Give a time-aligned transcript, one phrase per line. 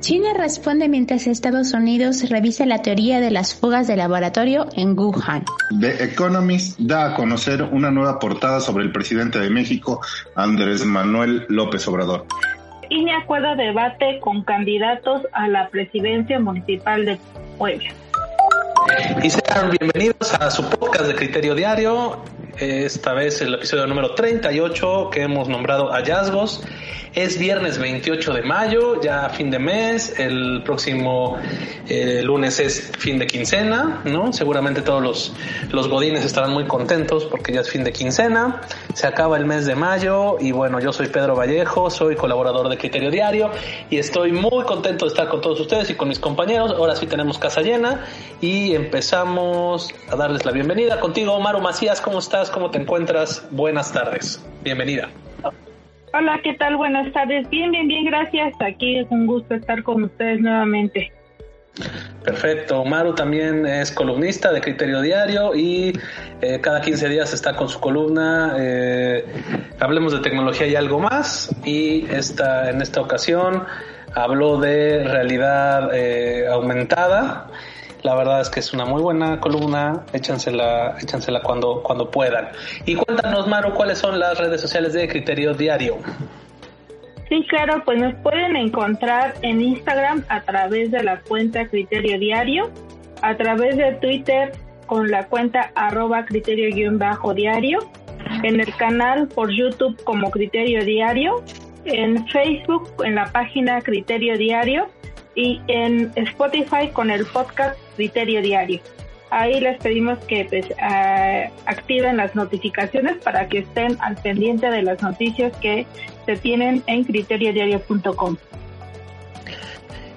[0.00, 5.44] China responde mientras Estados Unidos revisa la teoría de las fugas de laboratorio en Wuhan.
[5.80, 10.00] The Economist da a conocer una nueva portada sobre el presidente de México,
[10.34, 12.26] Andrés Manuel López Obrador.
[12.90, 17.18] INE acuerda debate con candidatos a la presidencia municipal de
[17.56, 17.90] Puebla.
[19.22, 22.22] Y sean bienvenidos a su podcast de Criterio Diario.
[22.58, 26.62] Esta vez el episodio número 38 que hemos nombrado Hallazgos.
[27.14, 30.18] Es viernes 28 de mayo, ya fin de mes.
[30.18, 31.36] El próximo
[31.88, 34.32] eh, lunes es fin de quincena, ¿no?
[34.32, 35.32] Seguramente todos los,
[35.70, 38.62] los godines estarán muy contentos porque ya es fin de quincena.
[38.94, 42.78] Se acaba el mes de mayo y bueno, yo soy Pedro Vallejo, soy colaborador de
[42.78, 43.50] Criterio Diario
[43.90, 46.70] y estoy muy contento de estar con todos ustedes y con mis compañeros.
[46.70, 48.06] Ahora sí tenemos casa llena
[48.40, 50.98] y empezamos a darles la bienvenida.
[50.98, 52.41] Contigo, Omar Macías, ¿cómo estás?
[52.50, 53.46] ¿Cómo te encuentras?
[53.50, 54.44] Buenas tardes.
[54.62, 55.08] Bienvenida.
[56.14, 56.76] Hola, ¿qué tal?
[56.76, 57.48] Buenas tardes.
[57.48, 58.54] Bien, bien, bien, gracias.
[58.60, 61.12] Aquí es un gusto estar con ustedes nuevamente.
[62.22, 62.84] Perfecto.
[62.84, 65.98] Maru también es columnista de Criterio Diario y
[66.42, 69.24] eh, cada 15 días está con su columna eh,
[69.80, 71.54] Hablemos de tecnología y algo más.
[71.64, 73.64] Y esta, en esta ocasión
[74.14, 77.48] habló de realidad eh, aumentada
[78.02, 82.48] la verdad es que es una muy buena columna, échansela, échansela cuando, cuando puedan.
[82.84, 85.98] Y cuéntanos, Maru, cuáles son las redes sociales de Criterio Diario.
[87.28, 92.70] Sí, claro, pues nos pueden encontrar en Instagram a través de la cuenta Criterio Diario,
[93.22, 94.52] a través de Twitter
[94.86, 97.78] con la cuenta arroba criterio-diario,
[98.42, 101.42] en el canal por YouTube como Criterio Diario,
[101.86, 104.88] en Facebook en la página Criterio Diario
[105.34, 108.80] y en Spotify con el podcast Criterio Diario.
[109.30, 110.66] Ahí les pedimos que pues,
[111.64, 115.86] activen las notificaciones para que estén al pendiente de las noticias que
[116.26, 118.36] se tienen en criteriodiario.com.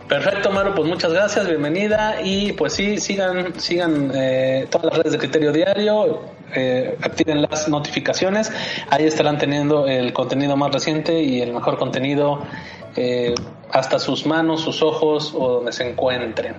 [0.08, 5.14] Perfecto, Maru, pues muchas gracias, bienvenida y pues sí, sigan, sigan eh, todas las redes
[5.14, 6.22] de Criterio Diario,
[6.54, 8.52] eh, activen las notificaciones,
[8.92, 12.44] ahí estarán teniendo el contenido más reciente y el mejor contenido
[12.96, 13.36] eh,
[13.72, 16.56] hasta sus manos, sus ojos o donde se encuentren.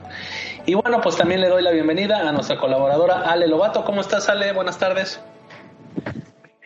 [0.67, 3.85] Y bueno, pues también le doy la bienvenida a nuestra colaboradora Ale Lobato.
[3.85, 4.53] ¿Cómo estás, Ale?
[4.53, 5.21] Buenas tardes.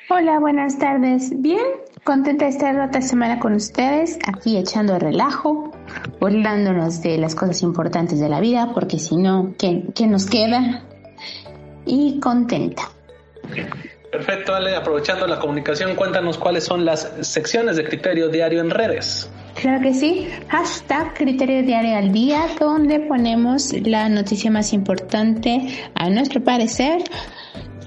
[0.08, 1.30] Hola, buenas tardes.
[1.40, 1.62] Bien,
[2.02, 5.70] contenta de estar otra semana con ustedes, aquí echando relajo,
[6.18, 10.82] burlándonos de las cosas importantes de la vida, porque si no, ¿qué, ¿qué, nos queda?
[11.86, 12.90] Y contenta.
[14.10, 14.74] Perfecto, Ale.
[14.74, 19.30] Aprovechando la comunicación, cuéntanos cuáles son las secciones de criterio diario en redes.
[19.60, 20.26] Claro que sí.
[20.48, 27.02] Hashtag Criterio Diario al Día, donde ponemos la noticia más importante a nuestro parecer.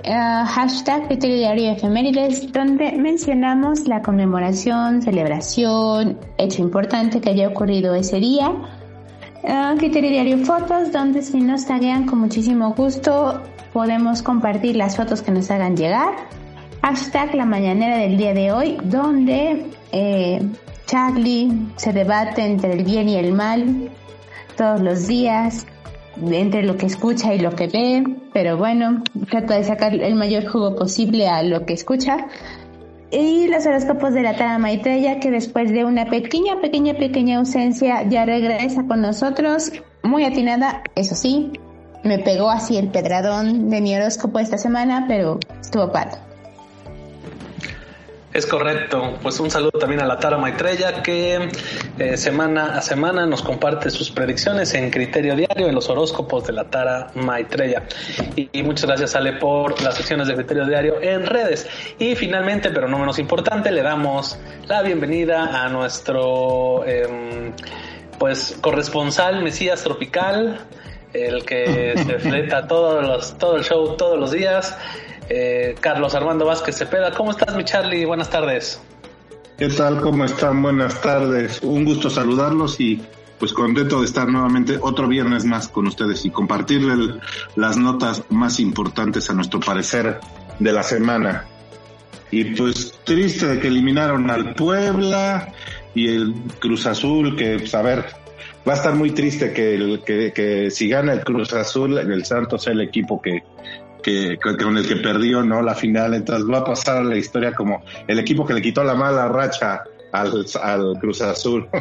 [0.05, 7.95] Uh, hashtag Criterio Diario Efemérides, donde mencionamos la conmemoración, celebración, hecho importante que haya ocurrido
[7.95, 8.51] ese día.
[9.43, 13.41] Uh, criterio Diario Fotos, donde si nos taguean con muchísimo gusto
[13.73, 16.13] podemos compartir las fotos que nos hagan llegar.
[16.83, 20.41] Hashtag La Mañanera del día de hoy, donde eh,
[20.85, 23.89] Charlie se debate entre el bien y el mal
[24.55, 25.65] todos los días,
[26.21, 30.45] entre lo que escucha y lo que ve, pero bueno, trata de sacar el mayor
[30.47, 32.27] jugo posible a lo que escucha.
[33.11, 38.03] Y los horóscopos de la Tara Maitreya, que después de una pequeña, pequeña, pequeña ausencia
[38.09, 41.51] ya regresa con nosotros, muy atinada, eso sí,
[42.03, 46.17] me pegó así el pedradón de mi horóscopo esta semana, pero estuvo padre.
[48.33, 49.19] Es correcto.
[49.21, 51.49] Pues un saludo también a la Tara Maitreya que
[51.99, 56.53] eh, semana a semana nos comparte sus predicciones en Criterio Diario en los horóscopos de
[56.53, 57.83] la Tara Maitreya.
[58.35, 61.67] Y, muchas gracias Ale por las secciones de Criterio Diario en redes.
[61.99, 67.53] Y finalmente, pero no menos importante, le damos la bienvenida a nuestro em,
[68.17, 70.59] pues corresponsal Mesías Tropical,
[71.13, 74.75] el que se fleta todos los, todo el show todos los días.
[75.29, 77.11] Eh, Carlos Armando Vázquez Cepeda.
[77.11, 78.05] ¿Cómo estás, mi Charlie?
[78.05, 78.81] Buenas tardes.
[79.57, 80.01] ¿Qué tal?
[80.01, 80.61] ¿Cómo están?
[80.61, 81.61] Buenas tardes.
[81.61, 83.01] Un gusto saludarlos y
[83.39, 87.19] pues contento de estar nuevamente otro viernes más con ustedes y compartirle
[87.55, 90.19] las notas más importantes a nuestro parecer
[90.59, 91.45] de la semana.
[92.31, 95.53] Y pues triste de que eliminaron al Puebla
[95.93, 98.05] y el Cruz Azul, que pues a ver,
[98.67, 102.63] va a estar muy triste que, que, que si gana el Cruz Azul, el Santos
[102.63, 103.43] sea el equipo que,
[104.03, 106.13] que, con el que perdió no la final.
[106.13, 109.27] Entonces va a pasar a la historia como el equipo que le quitó la mala
[109.29, 111.67] racha al, al Cruz Azul.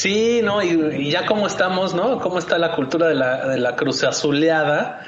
[0.00, 2.20] Sí, no, y, ya cómo estamos, ¿no?
[2.20, 5.02] Cómo está la cultura de la, de la Cruz Azuleada,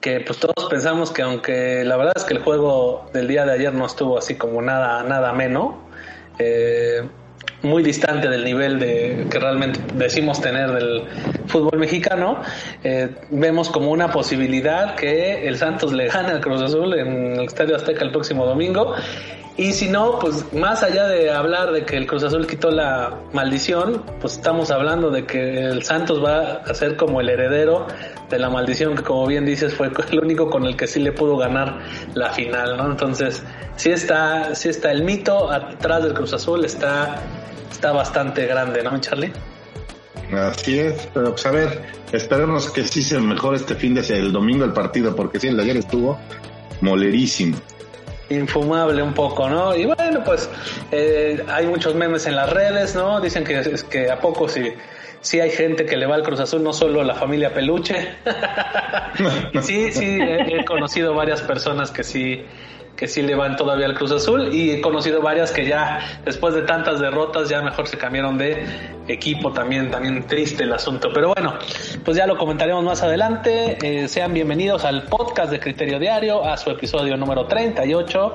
[0.00, 3.52] que pues todos pensamos que aunque la verdad es que el juego del día de
[3.52, 5.76] ayer no estuvo así como nada, nada menos,
[6.40, 7.08] eh,
[7.62, 11.04] muy distante del nivel de que realmente decimos tener del
[11.46, 12.40] fútbol mexicano,
[12.82, 17.44] eh, vemos como una posibilidad que el Santos le gane al Cruz Azul en el
[17.46, 18.94] Estadio Azteca el próximo domingo
[19.56, 23.18] y si no, pues más allá de hablar de que el Cruz Azul quitó la
[23.34, 27.86] maldición, pues estamos hablando de que el Santos va a ser como el heredero
[28.30, 31.12] de la maldición, que como bien dices fue el único con el que sí le
[31.12, 31.80] pudo ganar
[32.14, 32.86] la final, ¿no?
[32.92, 33.44] Entonces,
[33.76, 37.20] sí está, sí está el mito atrás del Cruz Azul, está,
[37.72, 39.32] está bastante grande, ¿no, Charlie?
[40.32, 41.82] Así es, pero pues a ver,
[42.12, 45.56] esperemos que sí se mejore este fin de el domingo el partido, porque sí, el
[45.56, 46.18] de ayer estuvo
[46.80, 47.58] molerísimo
[48.32, 49.74] infumable un poco, ¿no?
[49.76, 50.48] Y bueno, pues
[50.90, 53.20] eh, hay muchos memes en las redes, ¿no?
[53.20, 54.72] Dicen que, es que a poco si,
[55.20, 58.16] si hay gente que le va al Cruz Azul, no solo la familia Peluche.
[59.62, 62.44] sí, sí, he, conocido varias personas que sí
[62.96, 66.54] que sí le van todavía al Cruz Azul y he conocido varias que ya después
[66.54, 68.64] de tantas derrotas ya mejor se cambiaron de
[69.08, 71.10] equipo también, también triste el asunto.
[71.12, 71.54] Pero bueno,
[72.04, 73.78] pues ya lo comentaremos más adelante.
[73.82, 78.32] Eh, sean bienvenidos al podcast de Criterio Diario, a su episodio número 38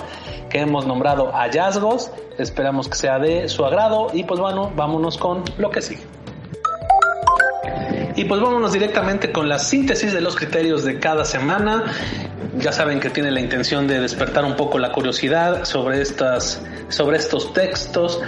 [0.50, 2.12] que hemos nombrado Hallazgos.
[2.38, 6.17] Esperamos que sea de su agrado y pues bueno, vámonos con lo que sigue.
[8.18, 11.84] Y pues vámonos directamente con la síntesis de los criterios de cada semana.
[12.58, 16.60] Ya saben que tiene la intención de despertar un poco la curiosidad sobre estas,
[16.90, 18.20] sobre estos textos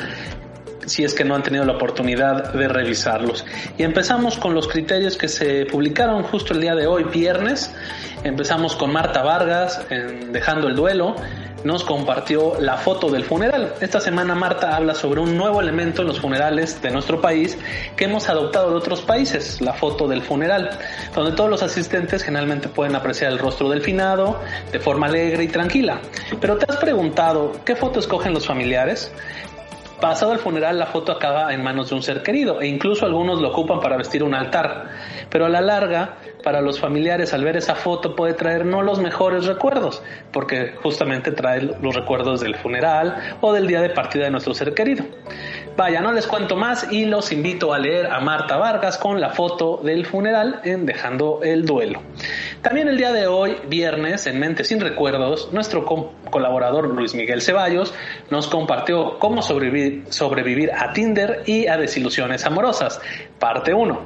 [0.90, 3.46] si es que no han tenido la oportunidad de revisarlos.
[3.78, 7.72] Y empezamos con los criterios que se publicaron justo el día de hoy, viernes.
[8.24, 11.16] Empezamos con Marta Vargas, en Dejando el Duelo,
[11.64, 13.74] nos compartió la foto del funeral.
[13.82, 17.58] Esta semana Marta habla sobre un nuevo elemento en los funerales de nuestro país
[17.96, 20.70] que hemos adoptado de otros países, la foto del funeral,
[21.14, 24.40] donde todos los asistentes generalmente pueden apreciar el rostro del finado
[24.72, 26.00] de forma alegre y tranquila.
[26.40, 29.12] Pero ¿te has preguntado qué foto escogen los familiares?
[30.00, 33.42] Pasado el funeral, la foto acaba en manos de un ser querido e incluso algunos
[33.42, 34.88] lo ocupan para vestir un altar.
[35.30, 39.00] Pero a la larga, para los familiares, al ver esa foto puede traer no los
[39.00, 40.02] mejores recuerdos,
[40.32, 44.74] porque justamente trae los recuerdos del funeral o del día de partida de nuestro ser
[44.74, 45.04] querido.
[45.80, 49.30] Vaya, no les cuento más y los invito a leer a Marta Vargas con la
[49.30, 52.02] foto del funeral en Dejando el Duelo.
[52.62, 55.86] También el día de hoy, viernes, en Mente sin Recuerdos, nuestro
[56.30, 57.94] colaborador Luis Miguel Ceballos
[58.30, 63.00] nos compartió cómo sobrevivir, sobrevivir a Tinder y a desilusiones amorosas,
[63.40, 64.02] parte 1.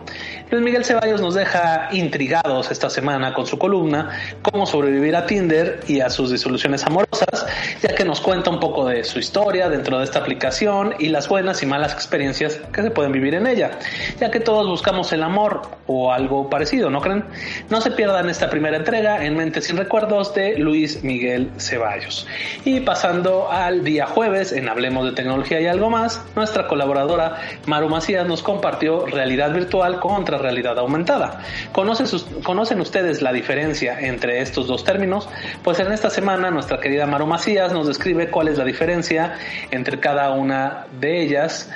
[0.53, 4.11] Luis Miguel Ceballos nos deja intrigados esta semana con su columna
[4.43, 7.47] Cómo sobrevivir a Tinder y a sus disoluciones amorosas,
[7.81, 11.27] ya que nos cuenta un poco de su historia dentro de esta aplicación y las
[11.27, 13.79] buenas y malas experiencias que se pueden vivir en ella,
[14.19, 17.25] ya que todos buscamos el amor o algo parecido, ¿no creen?
[17.71, 22.27] No se pierdan esta primera entrega en Mentes sin Recuerdos de Luis Miguel Ceballos.
[22.63, 27.89] Y pasando al día jueves en Hablemos de Tecnología y algo más, nuestra colaboradora Maru
[27.89, 31.41] Macías nos compartió realidad virtual contra realidad aumentada.
[31.71, 35.27] ¿Conocen ustedes la diferencia entre estos dos términos?
[35.63, 39.33] Pues en esta semana nuestra querida Maru Macías nos describe cuál es la diferencia
[39.71, 41.69] entre cada una de ellas.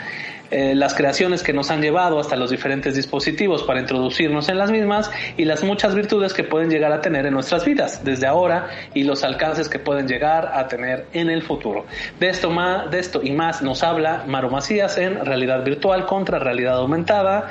[0.49, 4.71] Eh, las creaciones que nos han llevado hasta los diferentes dispositivos para introducirnos en las
[4.71, 8.69] mismas y las muchas virtudes que pueden llegar a tener en nuestras vidas desde ahora
[8.93, 11.85] y los alcances que pueden llegar a tener en el futuro.
[12.19, 16.39] De esto, más, de esto y más nos habla Maru Macías en Realidad Virtual contra
[16.39, 17.49] Realidad Aumentada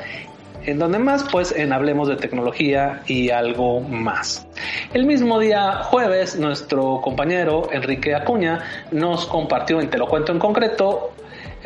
[0.66, 4.46] en donde más pues en Hablemos de Tecnología y algo más.
[4.92, 10.38] El mismo día jueves nuestro compañero Enrique Acuña nos compartió en Te lo cuento en
[10.38, 11.12] concreto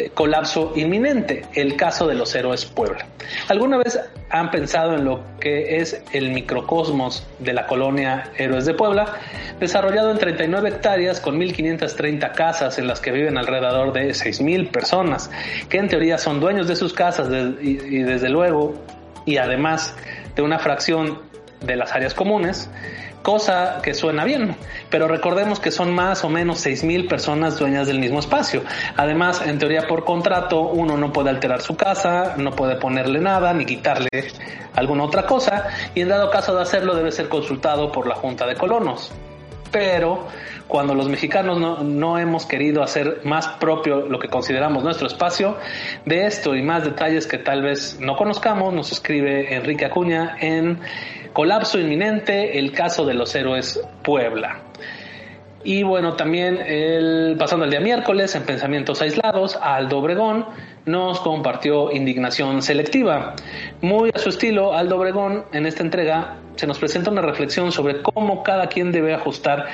[0.09, 3.07] colapso inminente, el caso de los héroes Puebla.
[3.49, 3.99] ¿Alguna vez
[4.31, 9.15] han pensado en lo que es el microcosmos de la colonia Héroes de Puebla,
[9.59, 15.31] desarrollado en 39 hectáreas con 1.530 casas en las que viven alrededor de 6.000 personas,
[15.69, 17.29] que en teoría son dueños de sus casas
[17.61, 18.75] y desde luego,
[19.27, 19.95] y además
[20.37, 21.21] de una fracción
[21.61, 22.71] de las áreas comunes,
[23.23, 24.57] cosa que suena bien,
[24.89, 28.63] pero recordemos que son más o menos 6.000 personas dueñas del mismo espacio.
[28.97, 33.53] Además, en teoría por contrato, uno no puede alterar su casa, no puede ponerle nada
[33.53, 34.09] ni quitarle
[34.75, 38.47] alguna otra cosa, y en dado caso de hacerlo debe ser consultado por la Junta
[38.47, 39.13] de Colonos.
[39.71, 40.27] pero
[40.67, 45.57] cuando los mexicanos no, hemos querido hacer más propio lo que consideramos nuestro espacio,
[46.05, 50.79] de esto y más detalles que tal vez no conozcamos, nos escribe Enrique Acuña en
[51.33, 54.63] Colapso inminente, el caso de los héroes Puebla.
[55.63, 60.47] Y bueno, también el, pasando el día miércoles, en Pensamientos Aislados, Aldo Obregón
[60.87, 63.35] nos compartió indignación selectiva.
[63.83, 68.01] Muy a su estilo, Aldo Obregón en esta entrega se nos presenta una reflexión sobre
[68.01, 69.67] cómo cada quien debe ajustar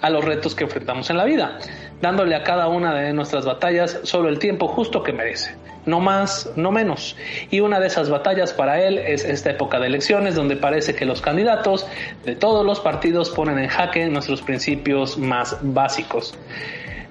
[0.00, 1.58] a los retos que enfrentamos en la vida,
[2.04, 5.56] dándole a cada una de nuestras batallas solo el tiempo justo que merece,
[5.86, 7.16] no más, no menos.
[7.50, 11.06] Y una de esas batallas para él es esta época de elecciones donde parece que
[11.06, 11.86] los candidatos
[12.26, 16.36] de todos los partidos ponen en jaque nuestros principios más básicos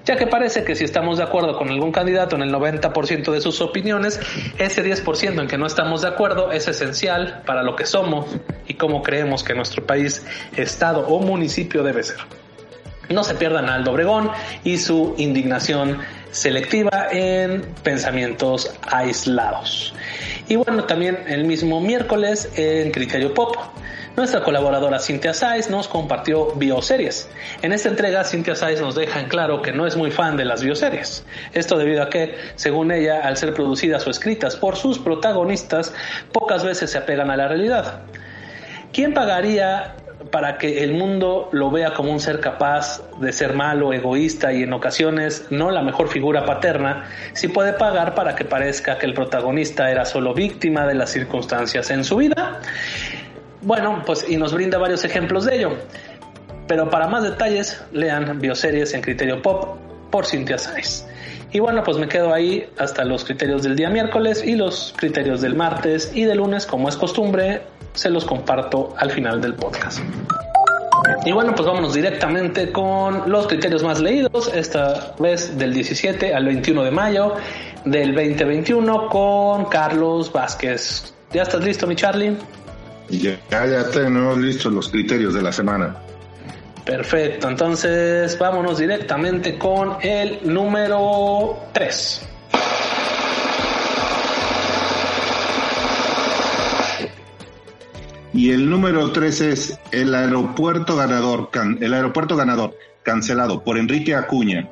[0.05, 3.39] ya que parece que si estamos de acuerdo con algún candidato en el 90% de
[3.39, 4.19] sus opiniones,
[4.57, 8.25] ese 10% en que no estamos de acuerdo es esencial para lo que somos
[8.67, 10.25] y cómo creemos que nuestro país,
[10.57, 12.42] estado o municipio debe ser.
[13.13, 14.31] No se pierdan Aldo Obregón
[14.63, 15.99] y su indignación
[16.31, 19.93] selectiva en pensamientos aislados.
[20.47, 23.55] Y bueno, también el mismo miércoles en Criterio Pop,
[24.15, 27.29] nuestra colaboradora Cynthia Saiz nos compartió bioseries.
[27.61, 30.45] En esta entrega, Cynthia Saiz nos deja en claro que no es muy fan de
[30.45, 31.25] las bioseries.
[31.53, 35.93] Esto debido a que, según ella, al ser producidas o escritas por sus protagonistas,
[36.31, 38.01] pocas veces se apegan a la realidad.
[38.91, 39.95] ¿Quién pagaría
[40.31, 44.63] para que el mundo lo vea como un ser capaz de ser malo, egoísta y
[44.63, 49.13] en ocasiones no la mejor figura paterna, si puede pagar para que parezca que el
[49.13, 52.59] protagonista era solo víctima de las circunstancias en su vida.
[53.61, 55.77] Bueno, pues y nos brinda varios ejemplos de ello.
[56.67, 59.77] Pero para más detalles, lean bioseries en Criterio Pop
[60.13, 61.05] por Cintia Sáez.
[61.51, 65.41] Y bueno, pues me quedo ahí hasta los criterios del día miércoles y los criterios
[65.41, 67.63] del martes y del lunes, como es costumbre,
[67.95, 70.01] se los comparto al final del podcast.
[71.25, 76.45] Y bueno, pues vámonos directamente con los criterios más leídos, esta vez del 17 al
[76.45, 77.33] 21 de mayo
[77.83, 81.11] del 2021 con Carlos Vázquez.
[81.31, 82.37] ¿Ya estás listo, mi Charlie?
[83.09, 86.02] Ya, ya tenemos listos los criterios de la semana.
[86.85, 92.29] Perfecto, entonces vámonos directamente con el número 3.
[98.33, 101.49] Y el número 3 es el aeropuerto ganador,
[101.79, 104.67] el aeropuerto ganador, cancelado por Enrique Acuña.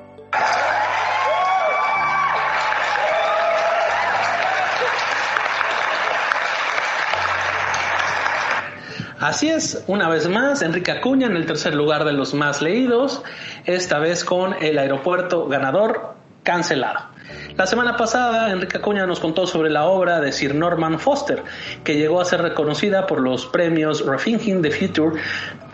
[9.21, 13.21] Así es, una vez más, Enrique Acuña en el tercer lugar de los más leídos,
[13.65, 17.01] esta vez con el aeropuerto ganador cancelado.
[17.55, 21.43] La semana pasada, Enrique Acuña nos contó sobre la obra de Sir Norman Foster,
[21.83, 25.21] que llegó a ser reconocida por los premios Rethinking the Future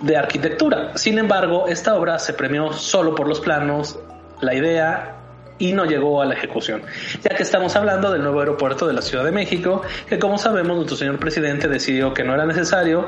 [0.01, 0.97] de arquitectura.
[0.97, 3.97] Sin embargo, esta obra se premió solo por los planos,
[4.41, 5.16] la idea
[5.59, 6.83] y no llegó a la ejecución,
[7.21, 10.75] ya que estamos hablando del nuevo aeropuerto de la Ciudad de México, que como sabemos
[10.75, 13.07] nuestro señor presidente decidió que no era necesario,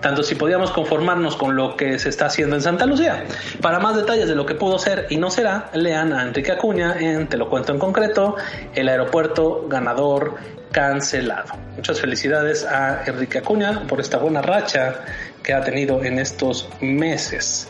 [0.00, 3.24] tanto si podíamos conformarnos con lo que se está haciendo en Santa Lucía.
[3.60, 6.96] Para más detalles de lo que pudo ser y no será, lean a Enrique Acuña
[6.98, 8.36] en Te lo cuento en concreto,
[8.74, 10.34] el aeropuerto ganador
[10.72, 11.54] cancelado.
[11.76, 15.00] Muchas felicidades a Enrique Acuña por esta buena racha
[15.42, 17.68] que ha tenido en estos meses.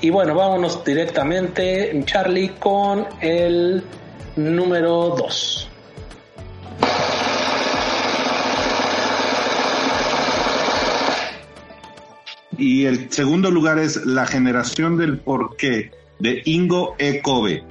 [0.00, 3.82] Y bueno, vámonos directamente, Charlie, con el
[4.36, 5.70] número 2.
[12.58, 17.20] Y el segundo lugar es La generación del porqué de Ingo E.
[17.20, 17.62] Kobe.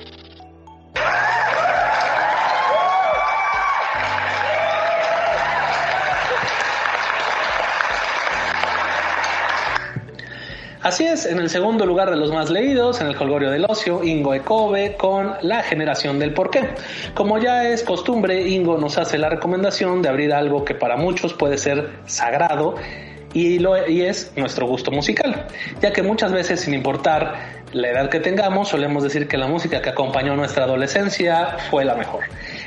[10.85, 14.03] Así es, en el segundo lugar de los más leídos, en el Colgorio del Ocio,
[14.03, 16.75] Ingo Ecobe con La generación del porqué.
[17.15, 21.33] Como ya es costumbre, Ingo nos hace la recomendación de abrir algo que para muchos
[21.33, 22.75] puede ser sagrado
[23.33, 25.47] y, lo, y es nuestro gusto musical,
[25.81, 29.81] ya que muchas veces sin importar la edad que tengamos, solemos decir que la música
[29.81, 32.25] que acompañó nuestra adolescencia fue la mejor.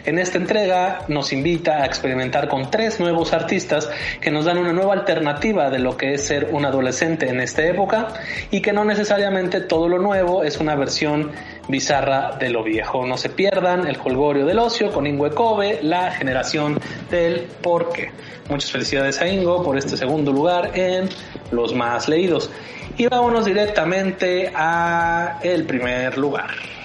[0.09, 3.91] En esta entrega nos invita a experimentar con tres nuevos artistas
[4.23, 7.67] que nos dan una nueva alternativa de lo que es ser un adolescente en esta
[7.67, 8.09] época
[8.51, 11.33] y que no necesariamente todo lo nuevo es una versión
[11.69, 13.07] bizarra de lo viejo.
[13.07, 18.11] No se pierdan el colgorio del ocio con Ingo Kobe, la generación del porqué.
[18.49, 21.11] Muchas felicidades a Ingo por este segundo lugar en
[21.51, 22.51] los más leídos.
[22.97, 26.78] Y vámonos directamente a el primer lugar.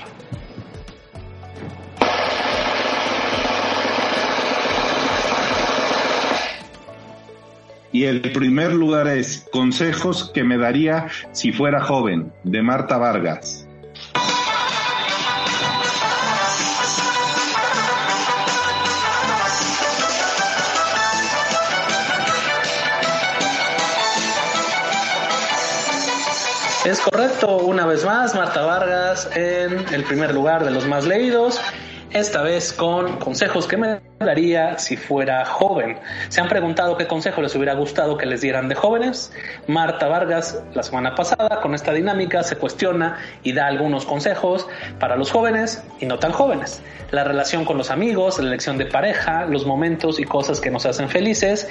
[7.93, 13.67] Y el primer lugar es Consejos que me daría si fuera joven, de Marta Vargas.
[26.83, 31.61] Es correcto, una vez más, Marta Vargas en el primer lugar de los más leídos
[32.13, 35.97] esta vez con consejos que me daría si fuera joven.
[36.29, 39.31] Se han preguntado qué consejo les hubiera gustado que les dieran de jóvenes.
[39.67, 44.67] Marta Vargas la semana pasada con esta dinámica se cuestiona y da algunos consejos
[44.99, 46.81] para los jóvenes y no tan jóvenes.
[47.09, 50.85] La relación con los amigos, la elección de pareja, los momentos y cosas que nos
[50.85, 51.67] hacen felices.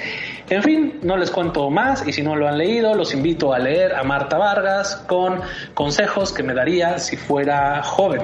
[0.49, 3.59] En fin, no les cuento más y si no lo han leído, los invito a
[3.59, 5.41] leer a Marta Vargas con
[5.73, 8.21] consejos que me daría si fuera joven.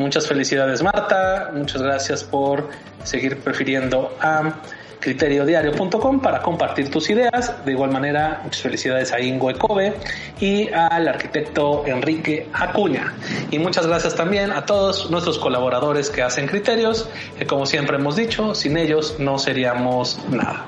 [0.00, 2.70] Muchas felicidades Marta, muchas gracias por
[3.04, 4.54] seguir prefiriendo a
[4.98, 7.62] criteriodiario.com para compartir tus ideas.
[7.66, 9.92] De igual manera, muchas felicidades a Ingo Ecobe
[10.40, 13.12] y al arquitecto Enrique Acuña.
[13.50, 17.06] Y muchas gracias también a todos nuestros colaboradores que hacen criterios,
[17.38, 20.64] que como siempre hemos dicho, sin ellos no seríamos nada.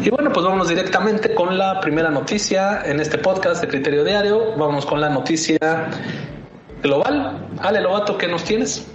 [0.00, 4.54] Y bueno, pues vamos directamente con la primera noticia en este podcast de Criterio Diario.
[4.56, 5.58] Vamos con la noticia
[6.82, 7.48] global.
[7.60, 8.86] Ale Lobato, ¿qué nos tienes?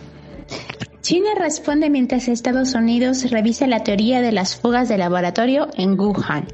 [1.02, 6.48] China responde mientras Estados Unidos revisa la teoría de las fugas de laboratorio en Wuhan.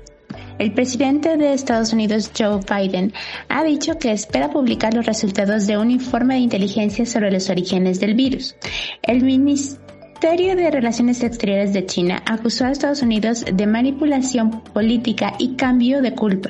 [0.60, 3.14] El presidente de Estados Unidos, Joe Biden,
[3.50, 8.00] ha dicho que espera publicar los resultados de un informe de inteligencia sobre los orígenes
[8.00, 8.56] del virus.
[9.02, 15.56] El Ministerio de Relaciones Exteriores de China acusó a Estados Unidos de manipulación política y
[15.56, 16.50] cambio de culpa.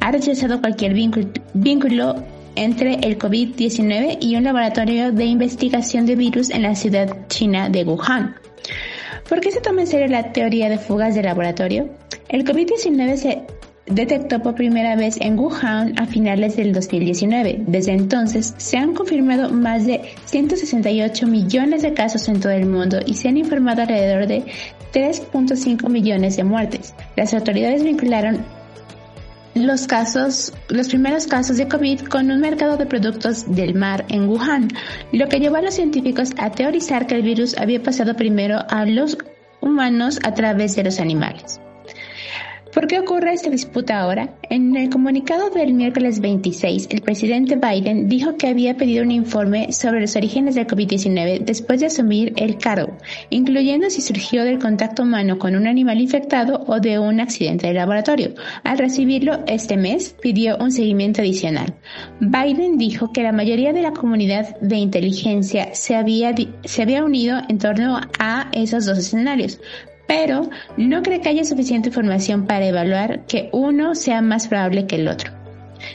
[0.00, 2.24] Ha rechazado cualquier vínculo
[2.56, 7.84] entre el COVID-19 y un laboratorio de investigación de virus en la ciudad china de
[7.84, 8.36] Wuhan.
[9.28, 11.88] ¿Por qué se toma en serio la teoría de fugas de laboratorio?
[12.28, 13.42] El COVID-19 se
[13.86, 17.64] detectó por primera vez en Wuhan a finales del 2019.
[17.66, 23.00] Desde entonces se han confirmado más de 168 millones de casos en todo el mundo
[23.04, 24.44] y se han informado alrededor de
[24.92, 26.94] 3.5 millones de muertes.
[27.16, 28.44] Las autoridades vincularon
[29.54, 34.28] los casos, los primeros casos de COVID con un mercado de productos del mar en
[34.28, 34.68] Wuhan,
[35.12, 38.86] lo que llevó a los científicos a teorizar que el virus había pasado primero a
[38.86, 39.18] los
[39.60, 41.60] humanos a través de los animales.
[42.72, 44.34] ¿Por qué ocurre esta disputa ahora?
[44.48, 49.74] En el comunicado del miércoles 26, el presidente Biden dijo que había pedido un informe
[49.74, 52.96] sobre los orígenes del COVID-19 después de asumir el cargo,
[53.28, 57.74] incluyendo si surgió del contacto humano con un animal infectado o de un accidente de
[57.74, 58.32] laboratorio.
[58.64, 61.74] Al recibirlo este mes, pidió un seguimiento adicional.
[62.20, 67.38] Biden dijo que la mayoría de la comunidad de inteligencia se había, se había unido
[67.50, 69.60] en torno a esos dos escenarios,
[70.12, 74.96] pero no cree que haya suficiente información para evaluar que uno sea más probable que
[74.96, 75.32] el otro.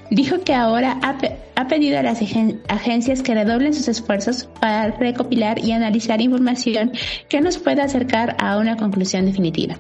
[0.10, 2.19] Dijo que ahora ha, pedido a las
[2.67, 6.93] agencias que redoblen sus esfuerzos para recopilar y analizar información
[7.30, 9.75] que nos pueda acercar a una conclusión definitiva.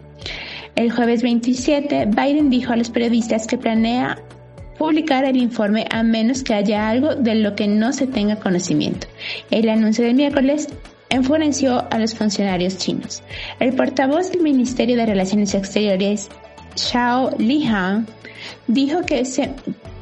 [0.75, 4.19] El jueves 27, Biden dijo a los periodistas que planea
[4.77, 9.07] publicar el informe a menos que haya algo de lo que no se tenga conocimiento.
[9.49, 10.69] El anuncio del miércoles
[11.09, 13.23] enfureció a los funcionarios chinos.
[13.59, 16.29] El portavoz del Ministerio de Relaciones Exteriores,
[16.75, 18.07] Xiao Lihan,
[18.67, 19.51] dijo que se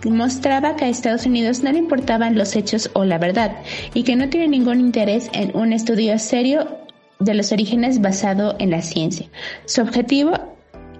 [0.03, 3.51] mostraba que a Estados Unidos no le importaban los hechos o la verdad
[3.93, 6.79] y que no tiene ningún interés en un estudio serio
[7.19, 9.27] de los orígenes basado en la ciencia.
[9.65, 10.54] Su objetivo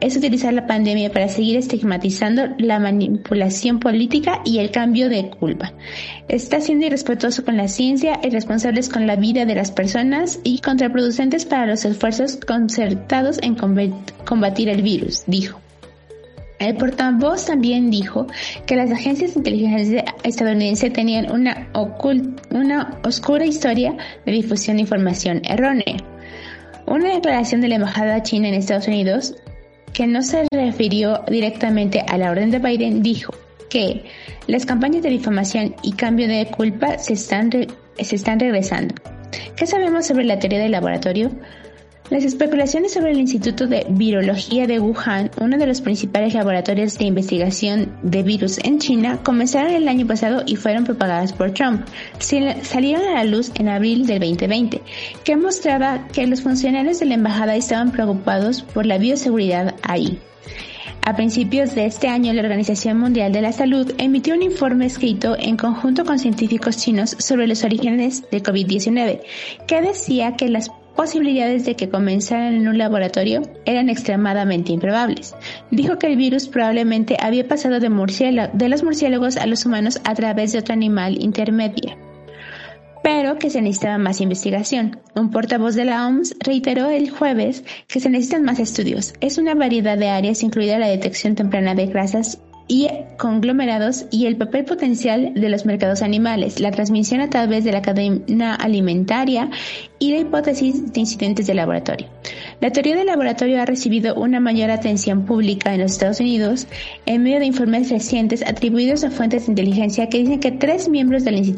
[0.06, 5.74] es utilizar la pandemia para seguir estigmatizando la manipulación política y el cambio de culpa.
[6.28, 11.46] Está siendo irrespetuoso con la ciencia, irresponsables con la vida de las personas y contraproducentes
[11.46, 13.56] para los esfuerzos concertados en
[14.26, 15.60] combatir el virus, dijo.
[16.60, 18.28] El portavoz también dijo
[18.68, 21.68] que las agencias de inteligencia estadounidenses tenían una
[23.04, 25.98] oscura historia de difusión de información errónea.
[26.86, 29.36] Una declaración de la Embajada China en Estados Unidos
[29.96, 33.34] que no se refirió directamente a la orden de Biden, dijo
[33.70, 34.04] que
[34.46, 38.94] las campañas de difamación y cambio de culpa se están, se están regresando.
[39.56, 41.32] ¿Qué sabemos sobre la teoría del laboratorio?
[42.12, 47.06] Las especulaciones sobre el Instituto de Virología de Wuhan, uno de los principales laboratorios de
[47.06, 51.82] investigación de virus en China, comenzaron el año pasado y fueron propagadas por Trump.
[52.20, 54.84] Salieron a la luz en abril del 2020,
[55.24, 60.20] que mostraba que los funcionarios de la embajada estaban preocupados por la bioseguridad ahí.
[61.02, 65.36] A principios de este año, la Organización Mundial de la Salud emitió un informe escrito
[65.40, 69.22] en conjunto con científicos chinos sobre los orígenes de COVID-19,
[69.68, 75.36] que decía que las posibilidades de que comenzaran en un laboratorio eran extremadamente improbables.
[75.72, 77.90] Dijo que el virus probablemente había pasado de,
[78.70, 81.98] los murciélagos a los humanos a través de otro animal intermedio
[83.04, 85.00] pero que se necesitaba más investigación.
[85.14, 89.14] Un portavoz de la OMS reiteró el jueves que se necesitan más estudios.
[89.22, 94.38] Es una variedad de áreas, incluida la detección temprana de grasas y conglomerados y el
[94.38, 99.50] papel potencial de los mercados animales, la transmisión a través de la cadena alimentaria
[100.00, 102.08] y la hipótesis de incidentes de laboratorio.
[102.62, 106.68] La teoría del laboratorio ha recibido una mayor atención pública en los Estados Unidos
[107.06, 111.24] en medio de informes recientes atribuidos a fuentes de inteligencia que dicen que tres miembros
[111.24, 111.56] del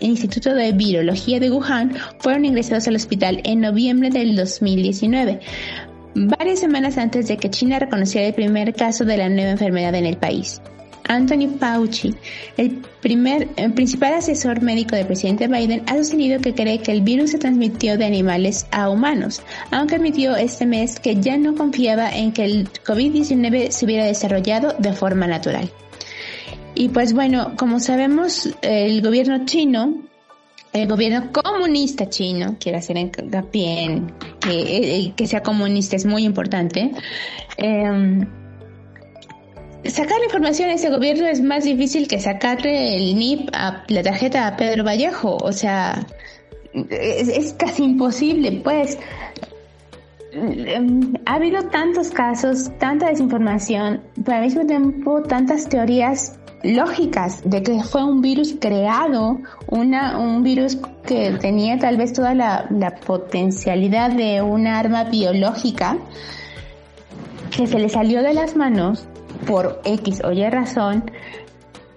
[0.00, 5.40] Instituto de Virología de Wuhan fueron ingresados al hospital en noviembre del 2019
[6.14, 10.06] varias semanas antes de que China reconociera el primer caso de la nueva enfermedad en
[10.06, 10.60] el país.
[11.10, 12.14] Anthony Fauci,
[12.56, 17.00] el, primer, el principal asesor médico del presidente Biden, ha sostenido que cree que el
[17.02, 19.42] virus se transmitió de animales a humanos,
[19.72, 24.74] aunque admitió este mes que ya no confiaba en que el COVID-19 se hubiera desarrollado
[24.78, 25.68] de forma natural.
[26.76, 30.09] Y pues bueno, como sabemos, el gobierno chino
[30.72, 36.92] el gobierno comunista chino, quiero hacer hincapié en que, que sea comunista es muy importante,
[37.56, 38.26] eh,
[39.84, 44.02] sacar la información a ese gobierno es más difícil que sacarle el NIP a la
[44.02, 46.06] tarjeta a Pedro Vallejo, o sea,
[46.72, 48.98] es, es casi imposible, pues.
[50.32, 57.62] Em, ha habido tantos casos, tanta desinformación, pero al mismo tiempo tantas teorías lógicas de
[57.62, 62.94] que fue un virus creado, una, un virus que tenía tal vez toda la, la
[62.96, 65.96] potencialidad de un arma biológica
[67.50, 69.06] que se le salió de las manos
[69.46, 71.10] por X o Y razón,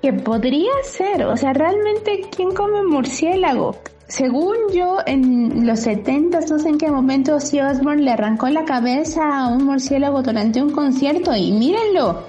[0.01, 3.77] que podría ser, o sea, realmente, ¿quién come murciélago?
[4.07, 8.65] Según yo, en los 70, no sé en qué momento, Ozzy Osbourne le arrancó la
[8.65, 12.23] cabeza a un murciélago durante un concierto y mírenlo,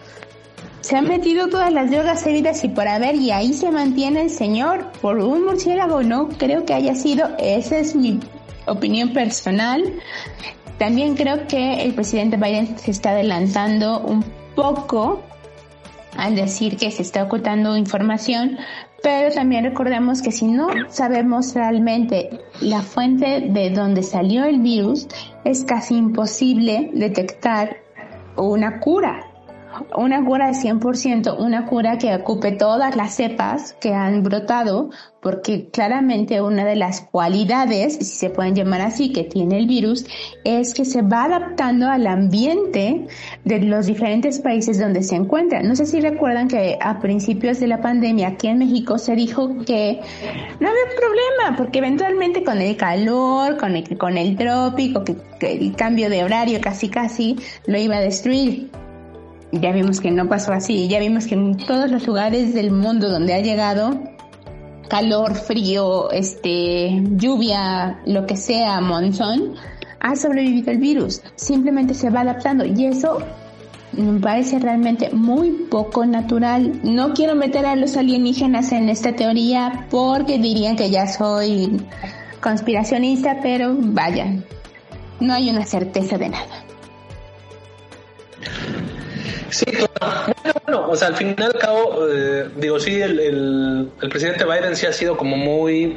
[0.84, 4.28] se han metido todas las drogas seguidas y por haber y ahí se mantiene el
[4.28, 6.02] señor por un murciélago.
[6.02, 8.20] No creo que haya sido, esa es mi
[8.66, 9.82] opinión personal.
[10.76, 15.22] También creo que el presidente Biden se está adelantando un poco
[16.18, 18.58] al decir que se está ocultando información,
[19.02, 22.28] pero también recordemos que si no sabemos realmente
[22.60, 25.08] la fuente de donde salió el virus,
[25.46, 27.78] es casi imposible detectar
[28.36, 29.30] una cura
[29.96, 35.68] una cura de 100%, una cura que ocupe todas las cepas que han brotado, porque
[35.70, 40.04] claramente una de las cualidades, si se pueden llamar así, que tiene el virus,
[40.44, 43.06] es que se va adaptando al ambiente
[43.44, 45.62] de los diferentes países donde se encuentra.
[45.62, 49.48] No sé si recuerdan que a principios de la pandemia aquí en México se dijo
[49.64, 50.00] que
[50.60, 55.74] no había problema, porque eventualmente con el calor, con el, con el trópico, que el
[55.74, 58.70] cambio de horario casi casi lo iba a destruir
[59.60, 63.08] ya vimos que no pasó así, ya vimos que en todos los lugares del mundo
[63.08, 64.00] donde ha llegado,
[64.88, 69.54] calor, frío, este, lluvia, lo que sea, monzón,
[70.00, 71.22] ha sobrevivido el virus.
[71.36, 73.18] Simplemente se va adaptando y eso
[73.92, 76.80] me parece realmente muy poco natural.
[76.82, 81.80] No quiero meter a los alienígenas en esta teoría porque dirían que ya soy
[82.40, 84.26] conspiracionista, pero vaya,
[85.20, 86.64] no hay una certeza de nada.
[89.54, 90.34] Sí, claro.
[90.64, 93.20] Bueno, o sea, al fin y al cabo, eh, digo, sí, el,
[94.00, 95.96] el, presidente Biden sí ha sido como muy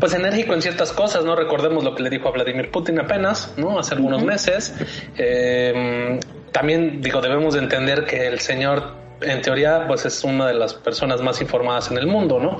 [0.00, 1.36] pues enérgico en ciertas cosas, ¿no?
[1.36, 3.78] Recordemos lo que le dijo a Vladimir Putin apenas, ¿no?
[3.78, 4.74] Hace algunos meses.
[5.16, 6.18] Eh,
[6.50, 10.74] también, digo, debemos de entender que el señor, en teoría, pues es una de las
[10.74, 12.58] personas más informadas en el mundo, ¿no?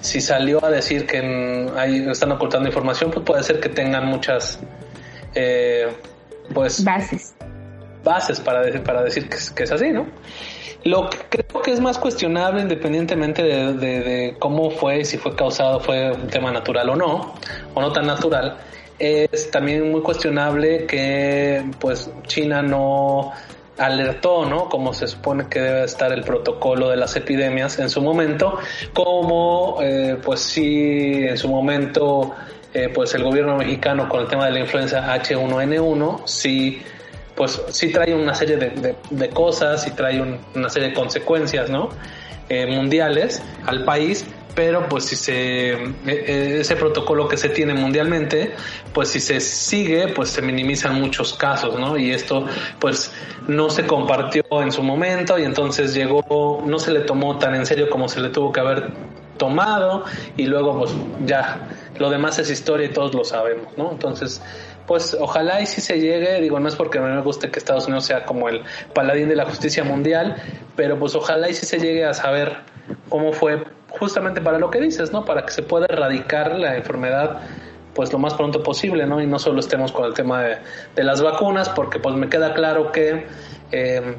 [0.00, 4.58] Si salió a decir que hay, están ocultando información, pues puede ser que tengan muchas,
[5.36, 5.86] eh,
[6.52, 6.82] pues...
[6.82, 7.34] Bases
[8.02, 10.06] bases para decir, para decir que es, así, ¿no?
[10.84, 16.12] Lo que creo que es más cuestionable, independientemente de, cómo fue, si fue causado, fue
[16.12, 17.34] un tema natural o no,
[17.74, 18.56] o no tan natural,
[18.98, 23.32] es también muy cuestionable que pues China no
[23.80, 24.68] alertó, ¿no?
[24.68, 28.58] Como se supone que debe estar el protocolo de las epidemias en su momento,
[28.92, 32.34] como eh, pues sí en su momento
[32.74, 36.82] eh, pues el gobierno mexicano con el tema de la influenza H1N1 sí
[37.40, 40.20] pues sí trae una serie de, cosas y trae
[40.54, 41.88] una serie de consecuencias, ¿no?
[42.50, 47.72] Eh, mundiales al país, pero pues si se e, e, ese protocolo que se tiene
[47.72, 48.52] mundialmente,
[48.92, 51.96] pues si se sigue, pues se minimizan muchos casos, ¿no?
[51.96, 52.44] Y esto
[52.78, 53.10] pues
[53.48, 57.64] no se compartió en su momento y entonces llegó, no se le tomó tan en
[57.64, 58.90] serio como se le tuvo que haber
[59.38, 60.04] tomado
[60.36, 60.92] y luego pues
[61.24, 61.66] ya
[61.98, 63.90] lo demás es historia y todos lo sabemos, ¿no?
[63.92, 64.42] Entonces,
[64.90, 67.86] pues ojalá y si se llegue, digo, no es porque mí me guste que Estados
[67.86, 70.34] Unidos sea como el paladín de la justicia mundial,
[70.74, 72.56] pero pues ojalá y si se llegue a saber
[73.08, 75.24] cómo fue justamente para lo que dices, ¿no?
[75.24, 77.38] Para que se pueda erradicar la enfermedad
[77.94, 79.22] pues lo más pronto posible, ¿no?
[79.22, 80.58] Y no solo estemos con el tema de,
[80.96, 83.28] de las vacunas, porque pues me queda claro que
[83.70, 84.16] eh,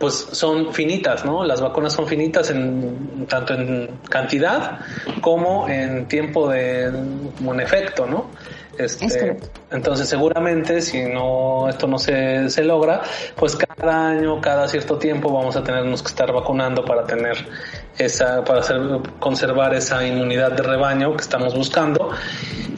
[0.00, 1.44] pues son finitas, ¿no?
[1.44, 4.80] Las vacunas son finitas en tanto en cantidad
[5.20, 6.90] como en tiempo de
[7.38, 8.30] como en efecto, ¿no?
[8.78, 9.36] Este,
[9.70, 13.02] entonces seguramente si no esto no se, se logra,
[13.36, 17.36] pues cada año, cada cierto tiempo vamos a tenernos que estar vacunando para tener
[17.98, 18.80] esa, para hacer,
[19.18, 22.10] conservar esa inmunidad de rebaño que estamos buscando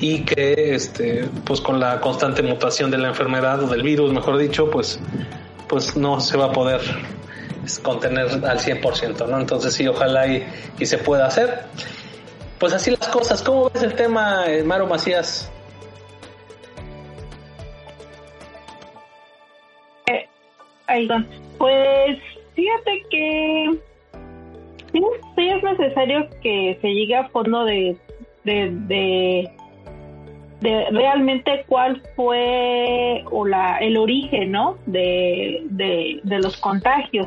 [0.01, 4.37] y que este, pues con la constante mutación de la enfermedad o del virus, mejor
[4.37, 4.99] dicho, pues,
[5.69, 6.81] pues no se va a poder
[7.83, 9.39] contener al 100%, ¿no?
[9.41, 10.47] Entonces sí, ojalá y,
[10.79, 11.67] y se pueda hacer.
[12.59, 13.43] Pues así las cosas.
[13.43, 15.51] ¿Cómo ves el tema, eh, Maro Macías?
[21.59, 22.19] Pues
[22.55, 23.71] fíjate que
[24.93, 25.03] sí,
[25.37, 27.97] es necesario que se llegue a fondo de,
[28.45, 29.51] de,
[30.61, 34.79] realmente cuál fue o la, el origen ¿no?
[34.87, 37.27] de, de los contagios.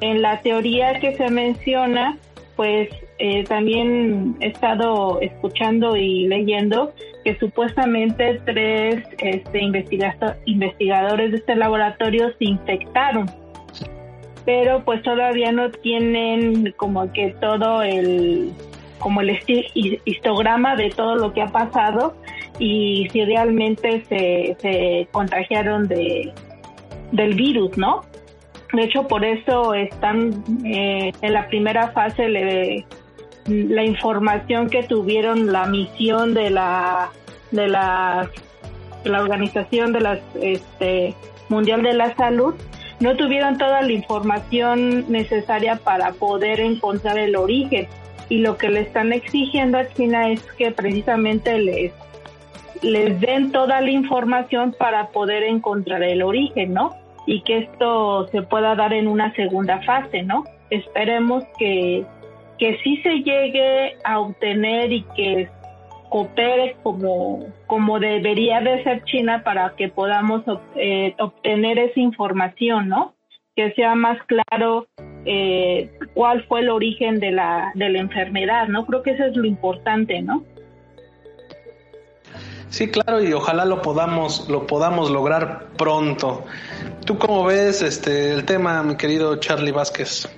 [0.00, 2.16] En la teoría que se menciona,
[2.54, 6.92] pues eh, también he estado escuchando y leyendo
[7.24, 9.60] que supuestamente tres este,
[10.44, 13.28] investigadores de este laboratorio se infectaron,
[14.44, 18.52] pero pues todavía no tienen como que todo el
[18.98, 19.38] como el
[20.04, 22.16] histograma de todo lo que ha pasado
[22.58, 26.32] y si realmente se, se contagiaron de
[27.12, 28.02] del virus, ¿no?
[28.72, 32.86] De hecho, por eso están eh, en la primera fase le,
[33.48, 37.10] la información que tuvieron la misión de la
[37.50, 38.30] de la,
[39.04, 41.14] organización de las este,
[41.48, 42.54] mundial de la salud
[43.00, 47.88] no tuvieron toda la información necesaria para poder encontrar el origen
[48.28, 51.92] y lo que le están exigiendo a China es que precisamente les
[52.82, 56.94] les den toda la información para poder encontrar el origen, ¿no?
[57.26, 60.44] Y que esto se pueda dar en una segunda fase, ¿no?
[60.70, 62.04] Esperemos que
[62.58, 65.48] que sí se llegue a obtener y que
[66.08, 70.42] coopere como, como debería de ser China para que podamos
[70.76, 73.14] eh, obtener esa información, ¿no?
[73.54, 74.86] Que sea más claro
[75.24, 78.86] eh, cuál fue el origen de la, de la enfermedad, ¿no?
[78.86, 80.44] Creo que eso es lo importante, ¿no?
[82.70, 86.44] Sí, claro, y ojalá lo podamos, lo podamos lograr pronto.
[87.06, 90.28] ¿Tú cómo ves este el tema, mi querido Charlie Vázquez?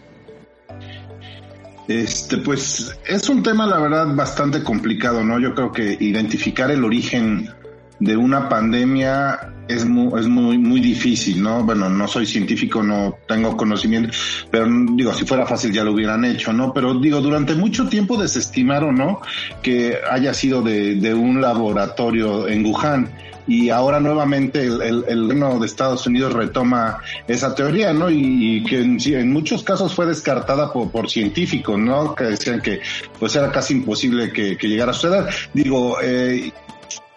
[1.90, 5.40] Este, pues es un tema, la verdad, bastante complicado, ¿no?
[5.40, 7.50] Yo creo que identificar el origen
[7.98, 11.64] de una pandemia es muy, es muy, muy difícil, ¿no?
[11.64, 14.16] Bueno, no soy científico, no tengo conocimiento,
[14.52, 16.72] pero digo, si fuera fácil ya lo hubieran hecho, ¿no?
[16.72, 19.20] Pero digo, durante mucho tiempo desestimaron, ¿no?
[19.60, 23.10] Que haya sido de, de un laboratorio en Wuhan
[23.50, 28.08] y ahora nuevamente el, el, gobierno de Estados Unidos retoma esa teoría, ¿no?
[28.08, 32.14] Y, que en, muchos casos fue descartada por, por, científicos, ¿no?
[32.14, 32.80] Que decían que
[33.18, 35.24] pues era casi imposible que, que llegara a suceder.
[35.52, 36.52] Digo, eh,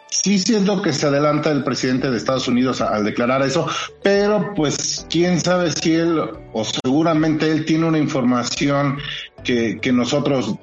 [0.10, 3.67] sí siento que se adelanta el presidente de Estados Unidos al declarar eso,
[4.02, 6.19] pero pues quién sabe si él
[6.52, 8.98] o seguramente él tiene una información
[9.43, 10.56] que, que nosotros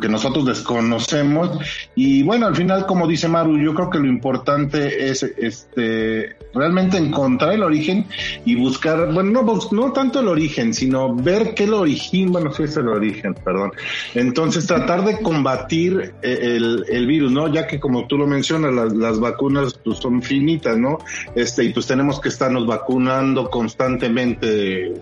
[0.00, 1.50] que nosotros desconocemos.
[1.94, 6.96] Y bueno, al final, como dice Maru, yo creo que lo importante es este realmente
[6.96, 8.06] encontrar el origen
[8.44, 12.62] y buscar, bueno, no, no tanto el origen, sino ver qué el origen, bueno, sí
[12.64, 13.72] es el origen, perdón.
[14.14, 17.52] Entonces, tratar de combatir eh, el, el virus, ¿no?
[17.52, 20.98] Ya que como tú lo mencionas, las, las vacunas pues, son finitas, ¿no?
[21.34, 24.94] Este, y pues tenemos que estarnos vacunando constantemente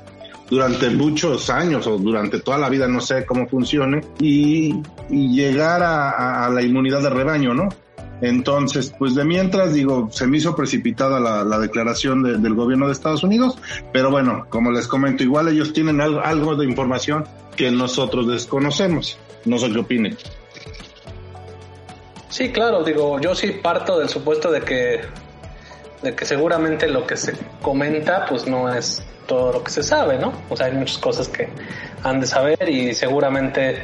[0.53, 4.75] durante muchos años o durante toda la vida, no sé cómo funcione, y,
[5.09, 7.71] llegar a, la inmunidad de rebaño, ¿no?
[8.21, 13.23] Entonces, pues de mientras, digo, se me hizo precipitada la, declaración del gobierno de Estados
[13.23, 13.57] Unidos,
[13.95, 17.25] pero bueno, como les comento, igual ellos tienen algo, algo de información
[17.57, 19.19] que nosotros desconocemos.
[19.47, 20.19] No sé qué opinen.
[22.29, 25.01] Sí, claro, digo, yo sí parto del supuesto de que,
[26.03, 29.03] de que seguramente lo que se comenta, pues no es
[29.53, 30.33] lo que se sabe, ¿no?
[30.49, 31.49] O sea, hay muchas cosas que
[32.03, 33.83] han de saber y seguramente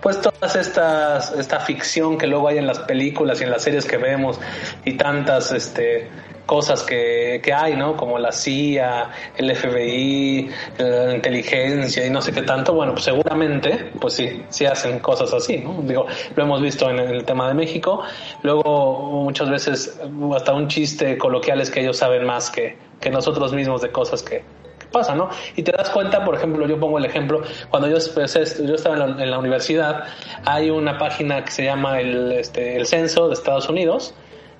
[0.00, 3.86] pues todas estas esta ficción que luego hay en las películas y en las series
[3.86, 4.38] que vemos
[4.84, 6.08] y tantas este
[6.46, 7.96] cosas que, que hay, ¿no?
[7.96, 13.90] Como la CIA, el FBI, la inteligencia y no sé qué tanto, bueno, pues seguramente,
[14.00, 15.82] pues sí, sí hacen cosas así, ¿no?
[15.82, 18.02] Digo, lo hemos visto en el tema de México,
[18.42, 20.00] luego muchas veces
[20.34, 24.22] hasta un chiste coloquial es que ellos saben más que, que nosotros mismos de cosas
[24.22, 24.44] que,
[24.90, 25.28] pasa, ¿no?
[25.56, 29.30] Y te das cuenta, por ejemplo, yo pongo el ejemplo, cuando yo, yo estaba en
[29.30, 30.04] la, universidad,
[30.44, 34.14] hay una página que se llama el, este, el Censo de Estados Unidos,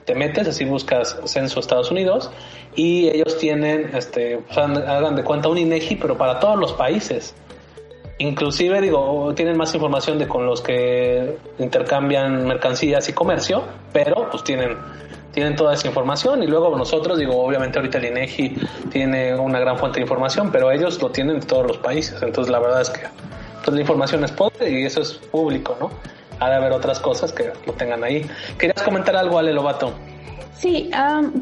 [0.05, 2.31] te metes, así buscas Censo Estados Unidos,
[2.75, 7.35] y ellos tienen, este, hagan de cuenta un INEGI, pero para todos los países.
[8.19, 14.43] Inclusive, digo, tienen más información de con los que intercambian mercancías y comercio, pero pues
[14.43, 14.79] tienen
[15.37, 18.57] tienen toda esa información y luego nosotros, digo, obviamente ahorita el INEGI
[18.91, 22.51] tiene una gran fuente de información, pero ellos lo tienen de todos los países, entonces
[22.51, 23.03] la verdad es que
[23.63, 25.91] pues, la información es pobre y eso es público, ¿no?
[26.41, 28.27] Ha de haber otras cosas que lo tengan ahí.
[28.57, 29.93] ¿Querías comentar algo, Ale Lobato?
[30.55, 30.91] Sí,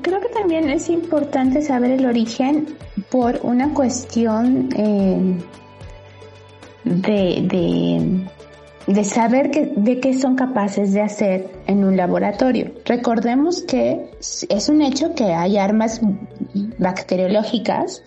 [0.03, 2.77] creo que también es importante saber el origen
[3.11, 5.41] por una cuestión eh,
[6.83, 8.27] de de
[9.05, 12.73] saber que, de qué son capaces de hacer en un laboratorio.
[12.85, 14.11] Recordemos que
[14.49, 16.01] es un hecho que hay armas
[16.79, 18.03] bacteriológicas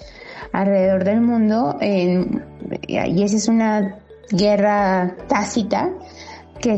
[0.51, 3.99] alrededor del mundo y esa es una
[4.31, 5.89] guerra tácita
[6.59, 6.77] que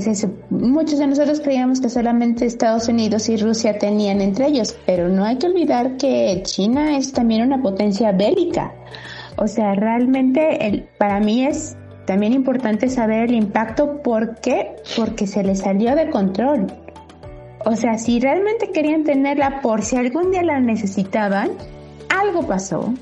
[0.50, 5.24] muchos de nosotros creíamos que solamente Estados Unidos y Rusia tenían entre ellos, pero no
[5.24, 8.74] hay que olvidar que China es también una potencia bélica.
[9.38, 11.78] O sea, realmente el, para mí es
[12.10, 14.02] también importante saber el impacto.
[14.02, 14.78] ¿Por qué?
[14.98, 16.66] Porque se les salió de control.
[17.64, 21.52] O sea, si realmente querían tenerla por si algún día la necesitaban,
[22.10, 22.96] algo pasó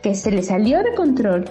[0.00, 1.46] que se les salió de control.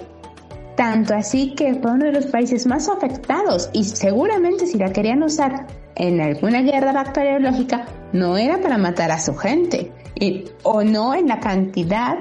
[0.74, 5.22] Tanto así que fue uno de los países más afectados y seguramente si la querían
[5.22, 11.14] usar en alguna guerra bacteriológica no era para matar a su gente y, o no
[11.14, 12.16] en la cantidad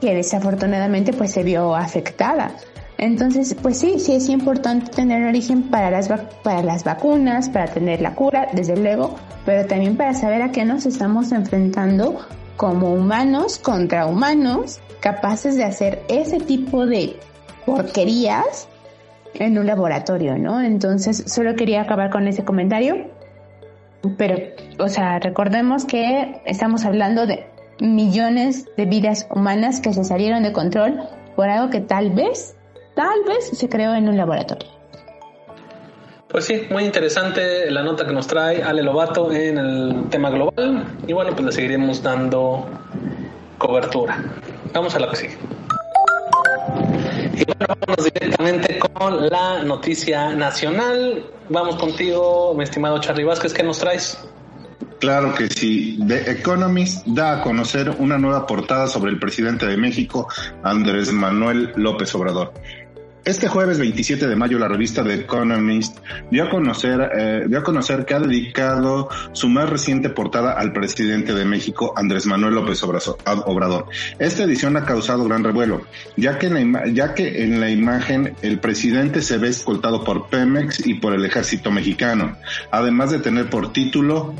[0.00, 2.50] que desafortunadamente pues se vio afectada.
[2.98, 6.08] Entonces, pues sí, sí es importante tener origen para las,
[6.42, 10.64] para las vacunas, para tener la cura, desde luego, pero también para saber a qué
[10.64, 12.20] nos estamos enfrentando
[12.56, 17.16] como humanos contra humanos, capaces de hacer ese tipo de
[17.66, 18.68] porquerías
[19.34, 20.60] en un laboratorio, ¿no?
[20.60, 23.10] Entonces, solo quería acabar con ese comentario,
[24.16, 24.36] pero,
[24.78, 27.46] o sea, recordemos que estamos hablando de
[27.80, 31.02] millones de vidas humanas que se salieron de control
[31.34, 32.54] por algo que tal vez
[32.94, 34.68] tal vez se creó en un laboratorio.
[36.28, 40.86] Pues sí, muy interesante la nota que nos trae Ale Lobato en el tema global
[41.06, 42.66] y bueno, pues le seguiremos dando
[43.58, 44.18] cobertura.
[44.72, 45.36] Vamos a la que sigue.
[47.34, 51.22] Y bueno, vamos directamente con la noticia nacional.
[51.50, 54.18] Vamos contigo, mi estimado Charlie Vázquez, ¿qué nos traes?
[55.00, 55.98] Claro que sí.
[56.06, 60.28] The Economist da a conocer una nueva portada sobre el presidente de México,
[60.62, 62.52] Andrés Manuel López Obrador.
[63.24, 65.98] Este jueves 27 de mayo la revista The Economist
[66.32, 70.72] dio a conocer, eh, dio a conocer que ha dedicado su más reciente portada al
[70.72, 73.86] presidente de México, Andrés Manuel López Obrador.
[74.18, 75.82] Esta edición ha causado gran revuelo,
[76.16, 80.26] ya que, en la, ya que en la imagen el presidente se ve escoltado por
[80.26, 82.36] Pemex y por el ejército mexicano,
[82.72, 84.34] además de tener por título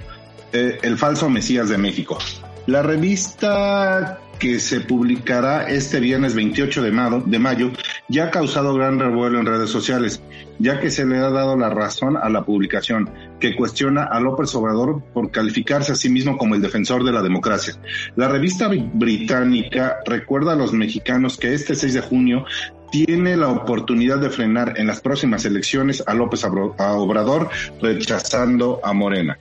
[0.52, 2.18] eh, El falso Mesías de México.
[2.66, 7.70] La revista que se publicará este viernes 28 de, mayo
[8.08, 10.20] ya ha causado gran revuelo en redes sociales,
[10.58, 14.52] ya que se le ha dado la razón a la publicación, que cuestiona a López
[14.56, 17.74] Obrador por calificarse a sí mismo como el defensor de la democracia.
[18.16, 22.44] La revista británica recuerda a los mexicanos que este 6 de junio
[22.90, 27.48] tiene la oportunidad de frenar en las próximas elecciones a López Obrador
[27.80, 29.38] rechazando a Morena.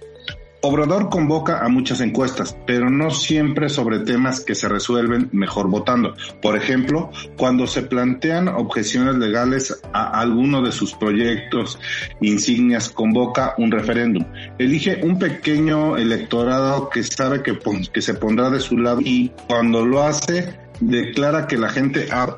[0.63, 6.13] Obrador convoca a muchas encuestas, pero no siempre sobre temas que se resuelven mejor votando.
[6.39, 11.79] Por ejemplo, cuando se plantean objeciones legales a alguno de sus proyectos
[12.21, 14.23] insignias, convoca un referéndum.
[14.59, 17.57] Elige un pequeño electorado que sabe que,
[17.91, 22.37] que se pondrá de su lado y cuando lo hace, declara que la gente ha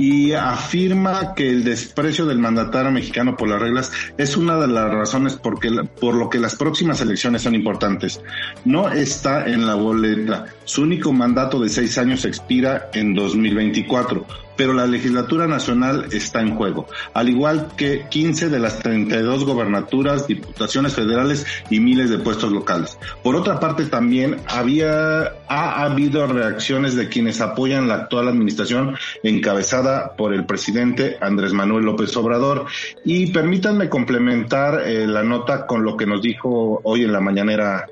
[0.00, 4.90] y afirma que el desprecio del mandatario mexicano por las reglas es una de las
[4.90, 5.60] razones por,
[5.90, 8.18] por lo que las próximas elecciones son importantes.
[8.64, 10.46] No está en la boleta.
[10.64, 14.26] Su único mandato de seis años expira en 2024
[14.60, 20.26] pero la legislatura nacional está en juego, al igual que 15 de las 32 gobernaturas,
[20.26, 22.98] diputaciones federales y miles de puestos locales.
[23.24, 30.14] Por otra parte, también había, ha habido reacciones de quienes apoyan la actual administración encabezada
[30.14, 32.66] por el presidente Andrés Manuel López Obrador.
[33.02, 37.86] Y permítanme complementar eh, la nota con lo que nos dijo hoy en la mañanera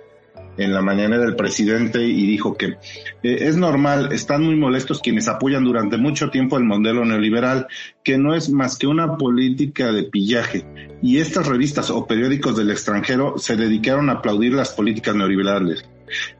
[0.59, 2.77] en la mañana del presidente y dijo que eh,
[3.23, 7.67] es normal, están muy molestos quienes apoyan durante mucho tiempo el modelo neoliberal,
[8.03, 10.67] que no es más que una política de pillaje.
[11.03, 15.89] Y estas revistas o periódicos del extranjero se dedicaron a aplaudir las políticas neoliberales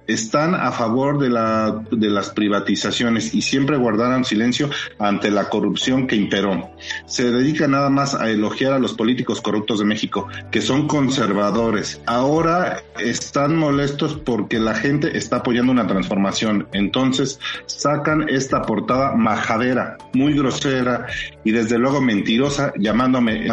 [0.09, 6.07] están a favor de, la, de las privatizaciones y siempre guardaron silencio ante la corrupción
[6.07, 6.71] que imperó.
[7.07, 12.01] Se dedica nada más a elogiar a los políticos corruptos de México, que son conservadores.
[12.07, 16.69] Ahora están molestos porque la gente está apoyando una transformación.
[16.73, 21.07] Entonces sacan esta portada majadera, muy grosera
[21.45, 23.47] y desde luego mentirosa, llamándome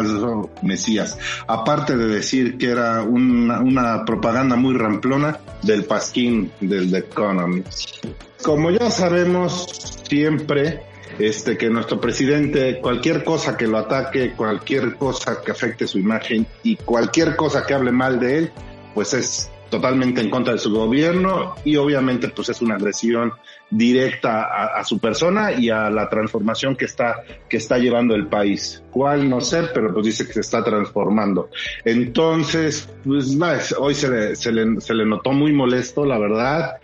[0.62, 1.18] Mesías.
[1.46, 8.04] Aparte de decir que era una, una propaganda muy ramplona del pasquín del The Economist.
[8.42, 10.82] Como ya sabemos siempre,
[11.18, 16.46] este, que nuestro presidente, cualquier cosa que lo ataque, cualquier cosa que afecte su imagen
[16.62, 18.52] y cualquier cosa que hable mal de él,
[18.94, 23.32] pues es totalmente en contra de su gobierno y obviamente pues es una agresión
[23.68, 28.82] directa a, su persona y a la transformación que está que está llevando el país.
[28.90, 31.50] ¿Cuál no sé, pero pues dice que se está transformando.
[31.84, 33.36] Entonces, pues
[33.78, 34.52] hoy se le, se
[34.94, 36.76] le, notó muy molesto, la verdad,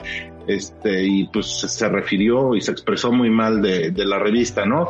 [0.47, 4.89] este y pues se refirió y se expresó muy mal de, de la revista, ¿no?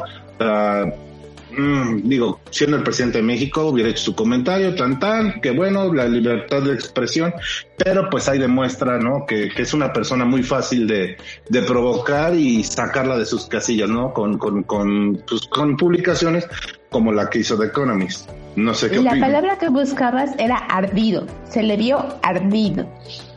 [1.56, 5.92] Mm, digo, siendo el presidente de México, hubiera hecho su comentario, tan tan, que bueno,
[5.92, 7.34] la libertad de expresión,
[7.76, 9.26] pero pues ahí demuestra, ¿no?
[9.26, 11.16] Que, es una persona muy fácil de,
[11.48, 14.12] de, provocar y sacarla de sus casillas, ¿no?
[14.12, 16.46] Con, con, con, pues, con publicaciones
[16.90, 18.30] como la que hizo The Economist.
[18.56, 22.86] No sé qué La palabra que buscabas era ardido, se le vio ardido.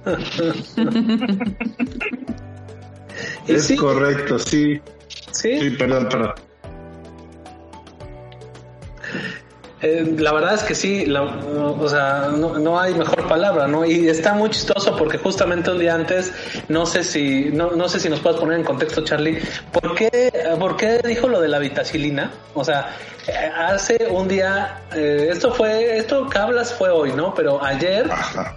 [3.48, 4.82] es correcto, sí.
[5.32, 5.60] Sí.
[5.60, 6.34] Sí, perdón, perdón.
[9.82, 13.86] Eh, la verdad es que sí, o sea, no, hay mejor palabra, ¿no?
[13.86, 16.34] Y está muy chistoso porque justamente un día antes,
[16.70, 19.38] no sé si, no, no sé si nos puedes poner en contexto, Charlie,
[19.72, 22.32] ¿por qué, ¿por qué dijo lo de la vitacilina?
[22.54, 22.96] O sea,
[23.32, 27.34] hace un día, eh, esto fue, esto que hablas fue hoy, ¿no?
[27.34, 28.10] Pero ayer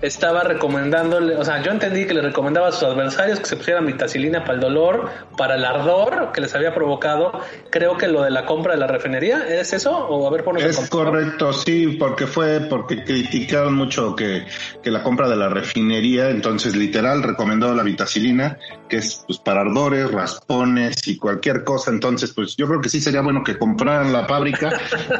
[0.02, 3.86] estaba recomendándole, o sea, yo entendí que le recomendaba a sus adversarios que se pusieran
[3.86, 7.32] vitacilina para el dolor, para el ardor que les había provocado.
[7.70, 9.90] Creo que lo de la compra de la refinería, ¿es eso?
[9.90, 14.46] O a ver, Es correcto, sí, porque fue, porque criticaron mucho que,
[14.82, 18.58] que la compra de la refinería, entonces literal recomendó la vitacilina,
[18.88, 21.90] que es pues para ardores, raspones y cualquier cosa.
[21.90, 24.57] Entonces, pues yo creo que sí sería bueno que compraran la fábrica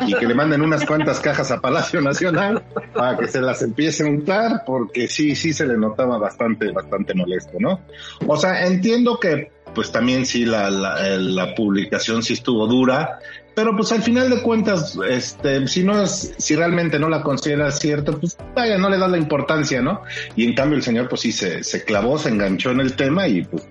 [0.07, 2.63] y que le manden unas cuantas cajas a Palacio Nacional
[2.95, 7.15] para que se las empiece a untar, porque sí, sí se le notaba bastante, bastante
[7.15, 7.81] molesto, ¿no?
[8.27, 13.19] O sea, entiendo que pues también sí la, la, publicación sí estuvo dura,
[13.55, 17.79] pero pues al final de cuentas, este, si no es, si realmente no la consideras
[17.79, 20.03] cierto, pues vaya, no le da la importancia, ¿no?
[20.37, 23.29] Y en cambio el señor pues sí se, se clavó, se enganchó en el tema
[23.29, 23.69] y pues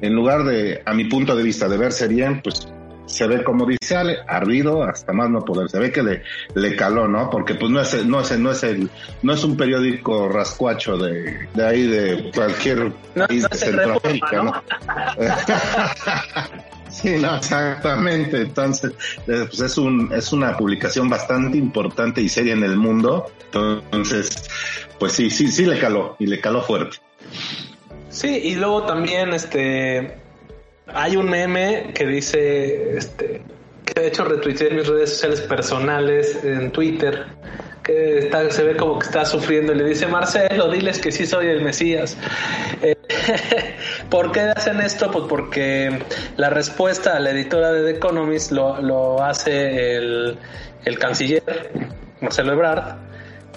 [0.00, 2.68] en lugar de, a mi punto de vista, de verse bien, pues
[3.06, 6.22] se ve como dice Ale, ardido hasta más no poder, se ve que le,
[6.54, 7.30] le caló, ¿no?
[7.30, 8.90] Porque pues no es, no es, no es el,
[9.22, 14.62] no es un periódico rascuacho de, de ahí de cualquier país de Centroamérica, ¿no?
[16.90, 18.42] sí, no, exactamente.
[18.42, 18.92] Entonces,
[19.26, 23.30] eh, pues es un, es una publicación bastante importante y seria en el mundo.
[23.52, 24.48] Entonces,
[24.98, 26.98] pues sí, sí, sí le caló, y le caló fuerte.
[28.10, 30.25] Sí, y luego también, este,
[30.86, 33.42] hay un meme que dice, este,
[33.84, 37.26] que de hecho retuiteé en mis redes sociales personales, en Twitter,
[37.82, 41.46] que se ve como que está sufriendo y le dice, Marcelo, diles que sí soy
[41.46, 42.16] el Mesías.
[42.82, 42.96] Eh,
[44.10, 45.10] ¿Por qué hacen esto?
[45.10, 46.02] Pues porque
[46.36, 50.38] la respuesta a la editora de The Economist lo, lo hace el,
[50.84, 51.70] el canciller,
[52.20, 52.96] Marcelo Ebrard,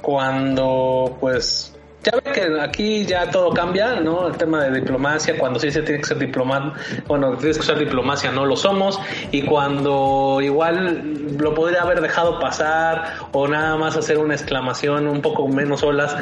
[0.02, 1.74] cuando pues
[2.12, 4.28] ya ve que aquí ya todo cambia, ¿no?
[4.28, 6.74] El tema de diplomacia, cuando sí se tiene que ser diplomacia,
[7.07, 8.99] bueno, tienes que ser diplomacia, no lo somos,
[9.32, 15.22] y cuando igual lo podría haber dejado pasar o nada más hacer una exclamación un
[15.22, 16.16] poco menos olas,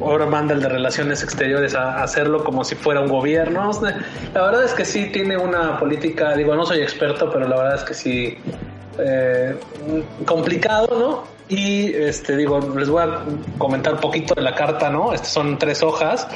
[0.00, 3.70] ahora manda el de relaciones exteriores a hacerlo como si fuera un gobierno.
[4.34, 7.74] La verdad es que sí tiene una política, digo, no soy experto, pero la verdad
[7.76, 8.38] es que sí,
[8.98, 9.56] eh,
[10.24, 11.37] complicado, ¿no?
[11.48, 13.24] Y este digo, les voy a
[13.56, 15.14] comentar un poquito de la carta, ¿no?
[15.14, 16.28] Estas son tres hojas.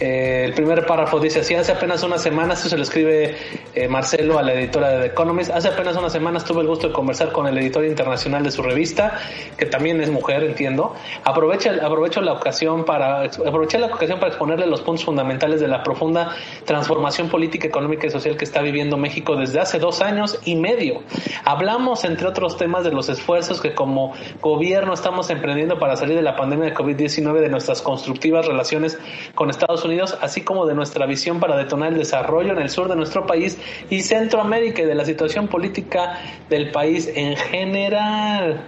[0.00, 3.36] Eh, el primer párrafo dice así, hace apenas unas semanas, esto se lo escribe
[3.74, 6.88] eh, Marcelo a la editora de The Economist, hace apenas unas semanas tuve el gusto
[6.88, 9.18] de conversar con el editor internacional de su revista,
[9.56, 10.94] que también es mujer, entiendo.
[11.24, 15.82] Aprovecha, aprovecho la ocasión para, aproveché la ocasión para exponerle los puntos fundamentales de la
[15.82, 16.34] profunda
[16.64, 21.02] transformación política, económica y social que está viviendo México desde hace dos años y medio.
[21.44, 26.22] Hablamos, entre otros temas, de los esfuerzos que como gobierno estamos emprendiendo para salir de
[26.22, 28.96] la pandemia de COVID-19, de nuestras constructivas relaciones
[29.34, 29.87] con Estados Unidos,
[30.20, 33.58] así como de nuestra visión para detonar el desarrollo en el sur de nuestro país
[33.90, 36.18] y Centroamérica y de la situación política
[36.48, 38.64] del país en general.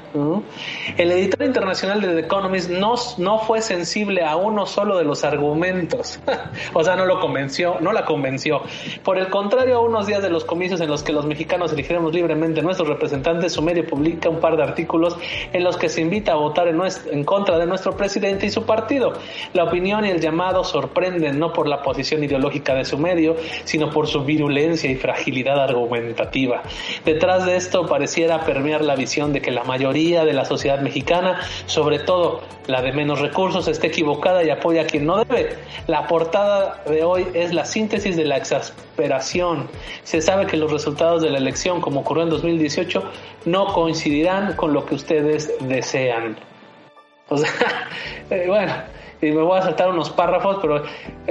[0.96, 5.24] El editor internacional de The Economist no, no fue sensible a uno solo de los
[5.24, 6.20] argumentos,
[6.72, 8.62] o sea, no lo convenció, no la convenció.
[9.04, 12.12] Por el contrario, a unos días de los comicios en los que los mexicanos elegiremos
[12.12, 15.16] libremente nuestros representantes, su medio publica un par de artículos
[15.52, 16.80] en los que se invita a votar en,
[17.12, 19.12] en contra de nuestro presidente y su partido.
[19.52, 20.64] La opinión y el llamado
[21.10, 26.62] no por la posición ideológica de su medio, sino por su virulencia y fragilidad argumentativa.
[27.04, 31.40] Detrás de esto pareciera permear la visión de que la mayoría de la sociedad mexicana,
[31.66, 35.56] sobre todo la de menos recursos, está equivocada y apoya a quien no debe.
[35.86, 39.68] La portada de hoy es la síntesis de la exasperación.
[40.02, 43.02] Se sabe que los resultados de la elección, como ocurrió en 2018,
[43.46, 46.36] no coincidirán con lo que ustedes desean.
[47.28, 47.50] O sea,
[48.30, 48.72] eh, bueno,
[49.22, 50.82] y me voy a saltar unos párrafos, pero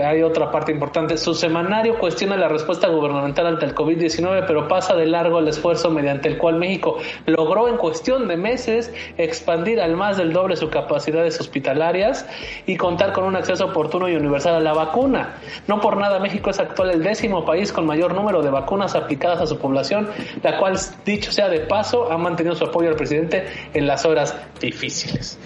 [0.03, 1.17] hay otra parte importante.
[1.17, 5.89] Su semanario cuestiona la respuesta gubernamental ante el COVID-19, pero pasa de largo el esfuerzo
[5.89, 10.69] mediante el cual México logró en cuestión de meses expandir al más del doble sus
[10.69, 12.27] capacidades hospitalarias
[12.65, 15.35] y contar con un acceso oportuno y universal a la vacuna.
[15.67, 19.41] No por nada México es actual el décimo país con mayor número de vacunas aplicadas
[19.41, 20.09] a su población,
[20.43, 24.35] la cual, dicho sea de paso, ha mantenido su apoyo al presidente en las horas
[24.59, 25.39] difíciles.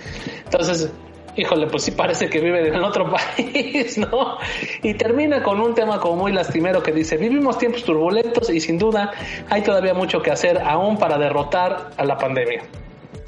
[0.46, 0.92] Entonces,
[1.36, 4.38] híjole, pues sí parece que vive en otro país, ¿no?
[4.82, 8.78] Y termina con un tema como muy lastimero que dice, vivimos tiempos turbulentos y sin
[8.78, 9.12] duda
[9.50, 12.64] hay todavía mucho que hacer aún para derrotar a la pandemia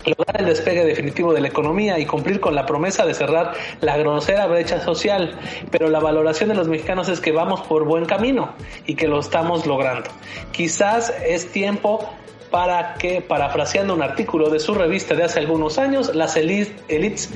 [0.05, 3.97] lograr el despegue definitivo de la economía y cumplir con la promesa de cerrar la
[3.97, 5.39] grosera brecha social,
[5.71, 8.53] pero la valoración de los mexicanos es que vamos por buen camino
[8.85, 10.09] y que lo estamos logrando.
[10.51, 12.07] Quizás es tiempo
[12.51, 17.33] para que, parafraseando un artículo de su revista de hace algunos años, las elites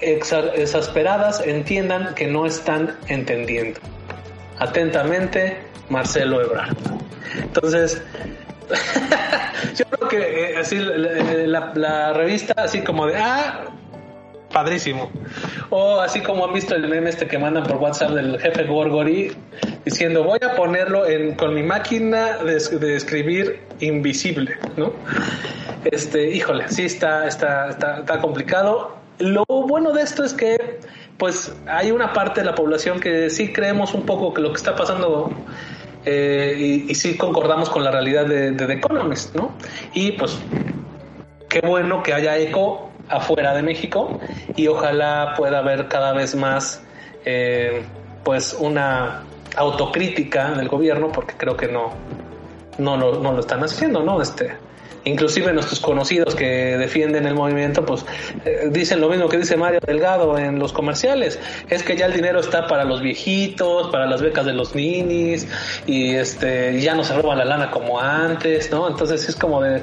[0.00, 3.80] exasperadas entiendan que no están entendiendo.
[4.58, 6.76] Atentamente, Marcelo Ebrard.
[7.36, 8.02] Entonces,
[9.76, 13.66] yo creo que eh, así la, revista, así como de, ah,
[14.52, 15.10] padrísimo.
[15.70, 19.32] O así como han visto el meme este que mandan por WhatsApp del jefe Gorgori
[19.84, 24.92] diciendo, voy a ponerlo en, con mi máquina de, escribir invisible, ¿no?
[25.84, 30.80] Este, híjole, sí está, está, está complicado lo bueno de esto es que
[31.18, 34.56] pues hay una parte de la población que sí creemos un poco que lo que
[34.56, 35.30] está pasando
[36.06, 39.52] eh, y, sí concordamos con la realidad de, The Economist, ¿no?
[39.92, 40.38] Y pues
[41.50, 44.18] qué bueno que haya eco afuera de México
[44.56, 46.82] y ojalá pueda haber cada vez más
[47.26, 47.82] eh,
[48.24, 49.24] pues una
[49.56, 51.92] autocrítica del gobierno porque creo que no
[52.78, 54.22] no lo, no lo están haciendo, ¿no?
[54.22, 54.56] Este
[55.04, 58.04] inclusive nuestros conocidos que defienden el movimiento, pues
[58.44, 61.38] eh, dicen lo mismo que dice Mario Delgado en los comerciales,
[61.68, 65.48] es que ya el dinero está para los viejitos, para las becas de los ninis,
[65.86, 68.88] y este ya no se roba la lana como antes, ¿no?
[68.88, 69.82] Entonces es como de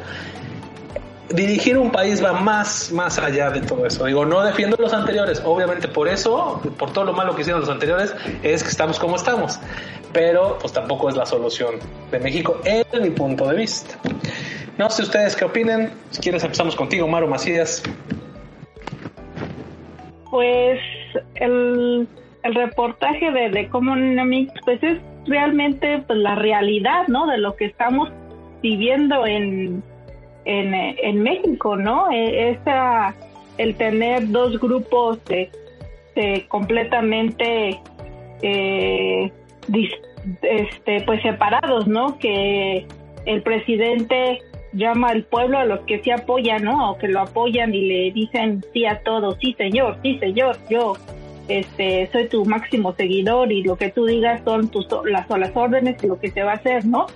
[1.29, 4.05] dirigir un país va más, más allá de todo eso.
[4.05, 7.69] Digo, no defiendo los anteriores, obviamente por eso, por todo lo malo que hicieron los
[7.69, 9.59] anteriores, es que estamos como estamos.
[10.13, 11.75] Pero pues tampoco es la solución
[12.11, 13.97] de México en mi punto de vista.
[14.77, 15.91] No sé ustedes qué opinen.
[16.11, 17.83] Si quieres empezamos contigo, Maro Macías.
[20.29, 20.79] Pues
[21.35, 22.07] el,
[22.43, 27.25] el reportaje de The Economics pues es realmente pues la realidad, ¿no?
[27.27, 28.09] De lo que estamos
[28.61, 29.83] viviendo en,
[30.45, 32.11] en, en México, ¿no?
[32.11, 33.15] E, esa,
[33.57, 35.49] el tener dos grupos de,
[36.47, 37.79] completamente
[38.41, 39.31] eh,
[40.41, 42.17] este, pues separados, ¿no?
[42.19, 42.85] Que
[43.25, 44.39] el presidente
[44.77, 46.91] llama al pueblo a los que se apoyan, ¿no?
[46.91, 50.93] O que lo apoyan y le dicen sí a todos, sí señor, sí señor, yo
[51.47, 56.03] este soy tu máximo seguidor y lo que tú digas son tus las, las órdenes
[56.03, 57.07] y lo que se va a hacer, ¿no?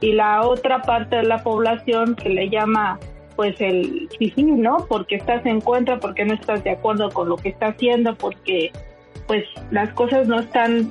[0.00, 2.98] Y la otra parte de la población que le llama
[3.36, 4.86] pues el sí, sí, ¿no?
[4.88, 8.72] Porque estás en contra, porque no estás de acuerdo con lo que está haciendo, porque
[9.26, 10.90] pues las cosas no están,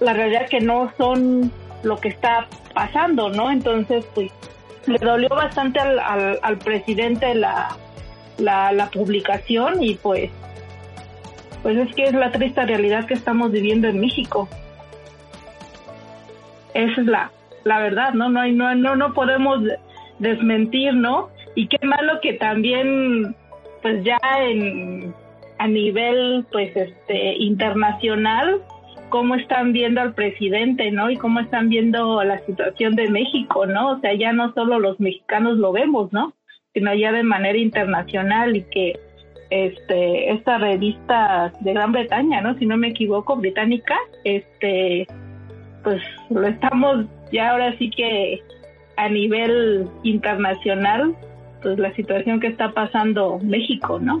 [0.00, 1.50] la realidad que no son
[1.82, 3.50] lo que está pasando, ¿no?
[3.50, 4.30] Entonces, pues
[4.86, 7.76] le dolió bastante al, al, presidente la,
[8.38, 10.30] la, publicación y pues
[11.62, 14.48] pues es que es la triste realidad que estamos viviendo en México.
[16.74, 17.32] Esa es la,
[17.64, 18.28] la verdad, ¿no?
[18.28, 19.60] No, hay, no, no, no podemos
[20.18, 21.30] desmentir, ¿no?
[21.56, 23.34] Y qué malo que también,
[23.82, 25.12] pues ya en,
[25.58, 28.62] a nivel, pues, este, internacional,
[29.08, 31.10] cómo están viendo al presidente, ¿no?
[31.10, 33.92] Y cómo están viendo la situación de México, ¿no?
[33.92, 36.34] O sea, ya no solo los mexicanos lo vemos, ¿no?
[36.74, 38.98] Sino ya de manera internacional y que
[39.50, 42.58] este esta revista de Gran Bretaña, ¿no?
[42.58, 45.06] Si no me equivoco, británica, este
[45.82, 48.42] pues lo estamos ya ahora sí que
[48.96, 51.14] a nivel internacional,
[51.62, 54.20] pues la situación que está pasando México, ¿no?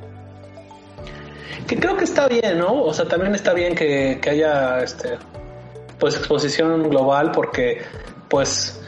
[1.66, 2.84] Que creo que está bien, ¿no?
[2.84, 5.18] O sea, también está bien que, que haya este
[5.98, 7.82] pues exposición global porque
[8.28, 8.80] pues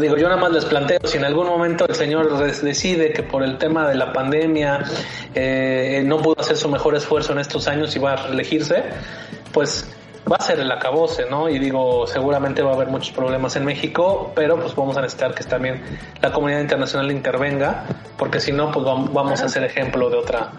[0.00, 3.42] digo, yo nada más les planteo, si en algún momento el señor decide que por
[3.42, 4.84] el tema de la pandemia
[5.34, 8.82] eh, no pudo hacer su mejor esfuerzo en estos años y va a elegirse,
[9.52, 9.88] pues
[10.30, 11.48] va a ser el acabose, ¿no?
[11.48, 15.34] Y digo, seguramente va a haber muchos problemas en México, pero pues vamos a necesitar
[15.34, 15.82] que también
[16.20, 17.84] la comunidad internacional intervenga,
[18.16, 20.50] porque si no, pues vamos a ser ejemplo de otra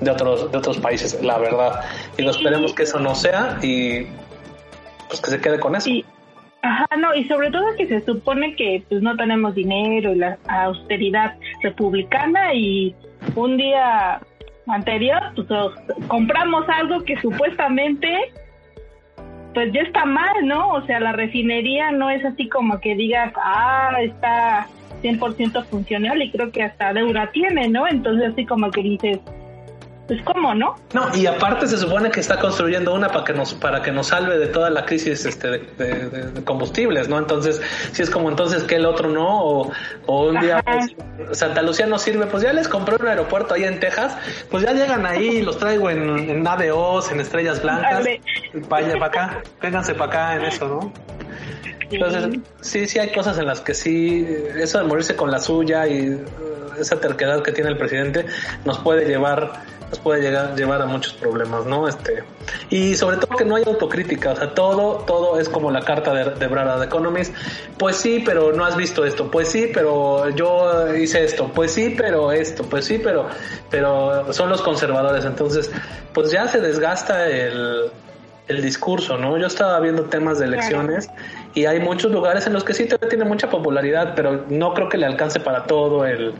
[0.00, 1.80] de otros de otros países, la verdad.
[2.16, 4.06] Y lo esperemos que eso no sea y
[5.08, 5.90] pues que se quede con eso.
[6.62, 10.38] Ajá, no, y sobre todo que se supone que pues no tenemos dinero y la
[10.48, 12.94] austeridad republicana y
[13.34, 14.20] un día
[14.66, 15.46] anterior pues
[16.08, 18.32] compramos algo que supuestamente
[19.52, 20.70] pues ya está mal, ¿no?
[20.70, 24.66] O sea, la refinería no es así como que digas, ah, está
[25.02, 27.86] 100% funcional y creo que hasta deuda tiene, ¿no?
[27.86, 29.20] Entonces así como que dices,
[30.06, 30.76] pues cómo, ¿no?
[30.92, 34.08] No, y aparte se supone que está construyendo una para que nos para que nos
[34.08, 37.18] salve de toda la crisis este de, combustibles, ¿no?
[37.18, 39.72] Entonces, si es como entonces que el otro no o,
[40.06, 43.80] un día pues, Santa Lucía no sirve, pues ya les compré un aeropuerto ahí en
[43.80, 44.16] Texas,
[44.50, 48.06] pues ya llegan ahí, los traigo en, en en estrellas blancas,
[48.68, 50.92] vaya para acá, vénganse para acá en eso, ¿no?
[51.90, 54.26] Entonces, sí, sí hay cosas en las que sí,
[54.56, 56.24] eso de morirse con la suya y uh,
[56.80, 58.26] esa terquedad que tiene el presidente
[58.64, 59.52] nos puede llevar
[60.02, 61.88] puede llegar, llevar a muchos problemas, ¿no?
[61.88, 62.24] Este,
[62.70, 66.12] y sobre todo que no hay autocrítica, o sea, todo, todo es como la carta
[66.12, 67.34] de, de Brada de Economist,
[67.78, 71.94] pues sí, pero no has visto esto, pues sí, pero yo hice esto, pues sí,
[71.96, 73.28] pero esto, pues sí, pero,
[73.70, 75.70] pero son los conservadores, entonces,
[76.12, 77.90] pues ya se desgasta el,
[78.48, 79.38] el discurso, ¿no?
[79.38, 81.08] Yo estaba viendo temas de elecciones
[81.54, 84.98] y hay muchos lugares en los que sí tiene mucha popularidad, pero no creo que
[84.98, 86.34] le alcance para todo el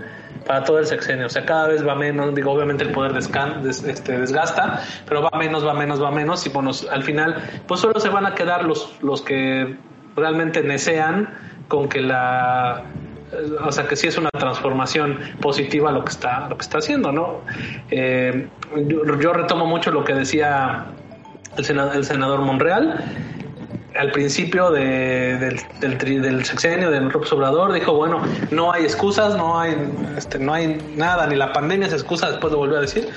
[0.46, 1.26] para todo el sexenio.
[1.26, 5.38] O sea, cada vez va menos, digo, obviamente el poder descan, este, desgasta, pero va
[5.38, 8.64] menos, va menos, va menos y bueno, al final pues solo se van a quedar
[8.64, 9.76] los, los que
[10.16, 11.28] realmente desean
[11.68, 12.82] con que la
[13.64, 17.10] o sea que sí es una transformación positiva lo que está lo que está haciendo
[17.10, 17.40] no
[17.90, 18.46] eh,
[18.86, 20.86] yo, retomo mucho lo que decía
[21.56, 23.02] el senador Monreal
[23.96, 29.36] al principio de, del, del, del, sexenio de López Obrador dijo, bueno, no hay excusas,
[29.36, 29.74] no hay,
[30.16, 33.08] este, no hay nada, ni la pandemia es excusa, después lo volvió a decir.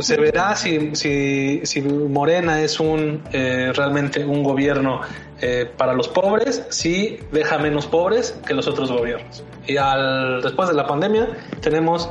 [0.00, 5.00] Se verá si, si, si Morena es un eh, realmente un gobierno
[5.40, 9.44] eh, para los pobres, si deja menos pobres que los otros gobiernos.
[9.66, 11.28] Y al, después de la pandemia
[11.60, 12.10] tenemos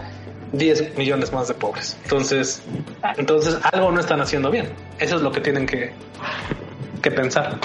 [0.54, 1.98] 10 millones más de pobres.
[2.04, 2.64] Entonces,
[3.18, 4.70] entonces algo no están haciendo bien.
[4.98, 5.91] Eso es lo que tienen que,
[7.02, 7.60] que pensar.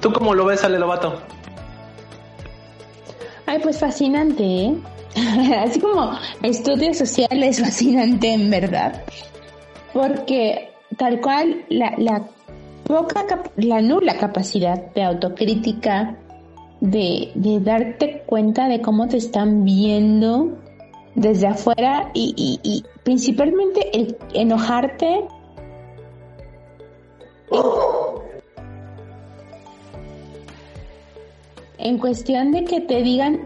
[0.00, 1.20] ¿Tú cómo lo ves, Ale Lobato?
[3.46, 4.74] Ay, pues fascinante, ¿eh?
[5.64, 9.02] Así como estudio social es fascinante en verdad.
[9.92, 12.28] Porque tal cual la, la
[12.84, 13.24] poca,
[13.56, 16.16] la nula capacidad de autocrítica,
[16.80, 20.56] de, de darte cuenta de cómo te están viendo
[21.14, 25.26] desde afuera y, y, y principalmente el enojarte
[31.78, 33.40] en cuestión de que te digan,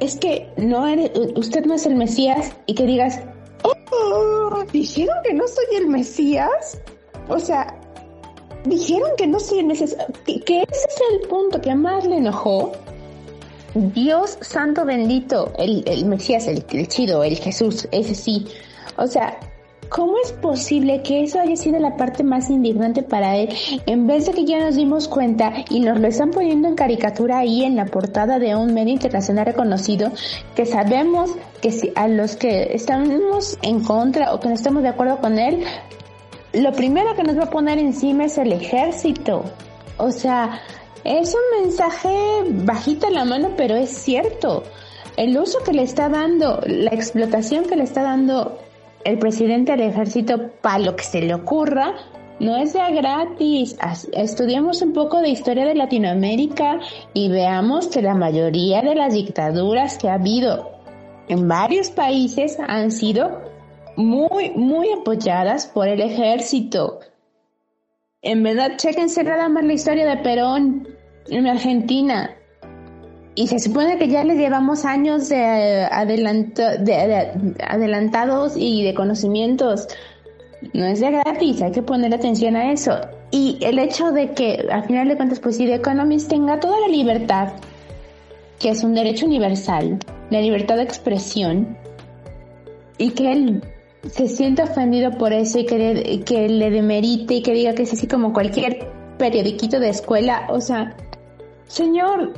[0.00, 3.20] es que no eres, usted no es el Mesías y que digas,
[3.62, 6.80] oh, dijeron que no soy el Mesías.
[7.28, 7.76] O sea,
[8.64, 9.96] dijeron que no soy el Mesías.
[10.24, 12.72] Que, ese es el punto que más le enojó.
[13.74, 18.46] Dios santo bendito, el, el Mesías, el, el chido, el Jesús, ese sí.
[18.96, 19.38] O sea,
[19.88, 23.50] ¿Cómo es posible que eso haya sido la parte más indignante para él?
[23.86, 27.38] En vez de que ya nos dimos cuenta y nos lo están poniendo en caricatura
[27.38, 30.10] ahí en la portada de un medio internacional reconocido,
[30.56, 31.30] que sabemos
[31.60, 35.38] que si a los que estamos en contra o que no estamos de acuerdo con
[35.38, 35.62] él,
[36.52, 39.44] lo primero que nos va a poner encima es el ejército.
[39.98, 40.60] O sea,
[41.04, 42.10] es un mensaje
[42.64, 44.64] bajita la mano, pero es cierto.
[45.16, 48.58] El uso que le está dando, la explotación que le está dando
[49.06, 51.94] el presidente del ejército para lo que se le ocurra,
[52.40, 53.78] no es gratis.
[54.12, 56.80] Estudiemos un poco de historia de Latinoamérica
[57.14, 60.72] y veamos que la mayoría de las dictaduras que ha habido
[61.28, 63.42] en varios países han sido
[63.96, 66.98] muy, muy apoyadas por el ejército.
[68.22, 70.88] En verdad, chequense nada más la historia de Perón
[71.28, 72.36] en Argentina.
[73.36, 79.88] Y se supone que ya le llevamos años de, de adelantados y de conocimientos
[80.72, 82.98] no es de gratis, hay que poner atención a eso.
[83.30, 86.80] Y el hecho de que, al final de cuentas, pues si The Economist tenga toda
[86.80, 87.52] la libertad,
[88.58, 89.98] que es un derecho universal,
[90.30, 91.76] la libertad de expresión,
[92.98, 93.62] y que él
[94.10, 97.82] se sienta ofendido por eso y que le, que le demerite y que diga que
[97.82, 100.96] es así como cualquier periodiquito de escuela, o sea,
[101.66, 102.32] señor,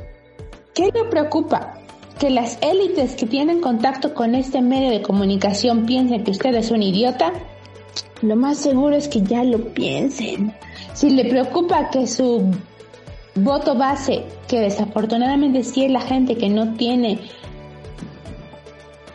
[0.73, 1.75] ¿qué le preocupa?
[2.19, 6.71] Que las élites que tienen contacto con este medio de comunicación piensen que usted es
[6.71, 7.33] un idiota
[8.21, 10.53] lo más seguro es que ya lo piensen.
[10.93, 12.51] Si le preocupa que su
[13.35, 17.19] voto base, que desafortunadamente sí es la gente que no tiene,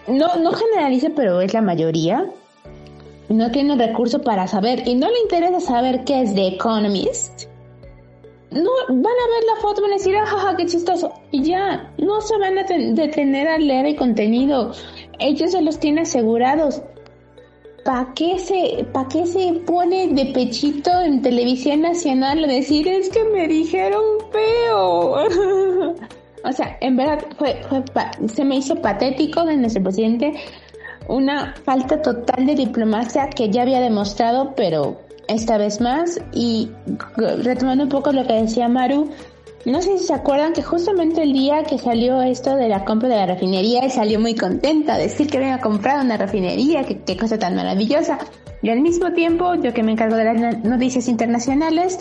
[0.07, 2.25] no, no generalice, pero es la mayoría,
[3.29, 7.45] no tiene recurso para saber y no le interesa saber qué es The Economist,
[8.55, 11.13] no van a ver la foto, van a decir, jaja, ah, qué chistoso.
[11.31, 14.73] Y ya, no se van a detener a leer el contenido.
[15.19, 16.83] Ellos se los tienen asegurados.
[17.85, 23.11] ¿para qué se, pa qué se pone de pechito en televisión nacional a decir es
[23.11, 24.03] que me dijeron
[24.33, 25.11] feo?
[26.45, 27.61] o sea, en verdad fue,
[28.33, 30.33] se me hizo patético de nuestro presidente
[31.07, 36.21] una falta total de diplomacia que ya había demostrado, pero esta vez más.
[36.33, 36.71] Y
[37.17, 39.11] retomando un poco lo que decía Maru,
[39.65, 43.09] no sé si se acuerdan que justamente el día que salió esto de la compra
[43.09, 47.39] de la refinería, salió muy contenta, decir que había comprado una refinería, que qué cosa
[47.39, 48.19] tan maravillosa.
[48.61, 51.99] Y al mismo tiempo, yo que me encargo de las noticias internacionales,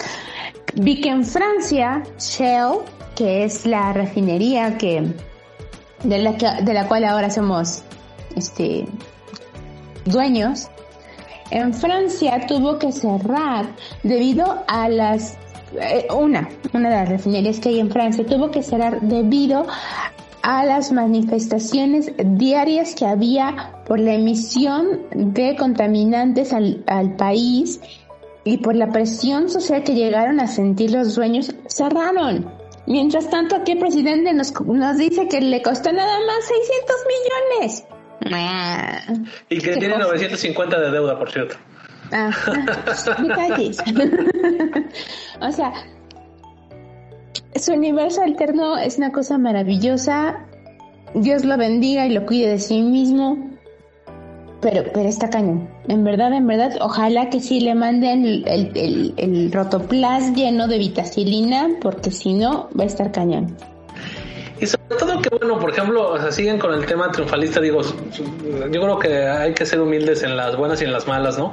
[0.76, 2.80] vi que en Francia, Shell,
[3.16, 5.14] que es la refinería que
[6.04, 7.84] de la, de la cual ahora somos
[8.36, 8.86] este
[10.06, 10.68] dueños,
[11.54, 13.68] en Francia tuvo que cerrar
[14.02, 15.38] debido a las
[15.80, 19.68] eh, una, una de las refinerías que hay en Francia tuvo que cerrar debido
[20.42, 26.84] a las manifestaciones diarias que había por la emisión de contaminantes al,
[27.18, 27.80] país
[28.44, 32.52] y por la presión social que llegaron a sentir los dueños, cerraron.
[32.88, 37.93] Mientras tanto, aquí el presidente nos, nos dice que le costó nada más 600 millones.
[39.50, 41.56] Y que tiene 950 de deuda, por cierto.
[42.12, 42.30] Ah,
[45.42, 45.74] o sea,
[47.56, 50.46] su universo alterno es una cosa maravillosa.
[51.16, 53.52] Dios lo bendiga y lo cuide de sí mismo.
[54.62, 55.70] Pero, pero está cañón.
[55.90, 60.78] En verdad, en verdad, ojalá que sí le manden el, el, el rotoplas lleno de
[60.78, 63.58] vitacilina, porque si no, va a estar cañón.
[64.64, 67.82] Y sobre todo que, bueno, por ejemplo, o sea, siguen con el tema triunfalista, digo,
[67.82, 71.52] yo creo que hay que ser humildes en las buenas y en las malas, ¿no?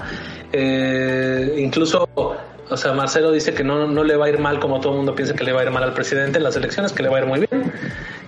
[0.52, 4.78] Eh, incluso, o sea, Marcelo dice que no, no le va a ir mal como
[4.78, 6.92] todo el mundo piensa que le va a ir mal al presidente en las elecciones,
[6.92, 7.72] que le va a ir muy bien.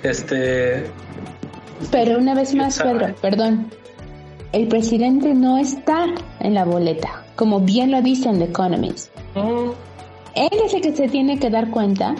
[0.03, 0.85] Este.
[1.93, 3.70] Pero una vez más, Pedro, perdón.
[4.51, 6.07] El presidente no está
[6.41, 9.12] en la boleta, como bien lo dice en The Economist.
[10.35, 12.16] Él es el que se tiene que dar cuenta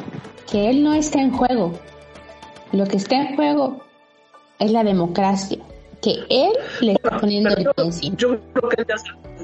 [0.48, 1.72] que él no está en juego,
[2.72, 3.82] lo que está en juego
[4.58, 5.58] es la democracia,
[6.00, 8.16] que él le está poniendo el principio.
[8.16, 8.94] Yo creo que ya,